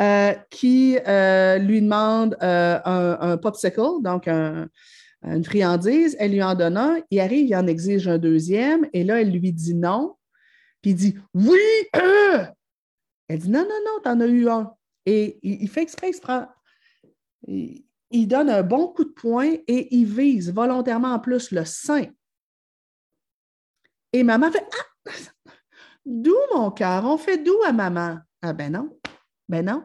euh, 0.00 0.34
qui 0.50 0.98
euh, 1.06 1.58
lui 1.58 1.80
demande 1.80 2.36
un, 2.40 3.16
un, 3.20 3.36
popsicle, 3.36 4.02
donc 4.02 4.28
un, 4.28 4.68
une 5.22 5.44
friandise, 5.44 6.16
elle 6.18 6.32
lui 6.32 6.42
en 6.42 6.54
donne 6.54 6.76
un, 6.76 6.98
il 7.10 7.20
arrive, 7.20 7.46
il 7.46 7.54
en 7.54 7.66
exige 7.66 8.08
un 8.08 8.18
deuxième, 8.18 8.86
et 8.92 9.04
là, 9.04 9.20
elle 9.20 9.30
lui 9.30 9.52
dit 9.52 9.74
non, 9.74 10.16
puis 10.82 10.92
il 10.92 10.96
dit 10.96 11.18
Oui! 11.34 11.58
Euh! 11.96 12.44
Elle 13.28 13.38
dit 13.38 13.50
non, 13.50 13.60
non, 13.60 13.78
non, 13.86 14.02
t'en 14.02 14.20
as 14.20 14.26
eu 14.26 14.48
un. 14.48 14.72
Et 15.06 15.38
il, 15.42 15.68
fait 15.68 15.82
exprès, 15.82 16.10
il 16.10 16.14
se 16.14 16.20
prend. 16.20 16.48
Il, 17.46 18.26
donne 18.26 18.50
un 18.50 18.62
bon 18.62 18.88
coup 18.88 19.04
de 19.04 19.10
poing 19.10 19.54
et 19.66 19.94
il 19.94 20.04
vise 20.04 20.52
volontairement 20.52 21.14
en 21.14 21.20
plus 21.20 21.50
le 21.52 21.64
sein. 21.64 22.06
Et 24.12 24.22
maman 24.22 24.50
fait 24.50 24.66
Ah! 24.72 25.10
D'où 26.04 26.36
mon 26.54 26.70
cœur? 26.70 27.04
On 27.04 27.18
fait 27.18 27.38
d'où 27.38 27.56
à 27.64 27.72
maman? 27.72 28.18
Ah 28.42 28.52
ben 28.52 28.72
non. 28.72 28.98
Ben 29.48 29.64
non. 29.64 29.84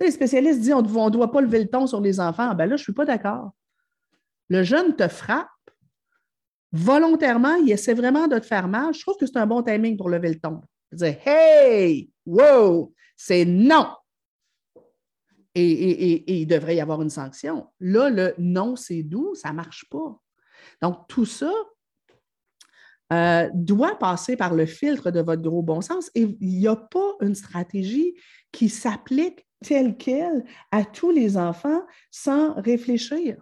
Les 0.00 0.10
spécialistes 0.10 0.60
disent 0.60 0.72
on 0.72 0.82
ne 0.82 1.10
doit 1.10 1.30
pas 1.30 1.40
lever 1.40 1.60
le 1.60 1.68
ton 1.68 1.86
sur 1.86 2.00
les 2.00 2.20
enfants. 2.20 2.54
Ben 2.54 2.66
là, 2.66 2.76
je 2.76 2.82
ne 2.82 2.84
suis 2.84 2.92
pas 2.92 3.04
d'accord. 3.04 3.52
Le 4.48 4.62
jeune 4.62 4.96
te 4.96 5.08
frappe, 5.08 5.48
volontairement, 6.72 7.54
il 7.54 7.70
essaie 7.70 7.94
vraiment 7.94 8.26
de 8.26 8.38
te 8.38 8.44
faire 8.44 8.68
mal. 8.68 8.92
Je 8.92 9.00
trouve 9.00 9.16
que 9.16 9.26
c'est 9.26 9.38
un 9.38 9.46
bon 9.46 9.62
timing 9.62 9.96
pour 9.96 10.10
lever 10.10 10.30
le 10.30 10.40
ton. 10.40 10.60
Dire 10.92 11.16
Hey, 11.24 12.10
wow, 12.26 12.92
c'est 13.16 13.44
non. 13.44 13.88
Et, 15.54 16.40
il 16.40 16.46
devrait 16.46 16.76
y 16.76 16.80
avoir 16.80 17.00
une 17.00 17.10
sanction. 17.10 17.68
Là, 17.78 18.10
le 18.10 18.34
non, 18.38 18.74
c'est 18.74 19.04
doux, 19.04 19.34
ça 19.36 19.50
ne 19.50 19.54
marche 19.54 19.88
pas. 19.88 20.20
Donc, 20.82 21.06
tout 21.06 21.24
ça 21.24 21.52
euh, 23.14 23.48
doit 23.54 23.98
passer 23.98 24.36
par 24.36 24.54
le 24.54 24.66
filtre 24.66 25.10
de 25.10 25.20
votre 25.20 25.42
gros 25.42 25.62
bon 25.62 25.80
sens 25.80 26.10
et 26.14 26.22
il 26.40 26.58
n'y 26.58 26.66
a 26.66 26.76
pas 26.76 27.12
une 27.20 27.34
stratégie 27.34 28.14
qui 28.50 28.68
s'applique 28.68 29.46
telle 29.64 29.96
qu'elle 29.96 30.44
à 30.70 30.84
tous 30.84 31.10
les 31.10 31.36
enfants 31.36 31.82
sans 32.10 32.54
réfléchir. 32.54 33.36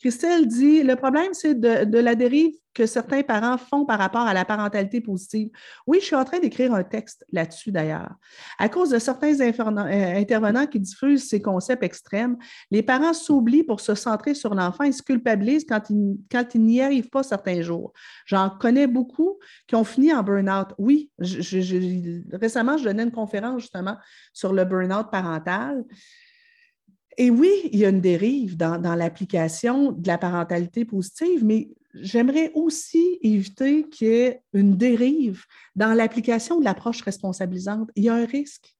Christelle 0.00 0.46
dit 0.46 0.82
Le 0.82 0.96
problème, 0.96 1.32
c'est 1.32 1.58
de, 1.58 1.98
la 1.98 2.14
dérive 2.14 2.54
que 2.74 2.86
certains 2.86 3.22
parents 3.22 3.58
font 3.58 3.84
par 3.84 3.98
rapport 3.98 4.22
à 4.22 4.34
la 4.34 4.44
parentalité 4.44 5.00
positive. 5.00 5.50
Oui, 5.86 5.98
je 6.00 6.06
suis 6.06 6.16
en 6.16 6.24
train 6.24 6.38
d'écrire 6.38 6.74
un 6.74 6.84
texte 6.84 7.24
là-dessus 7.32 7.72
d'ailleurs. 7.72 8.14
À 8.58 8.68
cause 8.68 8.90
de 8.90 8.98
certains 8.98 9.38
euh, 9.40 10.16
intervenants 10.16 10.66
qui 10.66 10.80
diffusent 10.80 11.28
ces 11.28 11.42
concepts 11.42 11.82
extrêmes, 11.82 12.36
les 12.70 12.82
parents 12.82 13.12
s'oublient 13.12 13.64
pour 13.64 13.80
se 13.80 13.94
centrer 13.94 14.34
sur 14.34 14.54
l'enfant 14.54 14.84
et 14.84 14.92
se 14.92 15.02
culpabilisent 15.02 15.66
quand 15.68 15.90
ils, 15.90 16.18
quand 16.30 16.54
ils 16.54 16.64
n'y 16.64 16.80
arrivent 16.80 17.10
pas 17.10 17.22
certains 17.22 17.62
jours. 17.62 17.92
J'en 18.26 18.50
connais 18.50 18.86
beaucoup 18.86 19.38
qui 19.66 19.74
ont 19.74 19.84
fini 19.84 20.12
en 20.12 20.22
burn-out. 20.22 20.68
Oui, 20.78 21.10
récemment, 21.18 22.78
je 22.78 22.84
donnais 22.84 23.04
une 23.04 23.12
conférence 23.12 23.62
justement 23.62 23.96
sur 24.32 24.52
le 24.52 24.64
burn-out 24.64 25.10
parental. 25.10 25.84
Et 27.18 27.30
oui, 27.30 27.50
il 27.72 27.78
y 27.78 27.84
a 27.84 27.90
une 27.90 28.00
dérive 28.00 28.56
dans, 28.56 28.78
l'application 28.94 29.92
de 29.92 30.06
la 30.06 30.18
parentalité 30.18 30.84
positive, 30.84 31.44
mais 31.44 31.68
j'aimerais 31.94 32.50
aussi 32.54 33.18
éviter 33.22 33.88
qu'il 33.88 34.08
y 34.08 34.10
ait 34.10 34.42
une 34.52 34.76
dérive 34.76 35.44
dans 35.76 35.92
l'application 35.92 36.58
de 36.58 36.64
l'approche 36.64 37.02
responsabilisante. 37.02 37.90
Il 37.96 38.04
y 38.04 38.08
a 38.08 38.14
un 38.14 38.24
risque. 38.24 38.74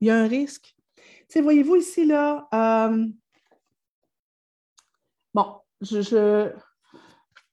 Il 0.00 0.08
y 0.08 0.10
a 0.10 0.16
un 0.16 0.26
risque. 0.26 0.74
Tu 1.28 1.40
voyez-vous 1.40 1.76
ici, 1.76 2.04
là, 2.04 2.48
euh, 2.54 3.06
bon, 5.32 5.56
je, 5.80 6.00
je, 6.02 6.52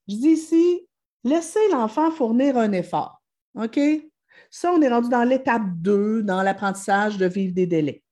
dis 0.08 0.30
ici, 0.30 0.86
laissez 1.24 1.68
l'enfant 1.70 2.10
fournir 2.10 2.56
un 2.56 2.72
effort. 2.72 3.22
OK? 3.54 3.78
Ça, 4.50 4.72
on 4.72 4.82
est 4.82 4.88
rendu 4.88 5.08
dans 5.08 5.24
l'étape 5.24 5.62
2, 5.76 6.22
dans 6.22 6.42
l'apprentissage 6.42 7.16
de 7.16 7.26
vivre 7.26 7.54
des 7.54 7.66
délais. 7.66 8.02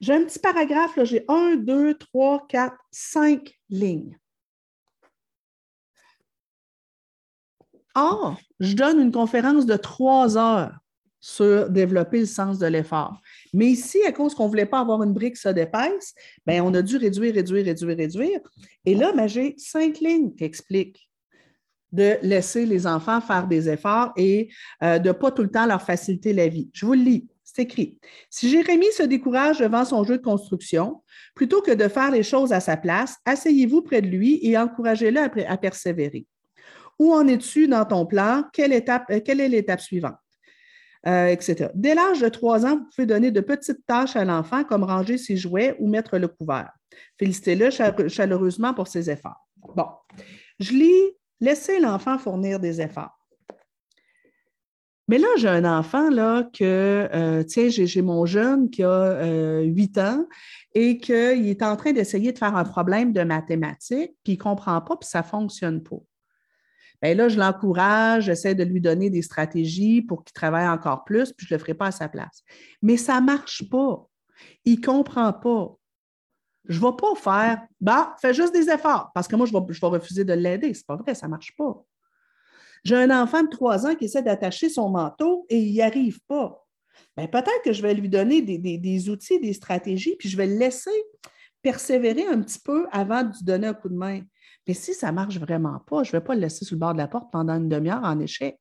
J'ai 0.00 0.14
un 0.14 0.24
petit 0.24 0.38
paragraphe, 0.38 0.96
là, 0.96 1.04
j'ai 1.04 1.24
un, 1.28 1.56
deux, 1.56 1.94
trois, 1.94 2.44
quatre, 2.48 2.76
cinq 2.90 3.58
lignes. 3.68 4.18
Or, 7.94 8.38
je 8.60 8.74
donne 8.74 9.00
une 9.00 9.12
conférence 9.12 9.66
de 9.66 9.76
trois 9.76 10.36
heures 10.36 10.72
sur 11.20 11.70
développer 11.70 12.20
le 12.20 12.26
sens 12.26 12.58
de 12.58 12.66
l'effort. 12.66 13.20
Mais 13.54 13.66
ici, 13.66 14.02
à 14.06 14.12
cause 14.12 14.34
qu'on 14.34 14.44
ne 14.44 14.48
voulait 14.48 14.66
pas 14.66 14.80
avoir 14.80 15.02
une 15.02 15.12
brique 15.12 15.36
ça 15.36 15.52
dépasse, 15.52 16.14
bien, 16.46 16.64
on 16.64 16.74
a 16.74 16.82
dû 16.82 16.96
réduire, 16.96 17.34
réduire, 17.34 17.64
réduire, 17.64 17.96
réduire. 17.96 18.40
Et 18.84 18.94
là, 18.94 19.12
ben, 19.12 19.28
j'ai 19.28 19.54
cinq 19.56 20.00
lignes 20.00 20.34
qui 20.34 20.44
expliquent 20.44 21.08
de 21.92 22.16
laisser 22.22 22.66
les 22.66 22.86
enfants 22.86 23.20
faire 23.20 23.46
des 23.46 23.68
efforts 23.68 24.12
et 24.16 24.48
euh, 24.82 24.98
de 24.98 25.08
ne 25.08 25.12
pas 25.12 25.30
tout 25.30 25.42
le 25.42 25.50
temps 25.50 25.66
leur 25.66 25.82
faciliter 25.82 26.32
la 26.32 26.48
vie. 26.48 26.70
Je 26.72 26.86
vous 26.86 26.94
le 26.94 27.02
lis. 27.02 27.28
C'est 27.44 27.62
écrit. 27.62 27.98
Si 28.30 28.48
Jérémie 28.48 28.92
se 28.92 29.02
décourage 29.02 29.58
devant 29.58 29.84
son 29.84 30.04
jeu 30.04 30.16
de 30.16 30.22
construction, 30.22 31.02
plutôt 31.34 31.60
que 31.60 31.72
de 31.72 31.86
faire 31.86 32.10
les 32.10 32.22
choses 32.22 32.52
à 32.52 32.60
sa 32.60 32.78
place, 32.78 33.16
asseyez-vous 33.26 33.82
près 33.82 34.00
de 34.00 34.06
lui 34.06 34.40
et 34.42 34.56
encouragez-le 34.56 35.20
à, 35.20 35.56
persévérer. 35.58 36.26
Où 36.98 37.12
en 37.12 37.26
es-tu 37.26 37.68
dans 37.68 37.84
ton 37.84 38.06
plan? 38.06 38.44
Quelle, 38.52 38.72
euh, 38.72 39.10
est 39.10 39.48
l'étape 39.48 39.80
suivante? 39.80 40.16
euh, 41.06 41.26
etc. 41.26 41.68
Dès 41.74 41.96
l'âge 41.96 42.20
de 42.20 42.28
3 42.28 42.64
ans, 42.64 42.76
vous 42.76 42.86
pouvez 42.94 43.06
donner 43.06 43.32
de 43.32 43.40
petites 43.40 43.84
tâches 43.86 44.14
à 44.14 44.24
l'enfant 44.24 44.62
comme 44.62 44.84
ranger 44.84 45.18
ses 45.18 45.36
jouets 45.36 45.76
ou 45.80 45.88
mettre 45.88 46.16
le 46.16 46.28
couvert. 46.28 46.70
Félicitez-le 47.18 47.70
chaleureusement 48.08 48.72
pour 48.72 48.86
ses 48.86 49.10
efforts. 49.10 49.48
Bon, 49.74 49.86
je 50.60 50.72
lis 50.72 51.16
Laissez 51.42 51.80
l'enfant 51.80 52.18
fournir 52.18 52.60
des 52.60 52.80
efforts. 52.80 53.18
Mais 55.08 55.18
là, 55.18 55.26
j'ai 55.38 55.48
un 55.48 55.64
enfant 55.64 56.08
là, 56.08 56.44
que, 56.44 57.08
euh, 57.12 57.42
tiens, 57.42 57.68
j'ai 57.68 58.00
mon 58.00 58.26
jeune 58.26 58.70
qui 58.70 58.84
a 58.84 59.60
8 59.60 59.98
euh, 59.98 60.02
ans 60.02 60.24
et 60.72 60.98
qu'il 60.98 61.48
est 61.48 61.62
en 61.62 61.74
train 61.74 61.92
d'essayer 61.92 62.30
de 62.30 62.38
faire 62.38 62.54
un 62.54 62.62
problème 62.62 63.12
de 63.12 63.24
mathématiques, 63.24 64.14
puis 64.22 64.34
il 64.34 64.38
ne 64.38 64.42
comprend 64.42 64.80
pas, 64.82 64.96
puis 64.96 65.08
ça 65.08 65.18
ne 65.18 65.24
fonctionne 65.24 65.82
pas. 65.82 65.96
Bien 67.02 67.14
là, 67.14 67.28
je 67.28 67.38
l'encourage, 67.38 68.24
j'essaie 68.24 68.54
de 68.54 68.62
lui 68.62 68.80
donner 68.80 69.10
des 69.10 69.22
stratégies 69.22 70.02
pour 70.02 70.22
qu'il 70.22 70.32
travaille 70.32 70.68
encore 70.68 71.04
plus, 71.04 71.32
puis 71.32 71.46
je 71.46 71.54
ne 71.54 71.58
le 71.58 71.60
ferai 71.60 71.74
pas 71.74 71.86
à 71.86 71.90
sa 71.90 72.08
place. 72.08 72.42
Mais 72.80 72.96
ça 72.96 73.20
ne 73.20 73.26
marche 73.26 73.68
pas. 73.68 74.06
Il 74.64 74.78
ne 74.78 74.84
comprend 74.84 75.32
pas. 75.32 75.76
Je 76.68 76.78
ne 76.80 76.86
vais 76.86 76.96
pas 76.96 77.14
faire, 77.16 77.66
bah, 77.80 78.14
fais 78.20 78.32
juste 78.32 78.54
des 78.54 78.70
efforts, 78.70 79.10
parce 79.14 79.26
que 79.26 79.34
moi, 79.34 79.46
je 79.46 79.52
vais, 79.52 79.86
refuser 79.88 80.24
de 80.24 80.32
l'aider. 80.32 80.72
Ce 80.74 80.80
n'est 80.80 80.84
pas 80.86 80.96
vrai, 80.96 81.14
ça 81.14 81.26
ne 81.26 81.32
marche 81.32 81.56
pas. 81.56 81.84
J'ai 82.84 82.96
un 82.96 83.22
enfant 83.22 83.42
de 83.42 83.48
trois 83.48 83.84
ans 83.86 83.94
qui 83.96 84.04
essaie 84.04 84.22
d'attacher 84.22 84.68
son 84.68 84.88
manteau 84.90 85.46
et 85.48 85.58
il 85.58 85.72
n'y 85.72 85.82
arrive 85.82 86.20
pas. 86.28 86.64
Bien, 87.16 87.26
peut-être 87.26 87.62
que 87.64 87.72
je 87.72 87.82
vais 87.82 87.94
lui 87.94 88.08
donner 88.08 88.42
des, 88.42 89.08
outils, 89.08 89.40
des 89.40 89.52
stratégies, 89.52 90.16
puis 90.16 90.28
je 90.28 90.36
vais 90.36 90.46
le 90.46 90.56
laisser 90.56 90.90
persévérer 91.62 92.26
un 92.26 92.40
petit 92.40 92.58
peu 92.58 92.86
avant 92.90 93.22
de 93.22 93.28
lui 93.28 93.44
donner 93.44 93.68
un 93.68 93.74
coup 93.74 93.88
de 93.88 93.94
main. 93.94 94.20
Mais 94.66 94.74
si 94.74 94.94
ça 94.94 95.08
ne 95.08 95.16
marche 95.16 95.38
vraiment 95.38 95.80
pas, 95.80 96.02
je 96.02 96.10
ne 96.10 96.12
vais 96.12 96.24
pas 96.24 96.34
le 96.34 96.40
laisser 96.40 96.64
sur 96.64 96.76
le 96.76 96.80
bord 96.80 96.92
de 96.92 96.98
la 96.98 97.08
porte 97.08 97.32
pendant 97.32 97.54
une 97.54 97.68
demi-heure 97.68 98.04
en 98.04 98.18
échec. 98.20 98.58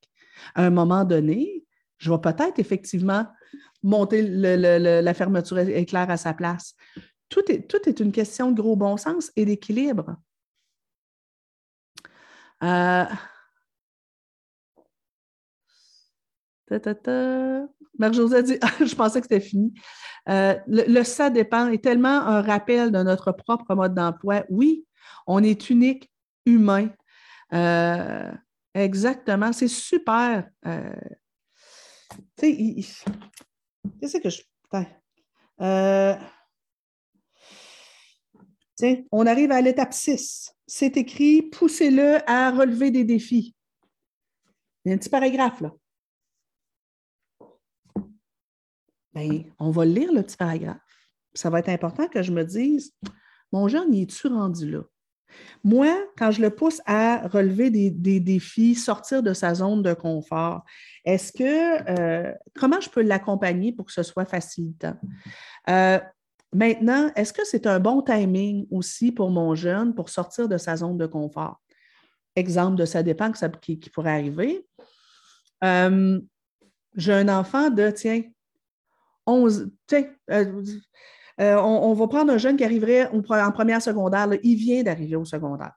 À 0.56 0.66
un 0.66 0.70
moment 0.70 1.04
donné, 1.04 1.66
je 1.98 2.12
vais 2.12 2.20
peut-être 2.20 2.58
effectivement 2.58 3.28
monter 3.84 4.24
la 4.24 5.14
fermeture 5.14 5.60
éclair 5.60 6.10
à 6.10 6.18
sa 6.18 6.34
place. 6.34 6.76
Tout 7.30 7.44
est, 7.50 8.00
une 8.00 8.12
question 8.12 8.52
de 8.52 8.62
gros 8.62 8.76
bon 8.76 8.98
sens 8.98 9.32
et 9.36 9.46
d'équilibre. 9.46 10.16
Euh, 12.64 13.06
Marie-Josée 17.98 18.44
dit 18.44 18.60
Je 18.86 18.96
pensais 18.96 19.22
que 19.22 19.28
c'était 19.28 19.40
fini. 19.40 19.74
Euh, 20.30 20.56
le, 20.68 21.04
ça 21.04 21.30
dépend 21.30 21.68
est 21.68 21.84
tellement 21.84 22.10
un 22.10 22.42
rappel 22.42 22.92
de 22.92 23.02
notre 23.04 23.32
propre 23.32 23.74
mode 23.76 23.96
d'emploi. 23.96 24.44
Oui, 24.50 24.86
on 25.28 25.44
est 25.44 25.70
unique, 25.70 26.12
humain. 26.46 26.90
Euh, 27.54 28.32
exactement. 28.74 29.54
C'est 29.54 29.68
super. 29.68 30.50
tu 32.38 32.84
sais, 32.84 33.02
qu'est-ce 34.00 34.18
que 34.18 34.30
je. 34.30 34.42
On 39.12 39.26
arrive 39.26 39.52
à 39.52 39.62
l'étape 39.62 39.94
6. 39.94 40.54
C'est 40.68 40.98
écrit 40.98 41.44
poussez-le 41.44 42.18
à 42.30 42.52
relever 42.52 42.92
des 42.92 43.04
défis. 43.04 43.56
Il 44.84 44.90
y 44.90 44.92
a 44.92 44.96
un 44.96 44.98
petit 44.98 45.10
paragraphe 45.10 45.62
là. 45.62 45.72
Bien, 49.14 49.44
on 49.60 49.72
va 49.72 49.86
lire 49.86 50.12
le 50.14 50.24
petit 50.24 50.38
paragraphe. 50.38 50.80
Ça 51.34 51.50
va 51.50 51.60
être 51.60 51.70
important 51.70 52.08
que 52.08 52.24
je 52.24 52.32
me 52.32 52.44
dise 52.44 52.94
mon 53.52 53.68
jeune, 53.68 53.94
y 53.94 54.04
est-tu 54.04 54.28
rendu 54.28 54.72
là? 54.72 54.84
Moi, 55.64 55.96
quand 56.18 56.32
je 56.32 56.42
le 56.42 56.50
pousse 56.50 56.82
à 56.86 57.28
relever 57.28 57.70
des, 57.70 58.20
défis, 58.20 58.76
sortir 58.76 59.24
de 59.24 59.34
sa 59.34 59.54
zone 59.54 59.82
de 59.82 59.94
confort, 59.94 60.64
est-ce 61.06 61.32
que 61.32 62.00
euh, 62.00 62.34
comment 62.60 62.80
je 62.80 62.90
peux 62.90 63.02
l'accompagner 63.02 63.72
pour 63.72 63.86
que 63.86 63.92
ce 63.92 64.04
soit 64.04 64.26
facilitant? 64.26 64.96
Euh, 65.70 66.00
Maintenant, 66.54 67.12
est-ce 67.16 67.32
que 67.32 67.46
c'est 67.46 67.66
un 67.66 67.80
bon 67.80 68.02
timing 68.02 68.68
aussi 68.72 69.12
pour 69.12 69.30
mon 69.30 69.56
jeune 69.56 69.96
pour 69.96 70.10
sortir 70.10 70.50
de 70.50 70.58
sa 70.58 70.76
zone 70.76 70.98
de 70.98 71.06
confort? 71.06 71.62
Exemple 72.36 72.76
de 72.76 72.86
ça 72.86 73.04
dépend 73.04 73.32
qui, 73.62 73.78
pourrait 73.78 74.12
arriver. 74.12 74.66
Euh, 75.64 76.20
j'ai 76.96 77.14
un 77.14 77.30
enfant 77.30 77.70
de, 77.70 77.90
tiens, 77.92 78.24
11, 79.26 79.72
tiens, 79.88 80.08
euh, 81.42 81.60
on, 81.62 81.94
va 81.94 82.08
prendre 82.08 82.32
un 82.32 82.38
jeune 82.38 82.56
qui 82.56 82.64
arriverait 82.64 83.10
en 83.12 83.52
première 83.52 83.82
secondaire. 83.82 84.28
il 84.44 84.56
vient 84.56 84.84
d'arriver 84.84 85.16
au 85.16 85.26
secondaire. 85.26 85.74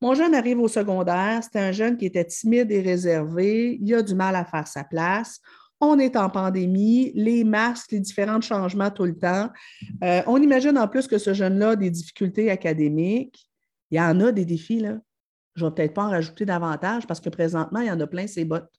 Mon 0.00 0.14
jeune 0.14 0.34
arrive 0.34 0.60
au 0.60 0.68
secondaire, 0.68 1.40
c'est 1.42 1.58
un 1.58 1.72
jeune 1.72 1.96
qui 1.96 2.06
était 2.06 2.24
timide 2.24 2.70
et 2.70 2.82
réservé, 2.82 3.78
il 3.80 3.94
a 3.94 4.02
du 4.02 4.14
mal 4.14 4.36
à 4.36 4.44
faire 4.44 4.66
sa 4.66 4.84
place 4.84 5.40
on 5.84 5.98
est 5.98 6.16
en 6.16 6.30
pandémie, 6.30 7.12
les 7.14 7.44
masques, 7.44 7.92
les 7.92 8.00
différents 8.00 8.40
changements 8.40 8.90
tout 8.90 9.04
le 9.04 9.16
temps. 9.16 9.50
Euh, 10.02 10.22
on 10.26 10.40
imagine 10.42 10.78
en 10.78 10.88
plus 10.88 11.06
que 11.06 11.18
ce 11.18 11.34
jeune-là 11.34 11.70
a 11.70 11.76
des 11.76 11.90
difficultés 11.90 12.50
académiques. 12.50 13.48
Il 13.90 13.98
y 13.98 14.00
en 14.00 14.20
a 14.20 14.32
des 14.32 14.44
défis, 14.44 14.80
là. 14.80 14.98
Je 15.54 15.64
ne 15.64 15.68
vais 15.68 15.74
peut-être 15.74 15.94
pas 15.94 16.04
en 16.04 16.10
rajouter 16.10 16.44
davantage 16.44 17.06
parce 17.06 17.20
que 17.20 17.28
présentement, 17.28 17.80
il 17.80 17.86
y 17.86 17.90
en 17.90 18.00
a 18.00 18.06
plein 18.06 18.26
ses 18.26 18.44
bottes. 18.44 18.72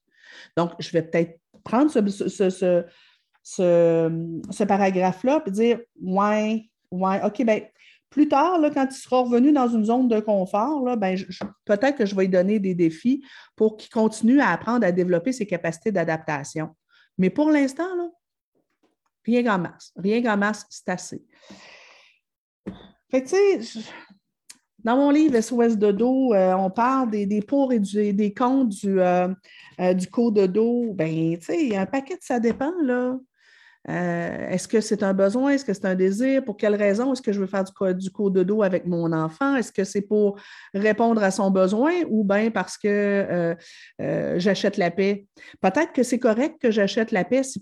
Donc, 0.57 0.71
je 0.79 0.91
vais 0.91 1.03
peut-être 1.03 1.39
prendre 1.63 1.89
ce, 1.89 2.85
paragraphe-là 4.63 5.43
et 5.45 5.51
dire 5.51 5.79
Ouais, 6.01 6.69
ouais, 6.91 7.21
OK, 7.23 7.43
bien, 7.43 7.61
plus 8.09 8.27
tard, 8.27 8.59
là, 8.59 8.69
quand 8.69 8.87
il 8.89 8.95
sera 8.95 9.21
revenu 9.21 9.51
dans 9.51 9.67
une 9.67 9.85
zone 9.85 10.07
de 10.07 10.19
confort, 10.19 10.95
ben, 10.97 11.17
peut-être 11.65 11.97
que 11.97 12.05
je 12.05 12.15
vais 12.15 12.23
lui 12.23 12.29
donner 12.29 12.59
des 12.59 12.73
défis 12.73 13.23
pour 13.55 13.77
qu'il 13.77 13.91
continue 13.91 14.39
à 14.39 14.49
apprendre 14.49 14.85
à 14.85 14.91
développer 14.91 15.33
ses 15.33 15.45
capacités 15.45 15.91
d'adaptation. 15.91 16.69
Mais 17.17 17.29
pour 17.29 17.51
l'instant, 17.51 18.13
rien 19.25 19.53
en 19.53 19.59
masse. 19.59 19.91
Rien 19.97 20.33
en 20.33 20.37
masse, 20.37 20.65
c'est 20.69 20.89
assez. 20.89 21.25
Fait 23.11 23.23
tu 23.23 23.29
sais, 23.29 23.83
dans 24.79 24.97
mon 24.97 25.09
livre 25.09 25.39
SOS 25.41 25.77
de 25.77 25.91
dos, 25.91 26.33
euh, 26.33 26.53
on 26.53 26.69
parle 26.69 27.09
des, 27.09 27.25
des 27.25 27.41
pour 27.41 27.73
et 27.73 27.79
des 27.79 28.33
comptes 28.33 28.69
du, 28.69 29.01
euh, 29.01 29.27
euh, 29.79 29.93
du 29.93 30.05
de 30.05 30.45
dos. 30.45 30.93
Ben, 30.93 31.37
tu 31.37 31.45
sais, 31.45 31.63
il 31.63 31.73
y 31.73 31.75
a 31.75 31.81
un 31.81 31.85
paquet 31.85 32.15
de 32.15 32.23
ça 32.23 32.39
dépend, 32.39 32.73
là. 32.83 33.17
Euh, 33.87 34.49
est-ce 34.49 34.67
que 34.67 34.81
c'est 34.81 35.03
un 35.03 35.13
besoin? 35.13 35.51
Est-ce 35.51 35.65
que 35.65 35.73
c'est 35.73 35.85
un 35.85 35.95
désir? 35.95 36.43
Pour 36.43 36.57
quelle 36.57 36.75
raison 36.75 37.13
est-ce 37.13 37.21
que 37.21 37.31
je 37.31 37.39
veux 37.39 37.47
faire 37.47 37.63
du, 37.63 37.71
du 37.95 38.09
de 38.09 38.43
dos 38.43 38.63
avec 38.63 38.85
mon 38.85 39.11
enfant? 39.13 39.55
Est-ce 39.55 39.71
que 39.71 39.83
c'est 39.83 40.01
pour 40.01 40.39
répondre 40.73 41.23
à 41.23 41.31
son 41.31 41.51
besoin 41.51 41.93
ou 42.09 42.23
bien 42.23 42.49
parce 42.49 42.77
que 42.77 42.87
euh, 42.87 43.55
euh, 44.01 44.39
j'achète 44.39 44.77
la 44.77 44.89
paix? 44.89 45.27
Peut-être 45.61 45.93
que 45.93 46.03
c'est 46.03 46.19
correct 46.19 46.55
que 46.59 46.71
j'achète 46.71 47.11
la 47.11 47.23
paix 47.23 47.43
si, 47.43 47.61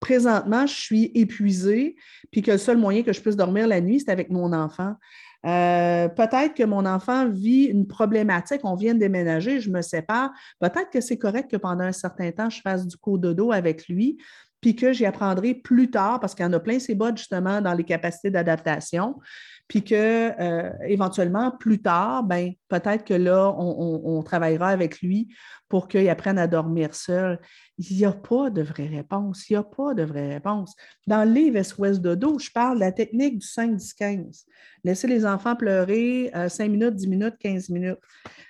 présentement 0.00 0.66
je 0.66 0.74
suis 0.74 1.10
épuisée 1.14 1.96
puis 2.30 2.42
que 2.42 2.52
le 2.52 2.58
seul 2.58 2.76
moyen 2.76 3.02
que 3.02 3.12
je 3.12 3.20
puisse 3.20 3.36
dormir 3.36 3.66
la 3.66 3.80
nuit, 3.80 4.00
c'est 4.00 4.10
avec 4.10 4.30
mon 4.30 4.52
enfant. 4.52 4.94
peut-être 5.42 6.54
que 6.54 6.64
mon 6.64 6.86
enfant 6.86 7.28
vit 7.28 7.64
une 7.64 7.86
problématique, 7.86 8.60
on 8.64 8.74
vient 8.74 8.94
de 8.94 9.00
déménager, 9.00 9.60
je 9.60 9.70
me 9.70 9.82
sépare. 9.82 10.30
Peut-être 10.60 10.90
que 10.90 11.02
c'est 11.02 11.18
correct 11.18 11.50
que 11.50 11.56
pendant 11.58 11.84
un 11.84 11.92
certain 11.92 12.30
temps, 12.32 12.48
je 12.48 12.60
fasse 12.62 12.86
du 12.86 12.96
dos 13.34 13.52
avec 13.52 13.86
lui, 13.88 14.18
puis 14.64 14.74
que 14.74 14.94
j'y 14.94 15.04
apprendrai 15.04 15.52
plus 15.52 15.90
tard, 15.90 16.20
parce 16.20 16.34
qu'il 16.34 16.42
y 16.42 16.48
en 16.48 16.52
a 16.54 16.58
plein 16.58 16.78
ces 16.78 16.94
bottes 16.94 17.18
justement 17.18 17.60
dans 17.60 17.74
les 17.74 17.84
capacités 17.84 18.30
d'adaptation, 18.30 19.20
puis 19.68 19.84
que 19.84 19.94
euh, 20.40 20.72
éventuellement, 20.86 21.50
plus 21.50 21.82
tard, 21.82 22.22
ben, 22.24 22.52
peut-être 22.70 23.04
que 23.04 23.12
là, 23.12 23.54
on, 23.58 24.22
travaillera 24.22 24.68
avec 24.68 25.02
lui 25.02 25.28
pour 25.68 25.86
qu'il 25.86 26.08
apprenne 26.08 26.38
à 26.38 26.46
dormir 26.46 26.94
seul. 26.94 27.38
Il 27.76 27.94
n'y 27.94 28.06
a 28.06 28.12
pas 28.12 28.48
de 28.48 28.62
vraie 28.62 28.86
réponse. 28.86 29.50
Il 29.50 29.52
n'y 29.52 29.56
a 29.58 29.64
pas 29.64 29.92
de 29.92 30.02
vraie 30.02 30.32
réponse. 30.32 30.74
Dans 31.06 31.28
le 31.28 31.34
livre 31.34 31.62
SOS 31.62 32.00
de 32.00 32.14
dos, 32.14 32.38
je 32.38 32.50
parle 32.50 32.76
de 32.76 32.80
la 32.80 32.92
technique 32.92 33.40
du 33.40 33.46
5-10-15. 33.46 34.46
Laisser 34.82 35.06
les 35.06 35.26
enfants 35.26 35.56
pleurer 35.56 36.30
5 36.32 36.64
euh, 36.64 36.68
minutes, 36.70 36.96
10 36.96 37.08
minutes, 37.08 37.34
15 37.38 37.68
minutes. 37.68 37.98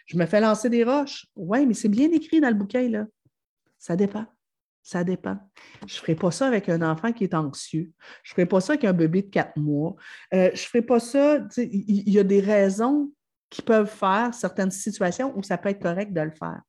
Je 0.07 0.17
me 0.17 0.27
fais 0.27 0.41
lancer 0.41 0.71
des 0.71 0.85
roches. 0.85 1.27
Oui, 1.35 1.67
mais 1.67 1.75
c'est 1.75 1.89
bien 1.89 2.13
écrit 2.13 2.41
dans 2.41 2.51
le 2.51 2.55
bouquin, 2.55 2.89
là. 2.89 3.05
Ça 3.81 3.97
dépend. 3.97 4.27
Ça 4.87 5.03
dépend. 5.03 5.39
Je 5.87 5.95
ne 5.95 5.99
ferai 5.99 6.15
pas 6.15 6.31
ça 6.31 6.47
avec 6.47 6.69
un 6.69 6.83
enfant 6.83 7.11
qui 7.11 7.25
est 7.25 7.33
anxieux. 7.33 7.91
Je 8.23 8.33
ne 8.33 8.35
ferai 8.35 8.47
pas 8.47 8.61
ça 8.61 8.75
avec 8.75 8.85
un 8.85 8.93
bébé 8.93 9.23
de 9.23 9.31
quatre 9.31 9.57
mois. 9.57 9.97
Euh, 10.35 10.51
je 10.53 10.61
ne 10.61 10.67
ferai 10.67 10.83
pas 10.83 11.01
ça. 11.01 11.39
Il 11.57 12.11
y, 12.11 12.19
a 12.19 12.23
des 12.23 12.41
raisons 12.41 13.11
qui 13.49 13.63
peuvent 13.63 13.91
faire 13.91 14.35
certaines 14.35 14.71
situations 14.71 15.33
où 15.37 15.43
ça 15.43 15.57
peut 15.57 15.71
être 15.71 15.81
correct 15.81 16.13
de 16.13 16.21
le 16.21 16.33
faire. 16.33 16.61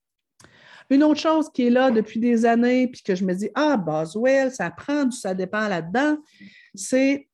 Une 0.89 1.03
autre 1.03 1.19
chose 1.19 1.49
qui 1.51 1.67
est 1.67 1.69
là 1.69 1.91
depuis 1.91 2.21
des 2.21 2.45
années, 2.45 2.87
puis 2.87 3.01
que 3.01 3.15
je 3.15 3.25
me 3.25 3.33
dis, 3.33 3.49
ah, 3.53 3.75
Boswell, 3.75 4.49
ça 4.49 4.71
prend 4.71 5.11
ça 5.11 5.33
dépend 5.33 5.67
là-dedans, 5.67 6.17
c'est 6.73 7.27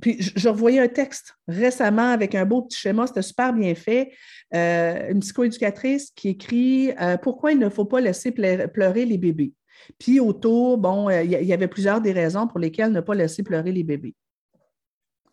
puis 0.00 0.20
je, 0.20 0.48
revoyais 0.48 0.80
un 0.80 0.88
texte 0.88 1.34
récemment 1.48 2.10
avec 2.10 2.34
un 2.34 2.44
beau 2.44 2.62
petit 2.62 2.78
schéma, 2.78 3.06
c'était 3.06 3.22
super 3.22 3.52
bien 3.52 3.74
fait. 3.74 4.12
Euh, 4.54 5.10
une 5.10 5.20
psychoéducatrice 5.20 6.10
qui 6.10 6.30
écrit 6.30 6.92
euh, 7.00 7.16
Pourquoi 7.16 7.52
il 7.52 7.58
ne 7.58 7.68
faut 7.68 7.86
pas 7.86 8.00
laisser 8.00 8.30
pleurer 8.30 9.06
les 9.06 9.18
bébés? 9.18 9.54
Puis 9.98 10.20
autour, 10.20 10.78
bon, 10.78 11.08
euh, 11.08 11.22
il 11.22 11.30
y, 11.30 11.52
avait 11.52 11.68
plusieurs 11.68 12.00
des 12.00 12.12
raisons 12.12 12.46
pour 12.46 12.58
lesquelles 12.58 12.92
ne 12.92 13.00
pas 13.00 13.14
laisser 13.14 13.42
pleurer 13.42 13.72
les 13.72 13.84
bébés. 13.84 14.14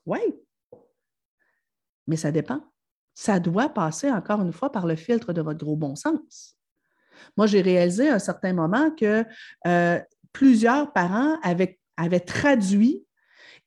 Oui, 0.06 0.20
mais 2.08 2.18
ça 2.18 2.32
dépend. 2.32 2.62
Ça 3.14 3.40
doit 3.40 3.70
passer 3.70 4.12
encore 4.12 4.42
une 4.42 4.54
fois 4.54 4.72
par 4.72 4.86
le 4.86 4.96
filtre 4.96 5.34
de 5.34 5.42
votre 5.42 5.64
gros 5.64 5.76
bon 5.76 5.96
sens. 5.96 6.58
Moi, 7.38 7.48
j'ai 7.48 7.62
réalisé 7.62 8.10
à 8.10 8.16
un 8.16 8.20
certain 8.20 8.54
moment 8.54 8.92
que 8.92 9.24
plusieurs 10.34 10.92
parents 10.94 11.38
avaient 11.42 12.20
traduit 12.20 13.06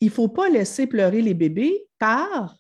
il 0.01 0.09
ne 0.09 0.13
faut 0.13 0.29
pas 0.29 0.49
laisser 0.49 0.87
pleurer 0.87 1.23
les 1.23 1.35
bébés 1.35 1.87
par 1.99 2.57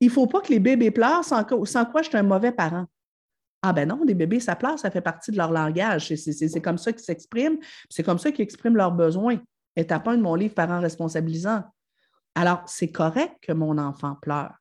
il 0.00 0.08
ne 0.08 0.12
faut 0.12 0.26
pas 0.26 0.40
que 0.40 0.52
les 0.52 0.60
bébés 0.60 0.90
pleurent 0.90 1.24
sans, 1.24 1.44
quoi 1.44 2.02
je 2.02 2.08
suis 2.08 2.18
un 2.18 2.22
mauvais 2.22 2.52
parent. 2.52 2.84
Ah 3.62 3.72
ben 3.72 3.88
non, 3.88 4.02
les 4.04 4.14
bébés, 4.14 4.40
ça 4.40 4.54
pleure, 4.54 4.78
ça 4.78 4.90
fait 4.90 5.00
partie 5.00 5.30
de 5.30 5.38
leur 5.38 5.50
langage. 5.50 6.14
C'est 6.14 6.60
comme 6.60 6.76
ça 6.76 6.92
qu'ils 6.92 7.04
s'expriment, 7.04 7.56
c'est 7.88 8.02
comme 8.02 8.18
ça 8.18 8.30
qu'ils 8.30 8.42
expriment 8.42 8.76
leurs 8.76 8.92
besoins. 8.92 9.40
Étape 9.76 10.06
1 10.06 10.18
de 10.18 10.22
mon 10.22 10.34
livre 10.34 10.54
Parents 10.54 10.80
responsabilisants. 10.80 11.62
Alors, 12.34 12.62
c'est 12.66 12.90
correct 12.90 13.36
que 13.40 13.52
mon 13.52 13.78
enfant 13.78 14.16
pleure. 14.20 14.54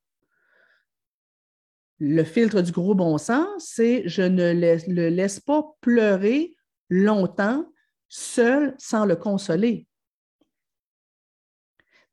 Le 1.99 2.23
filtre 2.23 2.61
du 2.61 2.71
gros 2.71 2.95
bon 2.95 3.17
sens, 3.17 3.47
c'est 3.57 4.07
je 4.07 4.21
ne 4.21 4.53
le 4.53 5.09
laisse 5.09 5.41
pas 5.41 5.63
pleurer 5.81 6.55
longtemps 6.89 7.65
seul 8.07 8.75
sans 8.77 9.05
le 9.05 9.17
consoler. 9.17 9.87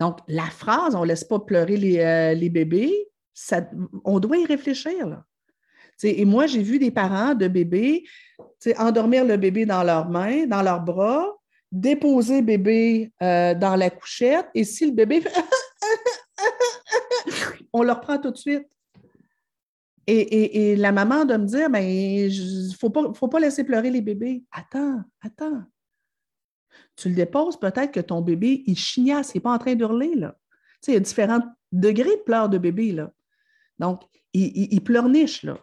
Donc, 0.01 0.19
la 0.27 0.47
phrase 0.47 0.95
on 0.95 1.03
ne 1.03 1.07
laisse 1.07 1.25
pas 1.25 1.39
pleurer 1.39 1.77
les, 1.77 2.01
euh, 2.01 2.49
bébés, 2.49 3.09
on 4.05 4.19
doit 4.19 4.39
y 4.39 4.47
réfléchir. 4.47 5.23
Et 6.03 6.25
moi, 6.25 6.47
j'ai 6.47 6.63
vu 6.63 6.79
des 6.79 6.91
parents 6.91 7.35
de 7.35 7.47
bébés 7.47 8.05
endormir 8.79 9.25
le 9.25 9.37
bébé 9.37 9.67
dans 9.67 9.83
leurs 9.83 10.09
mains, 10.09 10.47
dans 10.47 10.63
leurs 10.63 10.81
bras, 10.81 11.27
déposer 11.71 12.43
bébé 12.43 13.13
euh, 13.23 13.55
dans 13.55 13.77
la 13.77 13.91
couchette, 13.91 14.47
et 14.55 14.65
si 14.65 14.87
le 14.87 14.93
bébé 14.93 15.21
fait 15.21 15.33
on 17.73 17.83
le 17.83 17.93
reprend 17.93 18.19
tout 18.19 18.31
de 18.31 18.37
suite. 18.37 18.67
Et, 20.07 20.75
la 20.75 20.91
maman 20.91 21.25
de 21.25 21.37
me 21.37 21.45
dire, 21.45 21.67
il 21.67 21.71
ben, 21.71 22.29
ne 22.29 23.15
faut 23.15 23.29
pas 23.29 23.39
laisser 23.39 23.63
pleurer 23.63 23.91
les 23.91 24.01
bébés. 24.01 24.43
Attends, 24.51 25.03
attends. 25.23 25.63
Tu 27.01 27.09
le 27.09 27.15
déposes, 27.15 27.59
peut-être 27.59 27.93
que 27.93 28.01
ton 28.01 28.21
bébé, 28.21 28.63
il 28.67 28.77
chignasse, 28.77 29.33
il 29.33 29.39
n'est 29.39 29.41
pas 29.41 29.55
en 29.55 29.59
train 29.59 29.75
d'hurler. 29.75 30.15
Là. 30.17 30.37
il 30.87 30.93
y 30.93 30.97
a 30.99 31.01
différents 31.01 31.41
degrés 31.73 32.17
de 32.17 32.23
pleurs 32.27 32.51
de 32.51 32.59
bébé. 32.59 32.95
Donc, 33.79 34.03
il, 34.35 34.85
pleurniche, 34.85 35.43
là. 35.43 35.57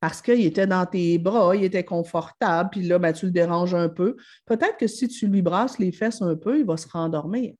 Parce 0.00 0.22
qu'il 0.22 0.46
était 0.46 0.66
dans 0.66 0.86
tes 0.86 1.18
bras, 1.18 1.54
il 1.54 1.64
était 1.64 1.84
confortable, 1.84 2.70
puis 2.72 2.80
là, 2.80 2.98
ben, 2.98 3.12
tu 3.12 3.26
le 3.26 3.32
déranges 3.32 3.74
un 3.74 3.90
peu. 3.90 4.16
Peut-être 4.46 4.78
que 4.78 4.86
si 4.86 5.06
tu 5.06 5.26
lui 5.26 5.42
brasses 5.42 5.78
les 5.78 5.92
fesses 5.92 6.22
un 6.22 6.34
peu, 6.34 6.58
il 6.58 6.64
va 6.64 6.78
se 6.78 6.88
rendormir. 6.88 7.52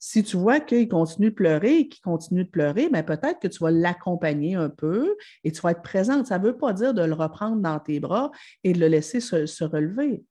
Si 0.00 0.24
tu 0.24 0.36
vois 0.36 0.58
qu'il 0.58 0.88
continue 0.88 1.30
de 1.30 1.34
pleurer 1.34 1.78
et 1.78 1.88
qu'il 1.88 2.02
continue 2.02 2.44
de 2.44 2.50
pleurer, 2.50 2.88
ben, 2.88 3.04
peut-être 3.04 3.38
que 3.38 3.46
tu 3.46 3.60
vas 3.60 3.70
l'accompagner 3.70 4.56
un 4.56 4.68
peu 4.68 5.16
et 5.44 5.52
tu 5.52 5.60
vas 5.60 5.70
être 5.70 5.82
présente. 5.82 6.26
Ça 6.26 6.40
ne 6.40 6.44
veut 6.44 6.56
pas 6.56 6.72
dire 6.72 6.92
de 6.92 7.04
le 7.04 7.14
reprendre 7.14 7.62
dans 7.62 7.78
tes 7.78 8.00
bras 8.00 8.32
et 8.64 8.72
de 8.72 8.80
le 8.80 8.88
laisser 8.88 9.20
se 9.20 9.62
relever. 9.62 10.24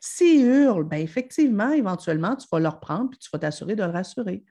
S'il 0.00 0.44
hurle, 0.44 0.84
bien 0.84 0.98
effectivement, 0.98 1.70
éventuellement, 1.70 2.36
tu 2.36 2.46
vas 2.50 2.60
le 2.60 2.68
reprendre 2.68 3.10
puis 3.10 3.18
tu 3.18 3.28
vas 3.32 3.38
t'assurer 3.38 3.76
de 3.76 3.84
le 3.84 3.90
rassurer. 3.90 4.44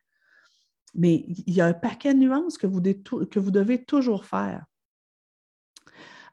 Mais 0.95 1.25
il 1.27 1.53
y 1.53 1.61
a 1.61 1.65
un 1.65 1.73
paquet 1.73 2.13
de 2.13 2.19
nuances 2.19 2.57
que 2.57 2.67
vous, 2.67 2.81
que 2.81 3.39
vous 3.39 3.51
devez 3.51 3.83
toujours 3.83 4.25
faire. 4.25 4.65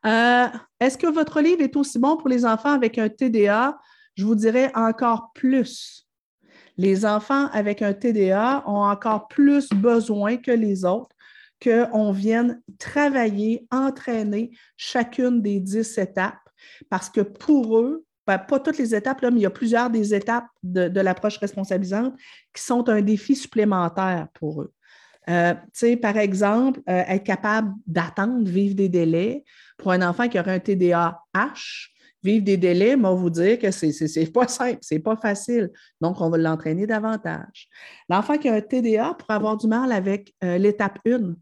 Euh, 0.06 0.46
est-ce 0.80 0.98
que 0.98 1.06
votre 1.06 1.40
livre 1.40 1.62
est 1.62 1.76
aussi 1.76 1.98
bon 1.98 2.16
pour 2.16 2.28
les 2.28 2.44
enfants 2.44 2.72
avec 2.72 2.98
un 2.98 3.08
TDA? 3.08 3.78
Je 4.14 4.24
vous 4.24 4.34
dirais 4.34 4.70
encore 4.74 5.32
plus. 5.34 6.06
Les 6.76 7.06
enfants 7.06 7.48
avec 7.52 7.82
un 7.82 7.94
TDA 7.94 8.64
ont 8.66 8.82
encore 8.82 9.28
plus 9.28 9.68
besoin 9.70 10.36
que 10.36 10.50
les 10.50 10.84
autres 10.84 11.14
qu'on 11.62 12.12
vienne 12.12 12.60
travailler, 12.78 13.66
entraîner 13.70 14.50
chacune 14.76 15.40
des 15.40 15.60
dix 15.60 15.96
étapes 15.98 16.36
parce 16.90 17.08
que 17.08 17.20
pour 17.20 17.78
eux, 17.78 18.04
pas 18.24 18.38
toutes 18.38 18.78
les 18.78 18.94
étapes, 18.94 19.20
là, 19.20 19.30
mais 19.30 19.40
il 19.40 19.42
y 19.42 19.46
a 19.46 19.50
plusieurs 19.50 19.90
des 19.90 20.14
étapes 20.14 20.46
de, 20.62 21.00
l'approche 21.00 21.38
responsabilisante 21.38 22.14
qui 22.54 22.62
sont 22.62 22.88
un 22.88 23.02
défi 23.02 23.36
supplémentaire 23.36 24.28
pour 24.34 24.62
eux. 24.62 24.72
Euh, 25.28 25.54
par 26.02 26.16
exemple, 26.16 26.80
euh, 26.88 27.02
être 27.08 27.24
capable 27.24 27.72
d'attendre, 27.86 28.48
vivre 28.48 28.74
des 28.74 28.88
délais. 28.88 29.44
Pour 29.78 29.92
un 29.92 30.06
enfant 30.06 30.28
qui 30.28 30.38
aurait 30.38 30.54
un 30.54 30.58
TDAH, 30.58 31.14
vivre 32.22 32.44
des 32.44 32.56
délais, 32.56 32.96
moi, 32.96 33.12
vous 33.14 33.30
dire 33.30 33.58
que 33.58 33.70
ce 33.70 33.86
n'est 34.18 34.26
pas 34.26 34.48
simple, 34.48 34.78
ce 34.80 34.94
n'est 34.94 35.00
pas 35.00 35.16
facile. 35.16 35.70
Donc, 36.00 36.20
on 36.20 36.30
va 36.30 36.38
l'entraîner 36.38 36.86
davantage. 36.86 37.68
L'enfant 38.08 38.38
qui 38.38 38.48
a 38.48 38.54
un 38.54 38.60
TDA 38.60 39.14
pourrait 39.14 39.34
avoir 39.34 39.56
du 39.56 39.66
mal 39.66 39.92
avec 39.92 40.34
euh, 40.42 40.58
l'étape 40.58 40.98
1, 41.06 41.34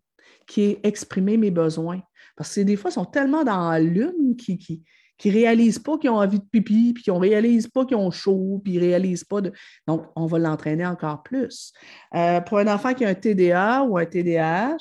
qui 0.47 0.62
est 0.62 0.80
exprimer 0.83 1.37
mes 1.37 1.51
besoins. 1.51 2.01
Parce 2.37 2.55
que 2.55 2.61
des 2.61 2.76
fois, 2.76 2.91
ils 2.91 2.95
sont 2.95 3.05
tellement 3.05 3.45
dans 3.45 3.80
l'une 3.80 4.37
qui, 4.37 4.83
qui 5.18 5.28
ne 5.28 5.34
réalisent 5.34 5.78
pas 5.78 5.98
qu'ils 5.98 6.10
ont 6.10 6.16
envie 6.18 6.38
de 6.38 6.44
pipi, 6.44 6.92
puis 6.92 7.04
qui 7.04 7.10
ne 7.10 7.16
réalisent 7.16 7.68
pas 7.68 7.84
qu'ils 7.84 7.96
ont 7.96 8.10
chaud, 8.10 8.60
puis 8.64 8.74
ils 8.74 8.80
ne 8.80 8.86
réalisent 8.86 9.24
pas 9.24 9.40
de. 9.40 9.52
Donc, 9.86 10.06
on 10.16 10.26
va 10.26 10.38
l'entraîner 10.38 10.86
encore 10.86 11.22
plus. 11.22 11.72
Euh, 12.14 12.40
pour 12.40 12.58
un 12.58 12.66
enfant 12.66 12.94
qui 12.94 13.04
a 13.04 13.08
un 13.08 13.14
TDA 13.14 13.84
ou 13.84 13.98
un 13.98 14.06
TDAH, 14.06 14.76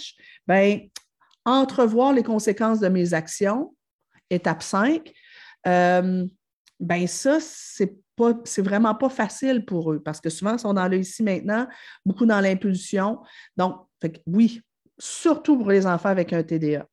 bien, 0.48 0.80
entrevoir 1.46 2.14
les 2.14 2.24
conséquences 2.24 2.80
de 2.80 2.88
mes 2.88 3.14
actions, 3.14 3.74
étape 4.30 4.64
5, 4.64 5.12
euh, 5.68 6.26
bien, 6.80 7.08
ça, 7.08 7.38
c'est 7.40 7.96
c'est 8.46 8.62
vraiment 8.62 8.96
pas 8.96 9.10
facile 9.10 9.66
pour 9.66 9.92
eux 9.92 10.00
parce 10.00 10.22
que 10.22 10.30
souvent, 10.30 10.54
ils 10.54 10.60
sont 10.60 10.74
dans 10.74 10.88
le 10.88 11.00
ici 11.00 11.24
maintenant, 11.24 11.68
beaucoup 12.06 12.26
dans 12.26 12.40
l'impulsion. 12.40 13.20
Donc, 13.58 13.88
oui, 14.26 14.62
surtout 15.00 15.58
pour 15.58 15.70
les 15.70 15.86
enfants 15.88 16.10
avec 16.10 16.34
un 16.34 16.44
TDA. 16.44 16.86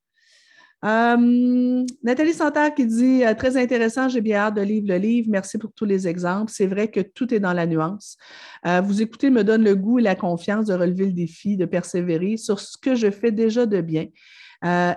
Euh, 0.84 1.84
Nathalie 2.04 2.34
Santerre 2.34 2.72
qui 2.72 2.86
dit 2.86 3.24
euh, 3.24 3.34
Très 3.34 3.56
intéressant, 3.56 4.08
j'ai 4.08 4.20
bien 4.20 4.38
hâte 4.38 4.54
de 4.54 4.60
lire 4.60 4.84
le 4.86 4.96
livre. 4.96 5.28
Merci 5.30 5.58
pour 5.58 5.72
tous 5.72 5.84
les 5.84 6.06
exemples. 6.06 6.52
C'est 6.52 6.66
vrai 6.66 6.88
que 6.88 7.00
tout 7.00 7.34
est 7.34 7.40
dans 7.40 7.52
la 7.52 7.66
nuance. 7.66 8.16
Euh, 8.66 8.80
vous 8.80 9.02
écoutez 9.02 9.30
me 9.30 9.42
donne 9.42 9.64
le 9.64 9.74
goût 9.74 9.98
et 9.98 10.02
la 10.02 10.14
confiance 10.14 10.66
de 10.66 10.74
relever 10.74 11.06
le 11.06 11.12
défi, 11.12 11.56
de 11.56 11.64
persévérer 11.64 12.36
sur 12.36 12.60
ce 12.60 12.78
que 12.78 12.94
je 12.94 13.10
fais 13.10 13.32
déjà 13.32 13.66
de 13.66 13.80
bien 13.80 14.06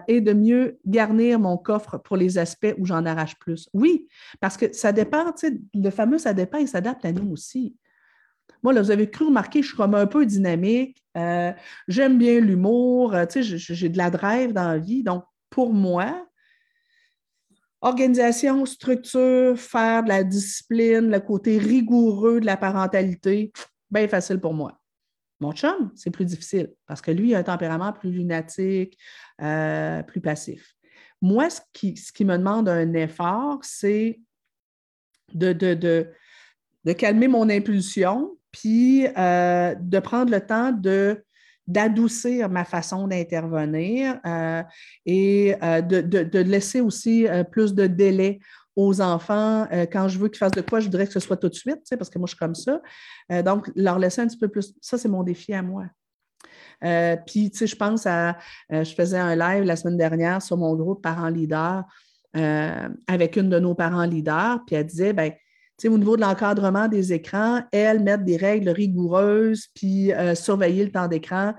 et 0.08 0.22
de 0.22 0.34
mieux 0.34 0.80
garnir 0.88 1.38
mon 1.38 1.56
coffre 1.56 2.00
pour 2.00 2.18
les 2.18 2.40
aspects 2.40 2.74
où 2.80 2.86
j'en 2.88 3.06
arrache 3.06 3.38
plus. 3.38 3.70
Oui, 3.76 4.08
parce 4.40 4.58
que 4.58 4.74
ça 4.74 4.92
dépend, 4.92 5.24
le 5.76 5.90
fameux 5.92 6.18
ça 6.18 6.34
dépend 6.34 6.58
et 6.58 6.66
s'adapte 6.66 7.06
à 7.06 7.12
nous 7.12 7.32
aussi. 7.32 7.76
Moi, 8.64 8.74
là, 8.74 8.82
vous 8.82 8.90
avez 8.90 9.08
cru 9.08 9.26
remarquer, 9.26 9.62
je 9.62 9.68
suis 9.68 9.78
comme 9.78 9.94
un 9.94 10.08
peu 10.08 10.26
dynamique. 10.26 11.04
J'aime 11.88 12.18
bien 12.18 12.40
l'humour. 12.40 13.16
J'ai 13.36 13.90
de 13.90 13.98
la 14.00 14.10
drive 14.10 14.52
dans 14.52 14.68
la 14.68 14.80
vie. 14.80 15.04
Donc, 15.04 15.26
pour 15.52 15.72
moi, 15.74 16.28
organisation, 17.82 18.66
structure, 18.66 19.60
faire 19.60 20.04
de 20.04 20.10
la 20.10 20.24
discipline, 20.24 21.12
le 21.12 21.20
côté 21.20 21.60
rigoureux 21.60 22.40
de 22.40 22.46
la 22.46 22.58
parentalité, 22.58 23.52
bien 23.92 24.08
facile 24.08 24.40
pour 24.40 24.56
moi. 24.56 24.80
Mon 25.40 25.52
chum, 25.52 25.92
c'est 25.96 26.12
plus 26.12 26.26
difficile 26.26 26.72
parce 26.88 27.02
que 27.02 27.12
lui, 27.12 27.30
il 27.30 27.36
a 27.36 27.40
un 27.40 27.44
tempérament 27.44 27.94
plus 27.94 28.12
lunatique, 28.12 28.98
euh, 29.42 30.02
plus 30.04 30.22
passif. 30.22 30.76
Moi, 31.22 31.50
ce 31.50 31.60
qui, 31.74 32.26
me 32.26 32.38
demande 32.38 32.70
un 32.70 32.94
effort, 32.94 33.60
c'est 33.64 34.22
de, 35.34 35.54
de, 35.54 36.94
calmer 36.94 37.28
mon 37.28 37.50
impulsion, 37.50 38.38
puis 38.52 39.08
euh, 39.18 39.76
de 39.76 40.00
prendre 40.00 40.32
le 40.32 40.46
temps 40.46 40.72
de 40.72 41.24
d'adoucir 41.68 42.50
ma 42.50 42.66
façon 42.66 43.08
d'intervenir 43.08 44.20
euh, 44.26 44.64
et 45.06 45.56
euh, 45.64 45.82
de, 45.82 46.40
laisser 46.40 46.82
aussi 46.82 47.28
euh, 47.28 47.44
plus 47.44 47.74
de 47.74 47.88
délai 47.88 48.40
aux 48.76 49.02
enfants. 49.02 49.68
quand 49.92 50.08
je 50.08 50.18
veux 50.18 50.30
qu'ils 50.30 50.38
fassent 50.38 50.52
de 50.52 50.62
quoi, 50.62 50.80
je 50.80 50.86
voudrais 50.86 51.06
que 51.06 51.12
ce 51.12 51.20
soit 51.20 51.36
tout 51.36 51.50
de 51.50 51.54
suite, 51.54 51.82
parce 51.90 52.10
que 52.10 52.18
moi, 52.18 52.26
je 52.26 52.32
suis 52.32 52.40
comme 52.40 52.56
ça. 52.56 52.82
donc, 53.44 53.70
leur 53.76 54.00
laisser 54.00 54.22
un 54.22 54.28
petit 54.28 54.38
peu 54.38 54.48
plus. 54.48 54.74
Ça, 54.80 54.98
c'est 54.98 55.10
mon 55.10 55.24
défi 55.24 55.54
à 55.54 55.62
moi. 55.62 55.88
puis, 57.28 57.52
tu 57.52 57.58
sais, 57.58 57.68
je 57.68 57.76
pense 57.76 58.08
à. 58.08 58.38
je 58.70 58.94
faisais 58.96 59.18
un 59.18 59.36
live 59.36 59.66
la 59.66 59.76
semaine 59.76 59.98
dernière 59.98 60.42
sur 60.42 60.56
mon 60.56 60.74
groupe 60.74 61.04
Parents 61.04 61.28
Leaders 61.28 61.84
avec 62.34 63.36
une 63.36 63.50
de 63.50 63.60
nos 63.60 63.76
parents 63.76 64.06
leaders, 64.06 64.62
puis 64.66 64.78
elle 64.78 64.86
disait, 64.86 65.12
ben 65.12 65.34
au 65.90 65.98
niveau 65.98 66.16
de 66.16 66.22
l'encadrement 66.22 66.88
des 66.88 67.14
écrans, 67.14 67.62
elle, 67.72 68.04
mettre 68.04 68.24
des 68.24 68.38
règles 68.38 68.70
rigoureuses, 68.70 69.68
puis 69.74 70.14
euh, 70.14 70.36
surveiller 70.36 70.86
le 70.86 70.92
temps 70.92 71.08
d'écran, 71.08 71.54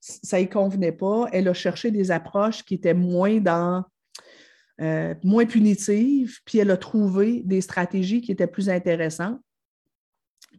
ça 0.00 0.40
ne 0.40 0.46
convenait 0.46 0.92
pas. 0.92 1.26
Elle 1.32 1.48
a 1.48 1.54
cherché 1.54 1.90
des 1.90 2.10
approches 2.10 2.62
qui 2.64 2.74
étaient 2.74 2.94
moins 2.94 3.38
dans 3.38 3.84
euh, 4.80 5.14
moins 5.24 5.46
punitives, 5.46 6.38
puis 6.44 6.58
elle 6.58 6.70
a 6.70 6.76
trouvé 6.76 7.42
des 7.44 7.60
stratégies 7.60 8.20
qui 8.20 8.32
étaient 8.32 8.46
plus 8.46 8.68
intéressantes. 8.68 9.40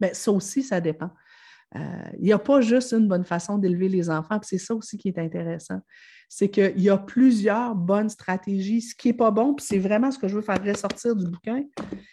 Bien, 0.00 0.10
ça 0.12 0.32
aussi, 0.32 0.62
ça 0.62 0.80
dépend. 0.80 1.10
Euh, 1.76 2.10
il 2.18 2.24
n'y 2.24 2.32
a 2.32 2.38
pas 2.38 2.60
juste 2.60 2.92
une 2.92 3.08
bonne 3.08 3.24
façon 3.24 3.58
d'élever 3.58 3.88
les 3.88 4.08
enfants, 4.08 4.38
c'est 4.42 4.58
ça 4.58 4.74
aussi 4.74 4.96
qui 4.96 5.08
est 5.08 5.18
intéressant 5.18 5.80
c'est 6.28 6.50
qu'il 6.50 6.80
y 6.80 6.90
a 6.90 6.98
plusieurs 6.98 7.74
bonnes 7.74 8.10
stratégies. 8.10 8.82
Ce 8.82 8.94
qui 8.94 9.08
n'est 9.08 9.14
pas 9.14 9.30
bon, 9.30 9.54
puis 9.54 9.64
c'est 9.66 9.78
vraiment 9.78 10.10
ce 10.10 10.18
que 10.18 10.28
je 10.28 10.36
veux 10.36 10.42
faire 10.42 10.62
ressortir 10.62 11.16
du 11.16 11.26
bouquin, 11.26 11.64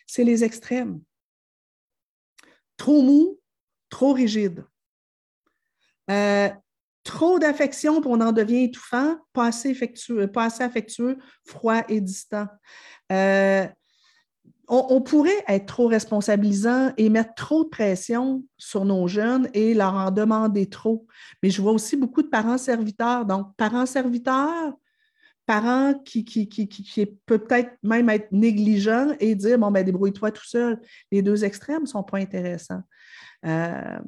c'est 0.08 0.24
les 0.24 0.44
extrêmes. 0.44 1.02
Trop 2.78 3.02
mou, 3.02 3.40
trop 3.90 4.14
rigide. 4.14 4.66
Euh, 6.10 6.50
Trop 7.06 7.38
d'affection, 7.38 8.02
puis 8.02 8.10
on 8.12 8.20
en 8.20 8.32
devient 8.32 8.64
étouffant, 8.64 9.18
pas 9.32 9.46
assez, 9.46 9.70
affectueux, 9.70 10.26
pas 10.26 10.46
assez 10.46 10.64
affectueux 10.64 11.20
froid 11.46 11.84
et 11.88 12.02
distant. 12.02 12.48
Euh, 13.12 13.68
on, 14.68 15.02
pourrait 15.02 15.44
être 15.48 15.66
trop 15.66 15.88
responsabilisant 15.88 16.92
et 16.98 17.10
mettre 17.10 17.34
trop 17.36 17.64
de 17.64 17.70
pression 17.70 18.44
sur 18.58 18.86
nos 18.86 19.08
jeunes 19.08 19.50
et 19.54 19.74
leur 19.74 19.94
en 19.94 20.12
demander 20.12 20.68
trop. 20.68 21.06
Mais 21.44 21.50
je 21.50 21.62
vois 21.62 21.72
aussi 21.72 21.96
beaucoup 21.96 22.22
de 22.22 22.28
parents 22.28 22.58
serviteurs. 22.58 23.26
Donc, 23.26 23.56
parents 23.58 23.86
serviteurs, 23.86 24.74
parents 25.46 25.94
qui, 25.94 26.26
qui, 26.26 26.48
qui, 26.48 27.06
peut 27.26 27.38
peut-être 27.38 27.72
même 27.84 28.10
être 28.10 28.32
négligents 28.32 29.14
et 29.20 29.36
dire 29.36 29.60
bon, 29.60 29.72
ben 29.72 29.84
débrouille-toi 29.84 30.32
tout 30.32 30.46
seul. 30.46 30.80
Les 31.12 31.22
deux 31.22 31.46
extrêmes 31.46 31.84
ne 31.84 31.88
sont 31.88 32.04
pas 32.04 32.18
intéressants. 32.18 32.82
Euh, 33.46 34.00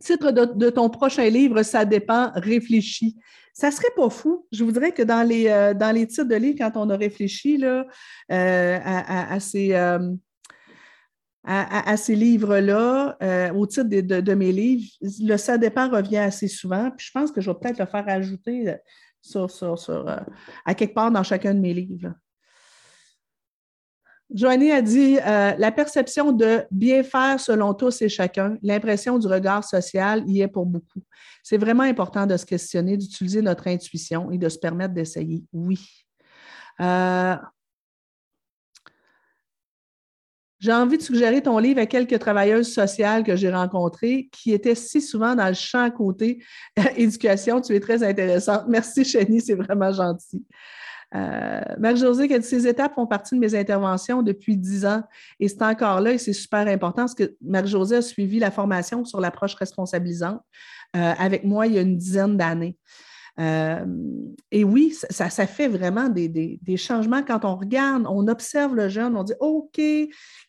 titre 0.00 0.30
de, 0.32 0.70
ton 0.70 0.90
prochain 0.90 1.28
livre, 1.28 1.62
ça 1.62 1.84
dépend, 1.84 2.32
réfléchis. 2.34 3.16
Ça 3.52 3.70
serait 3.70 3.92
pas 3.96 4.10
fou. 4.10 4.46
Je 4.52 4.64
vous 4.64 4.72
dirais 4.72 4.92
que 4.92 5.02
dans 5.02 5.26
les, 5.26 5.48
euh, 5.48 5.74
dans 5.74 5.94
les 5.94 6.06
titres 6.06 6.24
de 6.24 6.36
livres, 6.36 6.58
quand 6.58 6.72
on 6.76 6.88
a 6.90 6.96
réfléchi 6.96 7.56
là, 7.56 7.86
euh, 8.32 8.78
à, 8.82 9.40
ces, 9.40 9.74
à, 11.44 11.96
ces 11.96 12.14
livres-là, 12.14 13.52
au 13.54 13.66
titre 13.66 13.88
de, 13.88 14.34
mes 14.34 14.52
livres, 14.52 14.88
le 15.00 15.36
ça 15.36 15.58
dépend 15.58 15.88
revient 15.88 16.18
assez 16.18 16.48
souvent. 16.48 16.90
Puis 16.96 17.06
je 17.06 17.12
pense 17.12 17.32
que 17.32 17.40
je 17.40 17.50
vais 17.50 17.56
peut-être 17.60 17.78
le 17.78 17.86
faire 17.86 18.08
ajouter 18.08 18.76
sur, 19.22 19.50
sur, 19.50 20.08
euh, 20.08 20.16
à 20.64 20.74
quelque 20.74 20.94
part 20.94 21.10
dans 21.10 21.22
chacun 21.22 21.54
de 21.54 21.60
mes 21.60 21.74
livres. 21.74 22.14
Joanie 24.32 24.70
a 24.70 24.80
dit 24.80 25.18
euh, 25.18 25.52
la 25.58 25.72
perception 25.72 26.32
de 26.32 26.62
bien 26.70 27.02
faire 27.02 27.40
selon 27.40 27.74
tous 27.74 28.00
et 28.02 28.08
chacun, 28.08 28.56
l'impression 28.62 29.18
du 29.18 29.26
regard 29.26 29.64
social 29.64 30.22
y 30.26 30.40
est 30.40 30.48
pour 30.48 30.66
beaucoup. 30.66 31.02
C'est 31.42 31.58
vraiment 31.58 31.82
important 31.82 32.26
de 32.26 32.36
se 32.36 32.46
questionner, 32.46 32.96
d'utiliser 32.96 33.42
notre 33.42 33.66
intuition 33.66 34.30
et 34.30 34.38
de 34.38 34.48
se 34.48 34.58
permettre 34.58 34.94
d'essayer. 34.94 35.42
Oui. 35.52 35.80
Euh, 36.80 37.36
j'ai 40.60 40.72
envie 40.72 40.98
de 40.98 41.02
suggérer 41.02 41.42
ton 41.42 41.58
livre 41.58 41.80
à 41.80 41.86
quelques 41.86 42.18
travailleuses 42.18 42.72
sociales 42.72 43.24
que 43.24 43.34
j'ai 43.34 43.50
rencontrées 43.50 44.28
qui 44.30 44.52
étaient 44.52 44.74
si 44.74 45.00
souvent 45.00 45.34
dans 45.34 45.48
le 45.48 45.54
champ 45.54 45.90
côté 45.90 46.42
éducation. 46.96 47.60
Tu 47.60 47.74
es 47.74 47.80
très 47.80 48.02
intéressante. 48.02 48.64
Merci, 48.68 49.04
Chénie, 49.04 49.40
c'est 49.40 49.54
vraiment 49.54 49.90
gentil. 49.90 50.44
Euh, 51.14 51.60
dit 51.80 52.42
Ces 52.42 52.68
étapes 52.68 52.94
font 52.94 53.06
partie 53.06 53.34
de 53.34 53.40
mes 53.40 53.54
interventions 53.54 54.22
depuis 54.22 54.56
dix 54.56 54.86
ans 54.86 55.02
et 55.40 55.48
c'est 55.48 55.62
encore 55.62 56.00
là 56.00 56.12
et 56.12 56.18
c'est 56.18 56.32
super 56.32 56.66
important 56.68 57.02
parce 57.02 57.14
que 57.14 57.34
Marie-Josée 57.40 57.96
a 57.96 58.02
suivi 58.02 58.38
la 58.38 58.52
formation 58.52 59.04
sur 59.04 59.20
l'approche 59.20 59.54
responsabilisante 59.54 60.40
euh, 60.96 61.12
avec 61.18 61.42
moi 61.44 61.66
il 61.66 61.74
y 61.74 61.78
a 61.78 61.82
une 61.82 61.96
dizaine 61.96 62.36
d'années. 62.36 62.76
Euh, 63.40 63.86
et 64.50 64.64
oui, 64.64 64.92
ça, 64.92 65.30
fait 65.46 65.68
vraiment 65.68 66.08
des, 66.08 66.58
changements. 66.76 67.22
Quand 67.22 67.44
on 67.44 67.56
regarde, 67.56 68.04
on 68.08 68.28
observe 68.28 68.74
le 68.74 68.88
jeune, 68.88 69.16
on 69.16 69.22
dit 69.22 69.32
OK, 69.40 69.80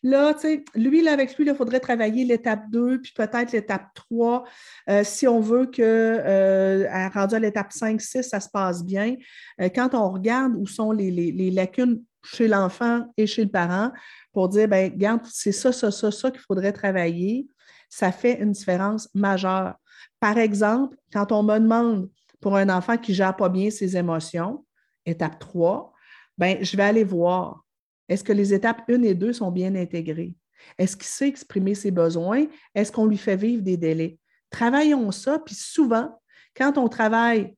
là, 0.02 0.34
tu 0.34 0.40
sais, 0.40 0.64
lui, 0.74 1.02
là, 1.02 1.12
avec 1.12 1.36
lui, 1.38 1.46
il 1.46 1.54
faudrait 1.54 1.80
travailler 1.80 2.24
l'étape 2.24 2.68
2, 2.70 3.00
puis 3.00 3.12
peut-être 3.16 3.52
l'étape 3.52 3.86
3. 3.94 4.44
Euh, 4.90 5.02
si 5.04 5.26
on 5.26 5.40
veut 5.40 5.66
que, 5.66 5.80
euh, 5.80 7.08
rendu 7.14 7.34
à 7.34 7.38
l'étape 7.38 7.72
5, 7.72 8.00
6, 8.00 8.22
ça 8.22 8.40
se 8.40 8.48
passe 8.48 8.84
bien. 8.84 9.16
Euh, 9.60 9.68
quand 9.74 9.94
on 9.94 10.10
regarde 10.10 10.54
où 10.56 10.66
sont 10.66 10.92
les, 10.92 11.10
les 11.10 11.50
lacunes 11.50 12.02
chez 12.24 12.48
l'enfant 12.48 13.06
et 13.16 13.26
chez 13.26 13.44
le 13.44 13.50
parent, 13.50 13.90
pour 14.32 14.48
dire, 14.48 14.68
ben 14.68 14.90
regarde, 14.92 15.22
c'est 15.24 15.52
ça, 15.52 15.72
ça, 15.72 15.90
ça, 15.90 16.10
ça 16.10 16.30
qu'il 16.30 16.40
faudrait 16.40 16.72
travailler, 16.72 17.46
ça 17.88 18.12
fait 18.12 18.40
une 18.40 18.52
différence 18.52 19.08
majeure. 19.14 19.74
Par 20.20 20.38
exemple, 20.38 20.96
quand 21.12 21.32
on 21.32 21.42
me 21.42 21.58
demande 21.58 22.08
pour 22.42 22.56
un 22.56 22.68
enfant 22.68 22.98
qui 22.98 23.12
ne 23.12 23.16
gère 23.16 23.36
pas 23.36 23.48
bien 23.48 23.70
ses 23.70 23.96
émotions, 23.96 24.66
étape 25.06 25.38
3, 25.38 25.92
ben, 26.36 26.58
je 26.62 26.76
vais 26.76 26.82
aller 26.82 27.04
voir. 27.04 27.64
Est-ce 28.08 28.24
que 28.24 28.32
les 28.32 28.52
étapes 28.52 28.82
1 28.90 29.02
et 29.02 29.14
2 29.14 29.32
sont 29.32 29.50
bien 29.50 29.74
intégrées? 29.76 30.34
Est-ce 30.76 30.96
qu'il 30.96 31.06
sait 31.06 31.28
exprimer 31.28 31.74
ses 31.74 31.92
besoins? 31.92 32.46
Est-ce 32.74 32.92
qu'on 32.92 33.06
lui 33.06 33.16
fait 33.16 33.36
vivre 33.36 33.62
des 33.62 33.76
délais? 33.76 34.18
Travaillons 34.50 35.12
ça, 35.12 35.38
puis 35.38 35.54
souvent, 35.54 36.20
quand 36.54 36.76
on 36.76 36.88
travaille, 36.88 37.54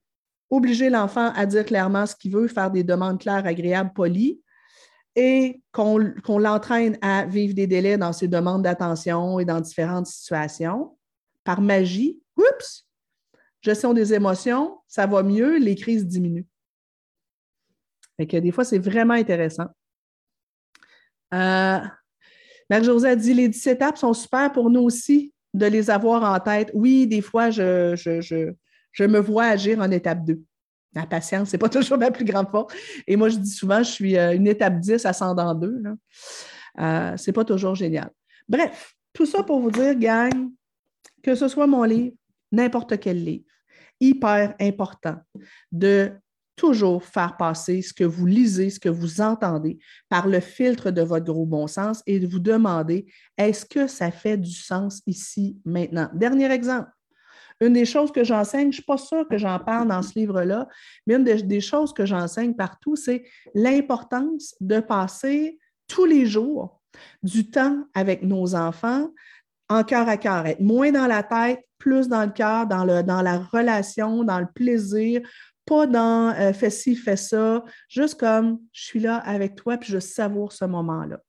obliger 0.50 0.90
l'enfant 0.90 1.32
à 1.34 1.46
dire 1.46 1.64
clairement 1.64 2.06
ce 2.06 2.14
qu'il 2.14 2.32
veut, 2.32 2.46
faire 2.46 2.70
des 2.70 2.84
demandes 2.84 3.18
claires, 3.18 3.46
agréables, 3.46 3.92
polies, 3.94 4.40
et 5.16 5.62
qu'on 5.72 6.38
l'entraîne 6.38 6.98
à 7.00 7.24
vivre 7.24 7.54
des 7.54 7.66
délais 7.66 7.96
dans 7.96 8.12
ses 8.12 8.28
demandes 8.28 8.62
d'attention 8.62 9.40
et 9.40 9.44
dans 9.44 9.60
différentes 9.60 10.06
situations, 10.06 10.96
par 11.42 11.60
magie, 11.60 12.20
oups, 12.36 12.86
gestion 13.64 13.94
des 13.94 14.12
émotions, 14.12 14.78
ça 14.86 15.06
va 15.06 15.22
mieux, 15.22 15.58
les 15.58 15.74
crises 15.74 16.06
diminuent. 16.06 16.46
Fait 18.16 18.26
que 18.26 18.36
des 18.36 18.52
fois, 18.52 18.64
c'est 18.64 18.78
vraiment 18.78 19.14
intéressant. 19.14 19.66
Euh, 21.32 21.78
Marie-Josée 22.70 23.08
a 23.08 23.16
dit 23.16 23.34
les 23.34 23.48
17 23.48 23.76
étapes 23.76 23.98
sont 23.98 24.12
super 24.12 24.52
pour 24.52 24.70
nous 24.70 24.82
aussi 24.82 25.32
de 25.52 25.66
les 25.66 25.90
avoir 25.90 26.22
en 26.22 26.38
tête. 26.38 26.70
Oui, 26.74 27.06
des 27.06 27.22
fois, 27.22 27.50
je, 27.50 27.94
je, 27.96 29.04
me 29.04 29.18
vois 29.18 29.46
agir 29.46 29.80
en 29.80 29.90
étape 29.90 30.24
2. 30.24 30.40
La 30.94 31.06
patience, 31.06 31.48
ce 31.48 31.56
n'est 31.56 31.58
pas 31.58 31.68
toujours 31.70 31.98
ma 31.98 32.10
plus 32.10 32.24
grande 32.24 32.48
force. 32.50 32.74
Et 33.06 33.16
moi, 33.16 33.28
je 33.28 33.38
dis 33.38 33.50
souvent, 33.50 33.82
je 33.82 33.90
suis 33.90 34.16
euh, 34.16 34.34
une 34.34 34.46
étape 34.46 34.78
10 34.78 35.06
ascendant 35.06 35.54
2. 35.54 35.82
Euh, 36.80 37.16
ce 37.16 37.30
n'est 37.30 37.32
pas 37.32 37.44
toujours 37.44 37.74
génial. 37.74 38.10
Bref, 38.48 38.94
tout 39.12 39.26
ça 39.26 39.42
pour 39.42 39.60
vous 39.60 39.70
dire, 39.70 39.94
gang, 39.96 40.50
que 41.22 41.34
ce 41.34 41.48
soit 41.48 41.66
mon 41.66 41.84
livre, 41.84 42.14
n'importe 42.52 42.98
quel 43.00 43.24
livre, 43.24 43.44
hyper 44.04 44.54
important 44.60 45.16
de 45.72 46.12
toujours 46.56 47.04
faire 47.04 47.36
passer 47.36 47.82
ce 47.82 47.92
que 47.92 48.04
vous 48.04 48.26
lisez, 48.26 48.70
ce 48.70 48.78
que 48.78 48.88
vous 48.88 49.20
entendez 49.20 49.78
par 50.08 50.28
le 50.28 50.40
filtre 50.40 50.90
de 50.90 51.02
votre 51.02 51.26
gros 51.26 51.46
bon 51.46 51.66
sens 51.66 52.02
et 52.06 52.20
de 52.20 52.26
vous 52.26 52.38
demander 52.38 53.06
est-ce 53.36 53.66
que 53.66 53.86
ça 53.86 54.10
fait 54.10 54.36
du 54.36 54.52
sens 54.52 55.02
ici, 55.06 55.58
maintenant? 55.64 56.08
Dernier 56.14 56.50
exemple. 56.52 56.90
Une 57.60 57.72
des 57.72 57.84
choses 57.84 58.10
que 58.12 58.24
j'enseigne, 58.24 58.62
je 58.62 58.66
ne 58.66 58.72
suis 58.72 58.82
pas 58.82 58.98
sûre 58.98 59.26
que 59.28 59.38
j'en 59.38 59.58
parle 59.58 59.88
dans 59.88 60.02
ce 60.02 60.18
livre-là, 60.18 60.68
mais 61.06 61.14
une 61.14 61.24
des, 61.24 61.60
choses 61.60 61.92
que 61.92 62.04
j'enseigne 62.04 62.54
partout, 62.54 62.96
c'est 62.96 63.24
l'importance 63.54 64.54
de 64.60 64.80
passer 64.80 65.58
tous 65.86 66.04
les 66.04 66.26
jours 66.26 66.80
du 67.22 67.50
temps 67.50 67.84
avec 67.94 68.22
nos 68.22 68.54
enfants 68.54 69.08
en 69.68 69.82
cœur 69.84 70.08
à 70.08 70.16
cœur, 70.16 70.46
être 70.46 70.60
moins 70.60 70.92
dans 70.92 71.06
la 71.06 71.22
tête, 71.22 71.64
plus 71.84 72.08
dans 72.08 72.24
le 72.24 72.30
cœur, 72.30 72.66
dans, 72.66 72.86
dans 73.02 73.20
la 73.20 73.38
relation, 73.38 74.24
dans 74.24 74.40
le 74.40 74.46
plaisir, 74.46 75.20
pas 75.66 75.86
dans 75.86 76.34
euh, 76.34 76.54
fais 76.54 76.70
ci, 76.70 76.96
fais 76.96 77.18
ça, 77.18 77.62
juste 77.90 78.18
comme 78.18 78.58
je 78.72 78.84
suis 78.84 79.00
là 79.00 79.18
avec 79.18 79.54
toi 79.54 79.76
puis 79.76 79.92
je 79.92 79.98
savoure 79.98 80.52
ce 80.52 80.64
moment-là. 80.64 81.20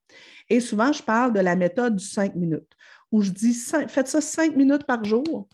Et 0.48 0.62
souvent, 0.62 0.94
je 0.94 1.04
parle 1.04 1.34
de 1.34 1.42
la 1.42 1.58
méthode 1.58 1.98
du 1.98 2.06
cinq 2.06 2.36
minutes, 2.36 2.72
où 3.12 3.22
je 3.22 3.32
dis 3.32 3.54
faites 3.54 4.08
ça 4.08 4.22
cinq 4.22 4.56
minutes 4.56 4.86
par 4.86 5.04
jour 5.04 5.50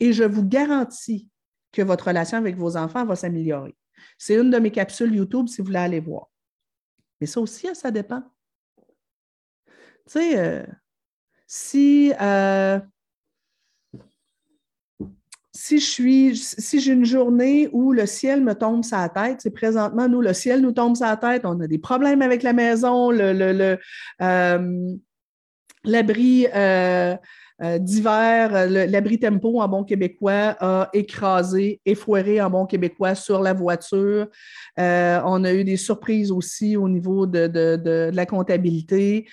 et 0.00 0.14
je 0.14 0.24
vous 0.24 0.46
garantis 0.46 1.28
que 1.70 1.82
votre 1.82 2.06
relation 2.06 2.38
avec 2.38 2.56
vos 2.56 2.78
enfants 2.78 3.04
va 3.04 3.16
s'améliorer. 3.16 3.76
C'est 4.16 4.36
une 4.36 4.50
de 4.50 4.58
mes 4.58 4.70
capsules 4.70 5.14
YouTube 5.14 5.48
si 5.48 5.60
vous 5.60 5.66
voulez 5.66 5.78
aller 5.78 6.00
voir. 6.00 6.30
Mais 7.20 7.26
ça 7.26 7.38
aussi, 7.40 7.68
hein, 7.68 7.74
ça 7.74 7.90
dépend. 7.90 8.22
Tu 10.06 10.12
sais, 10.14 10.38
euh, 10.38 10.66
si 11.46 12.14
euh, 12.18 12.80
si 15.58 15.80
je 15.80 15.86
suis, 15.86 16.36
si 16.36 16.78
j'ai 16.78 16.92
une 16.92 17.04
journée 17.04 17.68
où 17.72 17.92
le 17.92 18.06
ciel 18.06 18.44
me 18.44 18.54
tombe 18.54 18.84
la 18.92 19.08
tête, 19.08 19.40
c'est 19.40 19.50
présentement, 19.50 20.08
nous, 20.08 20.20
le 20.20 20.32
ciel 20.32 20.60
nous 20.60 20.70
tombe 20.70 20.94
la 21.00 21.16
tête, 21.16 21.42
on 21.44 21.58
a 21.58 21.66
des 21.66 21.78
problèmes 21.78 22.22
avec 22.22 22.44
la 22.44 22.52
maison, 22.52 23.10
euh, 23.12 23.76
l'abri 25.84 26.46
euh, 26.54 27.16
euh, 27.60 27.78
d'hiver, 27.80 28.68
l'abri 28.68 29.18
tempo 29.18 29.60
en 29.60 29.66
bon 29.66 29.82
québécois 29.82 30.56
a 30.60 30.90
écrasé, 30.92 31.80
effoiré 31.84 32.40
en 32.40 32.50
bon 32.50 32.66
québécois 32.66 33.16
sur 33.16 33.42
la 33.42 33.52
voiture. 33.52 34.28
on 34.76 35.44
a 35.44 35.52
eu 35.52 35.64
des 35.64 35.76
surprises 35.76 36.30
aussi 36.30 36.76
au 36.76 36.88
niveau 36.88 37.26
de 37.26 38.10
la 38.14 38.26
comptabilité. 38.26 39.26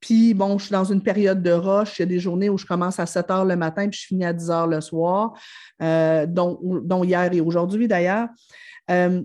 Puis, 0.00 0.34
bon, 0.34 0.58
je 0.58 0.66
suis 0.66 0.72
dans 0.72 0.84
une 0.84 1.02
période 1.02 1.42
de 1.42 1.50
rush. 1.50 1.98
Il 1.98 2.02
y 2.02 2.04
a 2.04 2.06
des 2.06 2.20
journées 2.20 2.48
où 2.50 2.58
je 2.58 2.66
commence 2.66 3.00
à 3.00 3.06
7 3.06 3.30
heures 3.30 3.44
le 3.44 3.56
matin 3.56 3.88
puis 3.88 4.00
je 4.00 4.06
finis 4.06 4.24
à 4.24 4.32
10 4.32 4.50
heures 4.50 4.66
le 4.66 4.80
soir, 4.80 5.32
euh, 5.82 6.26
dont, 6.26 7.04
hier 7.04 7.32
et 7.32 7.40
aujourd'hui 7.40 7.88
d'ailleurs. 7.88 8.28
Euh, 8.90 9.22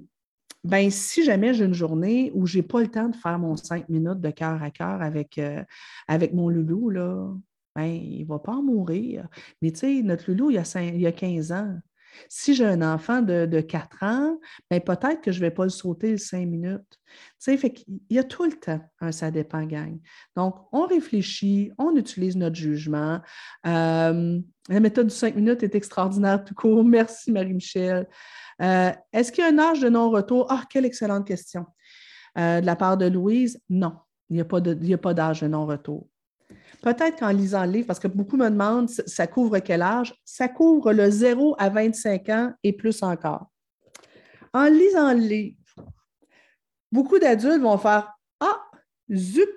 ben, 0.63 0.89
si 0.89 1.25
jamais 1.25 1.53
j'ai 1.53 1.65
une 1.65 1.73
journée 1.73 2.31
où 2.33 2.45
je 2.45 2.57
n'ai 2.57 2.63
pas 2.63 2.81
le 2.81 2.87
temps 2.87 3.09
de 3.09 3.15
faire 3.15 3.37
mon 3.37 3.57
5 3.57 3.89
minutes 3.89 4.21
de 4.21 4.29
cœur 4.29 4.63
à 4.63 4.71
cœur 4.71 5.01
avec, 5.01 5.37
euh, 5.37 5.61
avec 6.07 6.33
mon 6.33 6.49
loulou, 6.49 6.89
là, 6.89 7.33
ben, 7.75 7.85
il 7.85 8.21
ne 8.21 8.27
va 8.27 8.39
pas 8.39 8.53
en 8.53 8.63
mourir. 8.63 9.27
Mais 9.61 9.71
tu 9.71 9.79
sais, 9.79 10.01
notre 10.03 10.31
loulou, 10.31 10.51
il 10.51 10.57
a, 10.57 10.81
il 10.81 11.01
y 11.01 11.07
a 11.07 11.11
15 11.11 11.51
ans. 11.51 11.77
Si 12.29 12.55
j'ai 12.55 12.65
un 12.65 12.81
enfant 12.81 13.21
de, 13.21 13.61
4 13.61 14.03
ans, 14.03 14.37
ben 14.69 14.79
peut-être 14.79 15.21
que 15.21 15.31
je 15.31 15.39
ne 15.39 15.45
vais 15.45 15.51
pas 15.51 15.63
le 15.63 15.69
sauter 15.69 16.11
les 16.11 16.17
5 16.17 16.45
minutes. 16.47 16.99
Tu 17.43 17.57
sais, 17.57 17.73
il 18.09 18.15
y 18.15 18.19
a 18.19 18.23
tout 18.23 18.45
le 18.45 18.53
temps 18.53 18.81
un 18.99 19.11
ça 19.11 19.31
dépend, 19.31 19.63
gang. 19.63 19.99
Donc, 20.35 20.55
on 20.71 20.85
réfléchit, 20.85 21.71
on 21.77 21.95
utilise 21.95 22.35
notre 22.35 22.55
jugement. 22.55 23.21
Euh, 23.65 24.39
La 24.69 24.79
méthode 24.79 25.07
du 25.07 25.15
5 25.15 25.35
minutes 25.35 25.63
est 25.63 25.75
extraordinaire 25.75 26.43
tout 26.43 26.55
court. 26.55 26.83
Merci, 26.83 27.31
Marie-Michel. 27.31 28.07
Euh, 28.61 28.91
est-ce 29.11 29.31
qu'il 29.31 29.43
y 29.43 29.47
a 29.47 29.51
un 29.51 29.59
âge 29.59 29.81
de 29.81 29.89
non-retour? 29.89 30.47
Ah, 30.49 30.63
quelle 30.69 30.85
excellente 30.85 31.27
question. 31.27 31.65
Euh, 32.37 32.61
de 32.61 32.65
la 32.65 32.75
part 32.75 32.97
de 32.97 33.05
Louise, 33.05 33.59
non, 33.69 33.93
il 34.29 34.35
n'y 34.35 34.93
a 34.93 34.97
pas 34.97 35.13
d'âge 35.13 35.41
de 35.41 35.47
non-retour. 35.47 36.07
Peut-être 36.81 37.19
qu'en 37.19 37.29
lisant 37.29 37.65
le 37.65 37.71
livre, 37.71 37.87
parce 37.87 37.99
que 37.99 38.07
beaucoup 38.07 38.37
me 38.37 38.49
demandent, 38.49 38.89
ça 38.89 39.27
couvre 39.27 39.59
quel 39.59 39.81
âge? 39.81 40.13
Ça 40.25 40.47
couvre 40.47 40.91
le 40.91 41.09
0 41.09 41.55
à 41.57 41.69
25 41.69 42.29
ans 42.29 42.53
et 42.63 42.73
plus 42.73 43.03
encore. 43.03 43.47
En 44.53 44.65
lisant 44.65 45.13
le 45.13 45.19
livre, 45.19 45.57
beaucoup 46.91 47.19
d'adultes 47.19 47.61
vont 47.61 47.77
faire 47.77 48.11
Ah, 48.39 48.61
zut, 49.11 49.49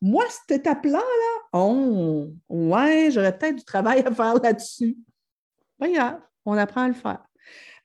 moi, 0.00 0.24
cette 0.28 0.60
étape-là, 0.60 0.98
là, 0.98 1.48
oh, 1.52 2.28
ouais, 2.48 3.10
j'aurais 3.10 3.36
peut-être 3.36 3.56
du 3.56 3.64
travail 3.64 4.00
à 4.00 4.10
faire 4.10 4.34
là-dessus. 4.34 4.96
Pas 5.78 6.20
on 6.46 6.56
apprend 6.56 6.82
à 6.82 6.88
le 6.88 6.94
faire. 6.94 7.24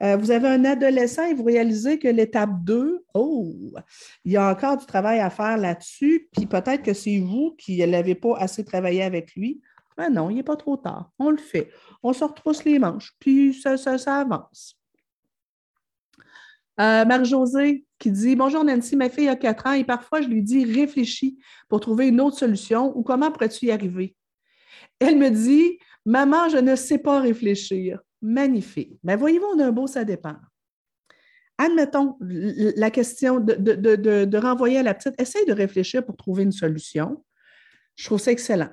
Euh, 0.03 0.17
vous 0.17 0.31
avez 0.31 0.47
un 0.47 0.65
adolescent 0.65 1.23
et 1.23 1.33
vous 1.33 1.43
réalisez 1.43 1.99
que 1.99 2.07
l'étape 2.07 2.63
2, 2.63 3.05
oh, 3.13 3.53
il 4.25 4.33
y 4.33 4.37
a 4.37 4.49
encore 4.49 4.77
du 4.77 4.85
travail 4.85 5.19
à 5.19 5.29
faire 5.29 5.57
là-dessus, 5.57 6.27
puis 6.33 6.45
peut-être 6.45 6.83
que 6.83 6.93
c'est 6.93 7.19
vous 7.19 7.55
qui 7.57 7.85
n'avez 7.85 8.15
pas 8.15 8.37
assez 8.37 8.65
travaillé 8.65 9.03
avec 9.03 9.35
lui. 9.35 9.61
Ben 9.97 10.09
non, 10.09 10.29
il 10.29 10.35
n'est 10.35 10.43
pas 10.43 10.57
trop 10.57 10.75
tard. 10.75 11.11
On 11.19 11.29
le 11.29 11.37
fait. 11.37 11.71
On 12.03 12.11
se 12.11 12.23
retrousse 12.23 12.65
les 12.65 12.79
manches, 12.79 13.13
puis 13.19 13.53
ça, 13.53 13.77
ça, 13.77 14.19
avance. 14.19 14.77
Euh, 16.81 17.05
Marie-Josée 17.05 17.85
qui 17.97 18.11
dit 18.11 18.35
Bonjour 18.35 18.65
Nancy, 18.65 18.97
ma 18.97 19.09
fille 19.09 19.29
a 19.29 19.37
4 19.37 19.67
ans 19.67 19.73
et 19.73 19.85
parfois 19.85 20.19
je 20.19 20.27
lui 20.27 20.43
dis 20.43 20.65
réfléchis 20.65 21.37
pour 21.69 21.79
trouver 21.79 22.09
une 22.09 22.19
autre 22.19 22.37
solution 22.37 22.91
ou 22.97 23.01
comment 23.01 23.31
pourrais-tu 23.31 23.67
y 23.67 23.71
arriver? 23.71 24.13
Elle 24.99 25.17
me 25.17 25.29
dit 25.29 25.79
Maman, 26.05 26.49
je 26.49 26.57
ne 26.57 26.75
sais 26.75 26.97
pas 26.97 27.21
réfléchir. 27.21 27.99
Magnifique. 28.26 28.99
Voyez-vous, 29.03 29.55
d'un 29.55 29.71
beau, 29.71 29.86
ça 29.86 30.03
dépend. 30.03 30.36
Admettons 31.59 32.17
la 32.19 32.89
question 32.89 33.39
de, 33.39 34.38
renvoyer 34.38 34.80
à 34.80 34.84
la 34.84 34.95
petite, 34.95 35.13
essaye 35.21 35.45
de 35.45 35.53
réfléchir 35.53 36.03
pour 36.03 36.17
trouver 36.17 36.41
une 36.41 36.51
solution. 36.51 37.23
Je 37.95 38.05
trouve 38.05 38.19
ça 38.19 38.32
excellent. 38.32 38.71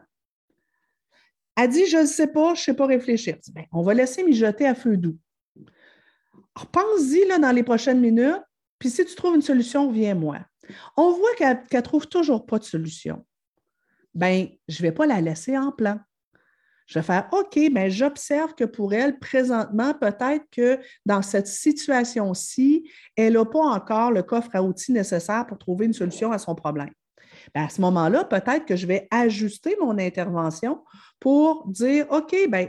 Elle 1.55 1.69
dit, 1.69 1.87
je 1.87 1.99
ne 1.99 2.07
sais 2.07 2.29
pas, 2.29 2.55
je 2.55 2.61
ne 2.61 2.65
sais 2.65 2.75
pas 2.75 2.87
réfléchir. 2.87 3.37
Ben, 3.53 3.67
on 3.73 3.83
va 3.83 3.93
laisser 3.93 4.25
mijoter 4.25 4.67
à 4.67 4.75
feu 4.75 4.97
doux. 4.97 5.19
Pense-y 6.73 7.29
dans 7.39 7.55
les 7.55 7.63
prochaines 7.63 8.01
minutes, 8.01 8.43
puis 8.79 8.89
si 8.89 9.05
tu 9.05 9.15
trouves 9.15 9.35
une 9.35 9.43
solution, 9.43 9.93
viens-moi. 9.93 10.39
On 10.97 11.13
voit 11.13 11.35
qu'elle 11.37 11.63
ne 11.73 11.81
trouve 11.81 12.09
toujours 12.09 12.47
pas 12.47 12.59
de 12.59 12.65
solution. 12.65 13.27
Bien, 14.15 14.49
je 14.67 14.83
ne 14.83 14.89
vais 14.89 14.93
pas 14.93 15.07
la 15.07 15.21
laisser 15.21 15.59
en 15.59 15.73
plan. 15.73 16.01
Je 16.93 16.99
vais 16.99 17.05
faire 17.07 17.27
OK, 17.33 17.59
mais 17.73 17.91
j'observe 17.91 18.55
que 18.55 18.65
pour 18.65 18.93
elle, 18.93 19.19
présentement, 19.19 19.95
peut-être 19.95 20.45
que 20.51 20.79
dans 21.07 21.23
cette 21.23 21.47
situation-ci, 21.47 22.87
elle 23.17 23.33
n'a 23.33 23.47
pas 23.47 23.61
encore 23.61 24.11
le 24.11 24.23
coffre 24.23 24.51
à 24.53 24.63
outils 24.63 24.93
nécessaire 24.93 25.47
pour 25.47 25.57
trouver 25.57 25.87
une 25.87 25.95
solution 25.95 26.33
à 26.33 26.39
son 26.39 26.55
problème. 26.55 26.91
Ben, 27.55 27.65
à 27.65 27.71
ce 27.71 27.81
moment-là, 27.81 28.25
peut-être 28.25 28.67
que 28.67 28.77
je 28.77 28.87
vais 28.87 29.09
ajuster 29.11 29.75
mon 29.81 29.97
intervention 29.97 30.85
pour 31.19 31.67
dire 31.67 32.05
OK, 32.11 32.37
bien, 32.51 32.69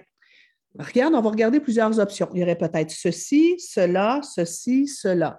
regarde, 0.79 1.13
on 1.15 1.21
va 1.21 1.29
regarder 1.29 1.59
plusieurs 1.59 1.99
options. 1.99 2.29
Il 2.33 2.39
y 2.39 2.43
aurait 2.43 2.57
peut-être 2.57 2.91
ceci, 2.91 3.59
cela, 3.59 4.21
ceci, 4.23 4.87
cela. 4.87 5.37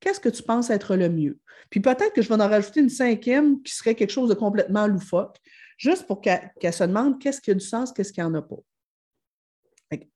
Qu'est-ce 0.00 0.20
que 0.20 0.30
tu 0.30 0.42
penses 0.42 0.70
être 0.70 0.96
le 0.96 1.10
mieux? 1.10 1.38
Puis 1.68 1.80
peut-être 1.80 2.14
que 2.14 2.22
je 2.22 2.30
vais 2.30 2.42
en 2.42 2.48
rajouter 2.48 2.80
une 2.80 2.88
cinquième 2.88 3.60
qui 3.60 3.74
serait 3.74 3.94
quelque 3.94 4.10
chose 4.10 4.30
de 4.30 4.34
complètement 4.34 4.86
loufoque 4.86 5.36
juste 5.76 6.06
pour 6.06 6.20
qu'elle 6.20 6.50
se 6.72 6.84
demande 6.84 7.20
qu'est-ce 7.20 7.40
qui 7.40 7.50
a 7.50 7.54
du 7.54 7.60
sens, 7.60 7.92
qu'est-ce 7.92 8.12
qui 8.12 8.22
en 8.22 8.34
a 8.34 8.42
pas? 8.42 8.56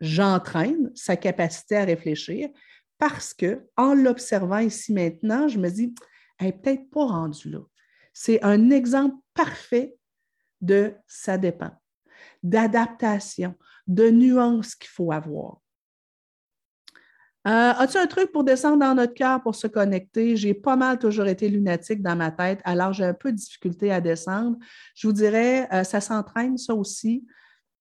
J'entraîne 0.01 0.91
sa 0.95 1.17
capacité 1.17 1.77
à 1.77 1.85
réfléchir 1.85 2.49
parce 2.99 3.35
que 3.35 3.67
en 3.77 3.95
l'observant 3.95 4.59
ici 4.59 4.93
maintenant, 4.93 5.49
je 5.49 5.59
me 5.59 5.69
dis, 5.69 5.95
elle 6.39 6.47
n'est 6.47 6.53
peut-être 6.53 6.91
pas 6.91 7.07
rendue 7.07 7.51
là. 7.51 7.61
C'est 8.13 8.43
un 8.43 8.71
exemple 8.71 9.17
parfait 9.35 9.95
de 10.63 10.95
ça 11.07 11.37
dépend, 11.37 11.73
d'adaptation, 12.43 13.55
de 13.87 14.09
nuances 14.09 14.75
qu'il 14.75 14.89
faut 14.89 15.13
avoir. 15.13 15.61
Euh, 17.47 17.72
as-tu 17.78 17.97
un 17.97 18.07
truc 18.07 18.32
pour 18.32 18.42
descendre 18.42 18.78
dans 18.78 18.94
notre 18.94 19.14
cœur 19.14 19.40
pour 19.40 19.55
se 19.55 19.68
connecter? 19.68 20.36
J'ai 20.36 20.53
pas 20.53 20.74
mal 20.74 20.99
toujours 20.99 21.26
été 21.26 21.49
lunatique 21.49 22.03
dans 22.03 22.16
ma 22.16 22.32
tête, 22.32 22.61
alors 22.64 22.92
j'ai 22.92 23.05
un 23.05 23.14
peu 23.14 23.30
de 23.30 23.36
difficulté 23.36 23.92
à 23.92 24.01
descendre. 24.01 24.57
Je 24.97 25.07
vous 25.07 25.12
dirais, 25.12 25.68
euh, 25.72 25.84
ça 25.84 26.01
s'entraîne, 26.01 26.59
ça 26.59 26.74
aussi. 26.74 27.24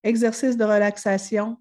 Exercice 0.04 0.56
de 0.56 0.64
relaxation, 0.64 1.58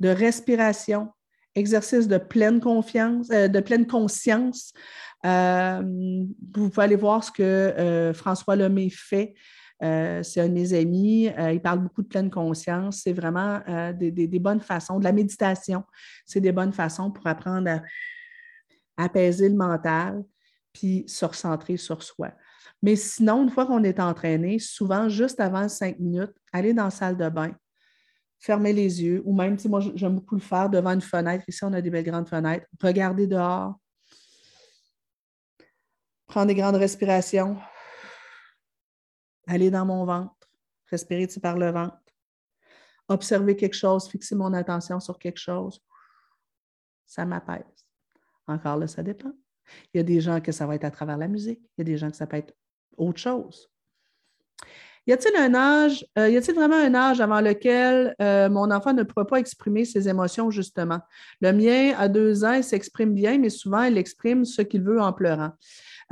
de 0.00 0.08
respiration, 0.08 1.10
exercice 1.54 2.08
de 2.08 2.18
pleine 2.18 2.60
confiance, 2.60 3.30
euh, 3.30 3.46
de 3.46 3.60
pleine 3.60 3.86
conscience. 3.86 4.72
vous 5.22 6.70
pouvez 6.70 6.82
aller 6.82 6.96
voir 6.96 7.22
ce 7.22 7.30
que 7.30 8.12
François 8.14 8.56
Lemay 8.56 8.90
fait 8.90 9.34
euh, 9.82 10.22
c'est 10.22 10.40
un 10.40 10.48
de 10.48 10.54
mes 10.54 10.74
amis. 10.74 11.28
Euh, 11.28 11.52
il 11.52 11.60
parle 11.60 11.80
beaucoup 11.80 12.02
de 12.02 12.08
pleine 12.08 12.30
conscience. 12.30 13.00
C'est 13.02 13.12
vraiment 13.12 13.60
euh, 13.68 13.92
des, 13.92 14.38
bonnes 14.38 14.60
façons. 14.60 14.98
De 14.98 15.04
la 15.04 15.12
méditation, 15.12 15.84
c'est 16.24 16.40
des 16.40 16.52
bonnes 16.52 16.72
façons 16.72 17.10
pour 17.10 17.26
apprendre 17.26 17.68
à, 17.68 17.82
apaiser 18.96 19.48
le 19.48 19.56
mental 19.56 20.22
puis 20.72 21.04
se 21.06 21.24
recentrer 21.24 21.76
sur 21.76 22.02
soi. 22.02 22.30
Mais 22.82 22.96
sinon, 22.96 23.42
une 23.42 23.50
fois 23.50 23.66
qu'on 23.66 23.82
est 23.84 24.00
entraîné, 24.00 24.58
souvent, 24.58 25.08
juste 25.08 25.40
avant 25.40 25.68
cinq 25.68 25.98
minutes, 25.98 26.32
aller 26.52 26.72
dans 26.72 26.84
la 26.84 26.90
salle 26.90 27.16
de 27.16 27.28
bain, 27.28 27.52
fermer 28.38 28.72
les 28.72 29.02
yeux, 29.02 29.22
ou 29.24 29.34
même, 29.34 29.56
moi, 29.66 29.80
j'aime 29.94 30.14
beaucoup 30.16 30.34
le 30.34 30.40
faire 30.40 30.70
devant 30.70 30.92
une 30.92 31.00
fenêtre. 31.00 31.44
Ici, 31.46 31.62
on 31.64 31.72
a 31.72 31.80
des 31.80 31.90
belles 31.90 32.04
grandes 32.04 32.28
fenêtres. 32.28 32.66
Regarder 32.82 33.26
dehors, 33.26 33.74
prendre 36.26 36.46
des 36.46 36.54
grandes 36.54 36.76
respirations, 36.76 37.56
aller 39.46 39.70
dans 39.70 39.86
mon 39.86 40.04
ventre, 40.04 40.48
respirer 40.86 41.28
par 41.42 41.56
le 41.56 41.70
ventre, 41.70 41.96
observer 43.08 43.56
quelque 43.56 43.76
chose, 43.76 44.08
fixer 44.08 44.34
mon 44.34 44.52
attention 44.52 45.00
sur 45.00 45.18
quelque 45.18 45.40
chose, 45.40 45.82
ça 47.06 47.24
m'apaise. 47.24 47.86
Encore 48.46 48.76
là, 48.76 48.86
ça 48.86 49.02
dépend. 49.02 49.32
Il 49.92 49.98
y 49.98 50.00
a 50.00 50.04
des 50.04 50.20
gens 50.20 50.40
que 50.40 50.52
ça 50.52 50.66
va 50.66 50.74
être 50.74 50.84
à 50.84 50.90
travers 50.90 51.16
la 51.16 51.28
musique, 51.28 51.60
il 51.76 51.78
y 51.78 51.80
a 51.82 51.84
des 51.84 51.96
gens 51.96 52.10
que 52.10 52.16
ça 52.16 52.26
peut 52.26 52.36
être 52.36 52.54
autre 52.96 53.18
chose. 53.18 53.72
Y 55.06 55.12
a-t-il 55.12 55.36
un 55.36 55.52
âge, 55.54 56.06
euh, 56.16 56.28
y 56.28 56.36
a-t-il 56.36 56.54
vraiment 56.54 56.76
un 56.76 56.94
âge 56.94 57.20
avant 57.20 57.40
lequel 57.40 58.14
euh, 58.22 58.48
mon 58.48 58.70
enfant 58.70 58.92
ne 58.92 59.02
pourra 59.02 59.26
pas 59.26 59.38
exprimer 59.38 59.84
ses 59.84 60.08
émotions, 60.08 60.50
justement? 60.52 61.00
Le 61.40 61.52
mien, 61.52 61.94
à 61.98 62.06
deux 62.08 62.44
ans, 62.44 62.62
s'exprime 62.62 63.12
bien, 63.12 63.36
mais 63.38 63.50
souvent, 63.50 63.82
il 63.82 63.98
exprime 63.98 64.44
ce 64.44 64.62
qu'il 64.62 64.82
veut 64.82 65.00
en 65.00 65.12
pleurant. 65.12 65.50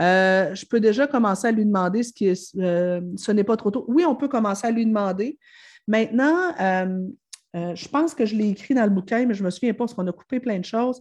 Euh, 0.01 0.55
je 0.55 0.65
peux 0.67 0.81
déjà 0.81 1.07
commencer 1.07 1.47
à 1.49 1.53
lui 1.53 1.67
demander 1.67 2.03
ce 2.03 2.13
qui 2.13 2.27
est, 2.29 2.57
euh, 2.57 3.01
ce 3.17 3.33
n'est 3.33 3.45
pas 3.45 3.57
trop 3.57 3.71
tôt. 3.71 3.85
Oui, 3.89 4.05
on 4.07 4.17
peut 4.17 4.29
commencer 4.29 4.67
à 4.67 4.71
lui 4.71 4.87
demander. 4.87 5.39
Maintenant, 5.87 6.55
euh, 6.61 7.07
je 7.55 7.89
pense 7.89 8.15
que 8.15 8.25
je 8.25 8.35
l'ai 8.35 8.49
écrit 8.49 8.75
dans 8.75 8.85
le 8.85 8.91
bouquin, 8.91 9.27
mais 9.27 9.35
je 9.35 9.43
ne 9.43 9.47
me 9.47 9.51
souviens 9.51 9.73
pas 9.73 9.79
parce 9.81 9.95
qu'on 9.95 10.07
a 10.07 10.13
coupé 10.13 10.41
plein 10.41 10.59
de 10.59 10.65
choses. 10.65 11.01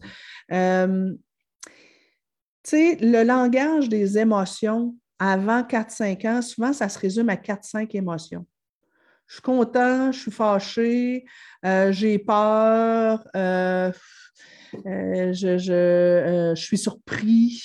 tu 0.49 0.55
sais, 2.63 2.97
le 2.99 3.23
langage 3.23 3.87
des 3.87 4.17
émotions 4.17 4.95
avant 5.17 5.63
4-5 5.63 6.25
ans, 6.27 6.41
souvent, 6.41 6.73
ça 6.73 6.89
se 6.89 6.99
résume 6.99 7.29
à 7.29 7.35
4-5 7.35 7.95
émotions. 7.95 8.45
Je 9.27 9.35
suis 9.35 9.43
content, 9.43 10.11
je 10.11 10.19
suis 10.19 10.31
fâché, 10.31 11.25
j'ai 11.63 12.17
peur, 12.19 13.23
je, 13.33 13.91
je, 15.57 16.53
suis 16.55 16.77
surpris. 16.77 17.61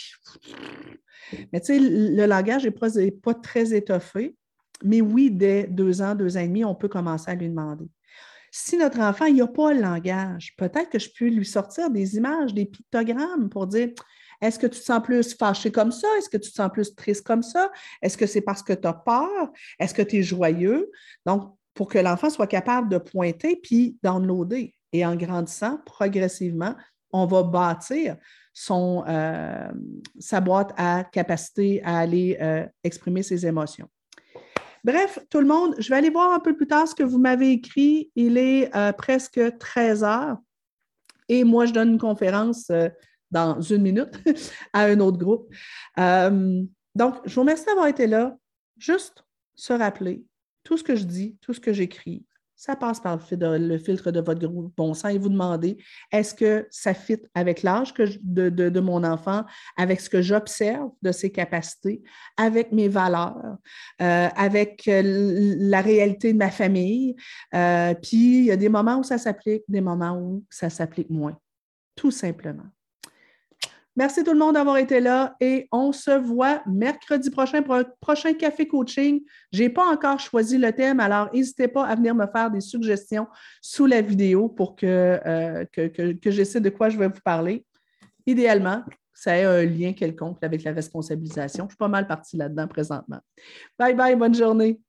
Mais 1.52 1.60
tu 1.60 1.66
sais, 1.66 1.78
le 1.78 2.26
langage 2.26 2.64
n'est 2.64 3.10
pas, 3.10 3.34
très 3.34 3.74
étoffé, 3.74 4.36
mais 4.82 5.00
oui, 5.00 5.30
dès 5.30 5.64
deux 5.64 6.02
ans, 6.02 6.14
deux 6.14 6.36
ans 6.36 6.40
et 6.40 6.48
demi, 6.48 6.64
on 6.64 6.74
peut 6.74 6.88
commencer 6.88 7.30
à 7.30 7.34
lui 7.34 7.48
demander. 7.48 7.86
Si 8.50 8.76
notre 8.76 9.00
enfant 9.00 9.28
n'a 9.28 9.46
pas 9.46 9.72
le 9.72 9.80
langage, 9.80 10.54
peut-être 10.56 10.90
que 10.90 10.98
je 10.98 11.08
peux 11.16 11.28
lui 11.28 11.44
sortir 11.44 11.90
des 11.90 12.16
images, 12.16 12.54
des 12.54 12.66
pictogrammes 12.66 13.48
pour 13.48 13.66
dire 13.66 13.90
est-ce 14.40 14.58
que 14.58 14.66
tu 14.66 14.78
te 14.78 14.84
sens 14.84 15.02
plus 15.02 15.34
fâché 15.36 15.72
comme 15.72 15.90
ça? 15.90 16.06
Est-ce 16.18 16.28
que 16.28 16.36
tu 16.36 16.50
te 16.50 16.54
sens 16.54 16.70
plus 16.72 16.94
triste 16.94 17.26
comme 17.26 17.42
ça? 17.42 17.70
Est-ce 18.02 18.16
que 18.16 18.26
c'est 18.26 18.42
parce 18.42 18.62
que 18.62 18.72
tu 18.72 18.86
as 18.86 18.92
peur? 18.92 19.50
Est-ce 19.78 19.94
que 19.94 20.02
tu 20.02 20.16
es 20.16 20.22
joyeux? 20.22 20.90
Donc, 21.24 21.56
pour 21.74 21.88
que 21.88 21.98
l'enfant 21.98 22.30
soit 22.30 22.46
capable 22.46 22.88
de 22.88 22.98
pointer 22.98 23.56
puis 23.56 23.98
downloader. 24.02 24.74
Et 24.92 25.04
en 25.04 25.16
grandissant 25.16 25.78
progressivement, 25.84 26.74
on 27.12 27.26
va 27.26 27.42
bâtir 27.42 28.16
son, 28.54 29.04
euh, 29.08 29.68
sa 30.18 30.40
boîte 30.40 30.72
à 30.76 31.04
capacité 31.04 31.82
à 31.84 31.98
aller 31.98 32.38
euh, 32.40 32.64
exprimer 32.84 33.22
ses 33.22 33.44
émotions. 33.46 33.88
Bref, 34.84 35.18
tout 35.28 35.40
le 35.40 35.46
monde, 35.46 35.74
je 35.78 35.88
vais 35.88 35.96
aller 35.96 36.10
voir 36.10 36.32
un 36.32 36.38
peu 36.38 36.54
plus 36.56 36.68
tard 36.68 36.86
ce 36.86 36.94
que 36.94 37.02
vous 37.02 37.18
m'avez 37.18 37.50
écrit. 37.50 38.10
Il 38.14 38.38
est 38.38 38.74
euh, 38.76 38.92
presque 38.92 39.40
13 39.58 40.04
heures 40.04 40.38
et 41.28 41.42
moi, 41.42 41.66
je 41.66 41.72
donne 41.72 41.92
une 41.92 41.98
conférence 41.98 42.70
dans 43.30 43.60
une 43.60 43.82
minute 43.82 44.12
à 44.72 44.84
un 44.84 45.00
autre 45.00 45.18
groupe. 45.18 45.52
donc, 45.96 47.14
je 47.24 47.34
vous 47.34 47.40
remercie 47.40 47.64
d'avoir 47.64 47.88
été 47.88 48.06
là. 48.06 48.36
Juste 48.76 49.24
se 49.54 49.72
rappeler 49.72 50.22
tout 50.64 50.76
ce 50.76 50.84
que 50.84 50.96
je 50.96 51.04
dis, 51.04 51.36
tout 51.40 51.54
ce 51.54 51.60
que 51.60 51.72
j'écris, 51.72 52.24
ça 52.56 52.76
passe 52.76 53.00
par 53.00 53.18
le 53.30 53.78
filtre 53.78 54.10
de 54.10 54.20
votre 54.20 54.46
bon 54.48 54.94
sang 54.94 55.08
et 55.08 55.18
vous 55.18 55.28
demandez 55.28 55.76
est-ce 56.12 56.34
que 56.34 56.66
ça 56.70 56.94
fit 56.94 57.18
avec 57.34 57.62
l'âge 57.62 57.92
de, 57.94 58.48
de, 58.48 58.80
mon 58.80 59.04
enfant, 59.04 59.44
avec 59.76 60.00
ce 60.00 60.08
que 60.08 60.22
j'observe 60.22 60.90
de 61.02 61.12
ses 61.12 61.30
capacités, 61.30 62.02
avec 62.36 62.72
mes 62.72 62.88
valeurs, 62.88 63.56
euh, 64.00 64.28
avec 64.36 64.86
euh, 64.88 65.02
la 65.58 65.80
réalité 65.80 66.32
de 66.32 66.38
ma 66.38 66.50
famille? 66.50 67.16
Euh, 67.54 67.94
puis 67.94 68.38
il 68.38 68.44
y 68.44 68.50
a 68.50 68.56
des 68.56 68.68
moments 68.68 68.98
où 68.98 69.02
ça 69.02 69.18
s'applique, 69.18 69.62
des 69.68 69.80
moments 69.80 70.18
où 70.18 70.44
ça 70.50 70.70
s'applique 70.70 71.10
moins, 71.10 71.36
tout 71.96 72.10
simplement. 72.10 72.64
Merci 73.96 74.24
tout 74.24 74.32
le 74.32 74.38
monde 74.38 74.54
d'avoir 74.54 74.78
été 74.78 74.98
là 74.98 75.36
et 75.40 75.68
on 75.70 75.92
se 75.92 76.10
voit 76.10 76.62
mercredi 76.66 77.30
prochain 77.30 77.62
pour 77.62 77.74
un 77.74 77.84
prochain 78.00 78.34
café 78.34 78.66
coaching. 78.66 79.22
Je 79.52 79.62
n'ai 79.62 79.68
pas 79.68 79.86
encore 79.86 80.18
choisi 80.18 80.58
le 80.58 80.72
thème, 80.72 80.98
alors 80.98 81.30
n'hésitez 81.32 81.68
pas 81.68 81.86
à 81.86 81.94
venir 81.94 82.14
me 82.14 82.26
faire 82.26 82.50
des 82.50 82.60
suggestions 82.60 83.28
sous 83.62 83.86
la 83.86 84.00
vidéo 84.00 84.48
pour 84.48 84.74
que, 84.74 85.20
euh, 85.24 85.64
que, 85.70 86.12
que, 86.12 86.30
je 86.30 86.58
de 86.58 86.70
quoi 86.70 86.88
je 86.88 86.98
vais 86.98 87.08
vous 87.08 87.20
parler. 87.24 87.64
Idéalement, 88.26 88.82
ça 89.12 89.36
ait 89.38 89.44
un 89.44 89.64
lien 89.64 89.92
quelconque 89.92 90.42
avec 90.42 90.64
la 90.64 90.72
responsabilisation. 90.72 91.64
Je 91.64 91.70
suis 91.70 91.78
pas 91.78 91.88
mal 91.88 92.08
partie 92.08 92.36
là-dedans 92.36 92.66
présentement. 92.66 93.20
Bye 93.78 93.94
bye, 93.94 94.16
bonne 94.16 94.34
journée. 94.34 94.80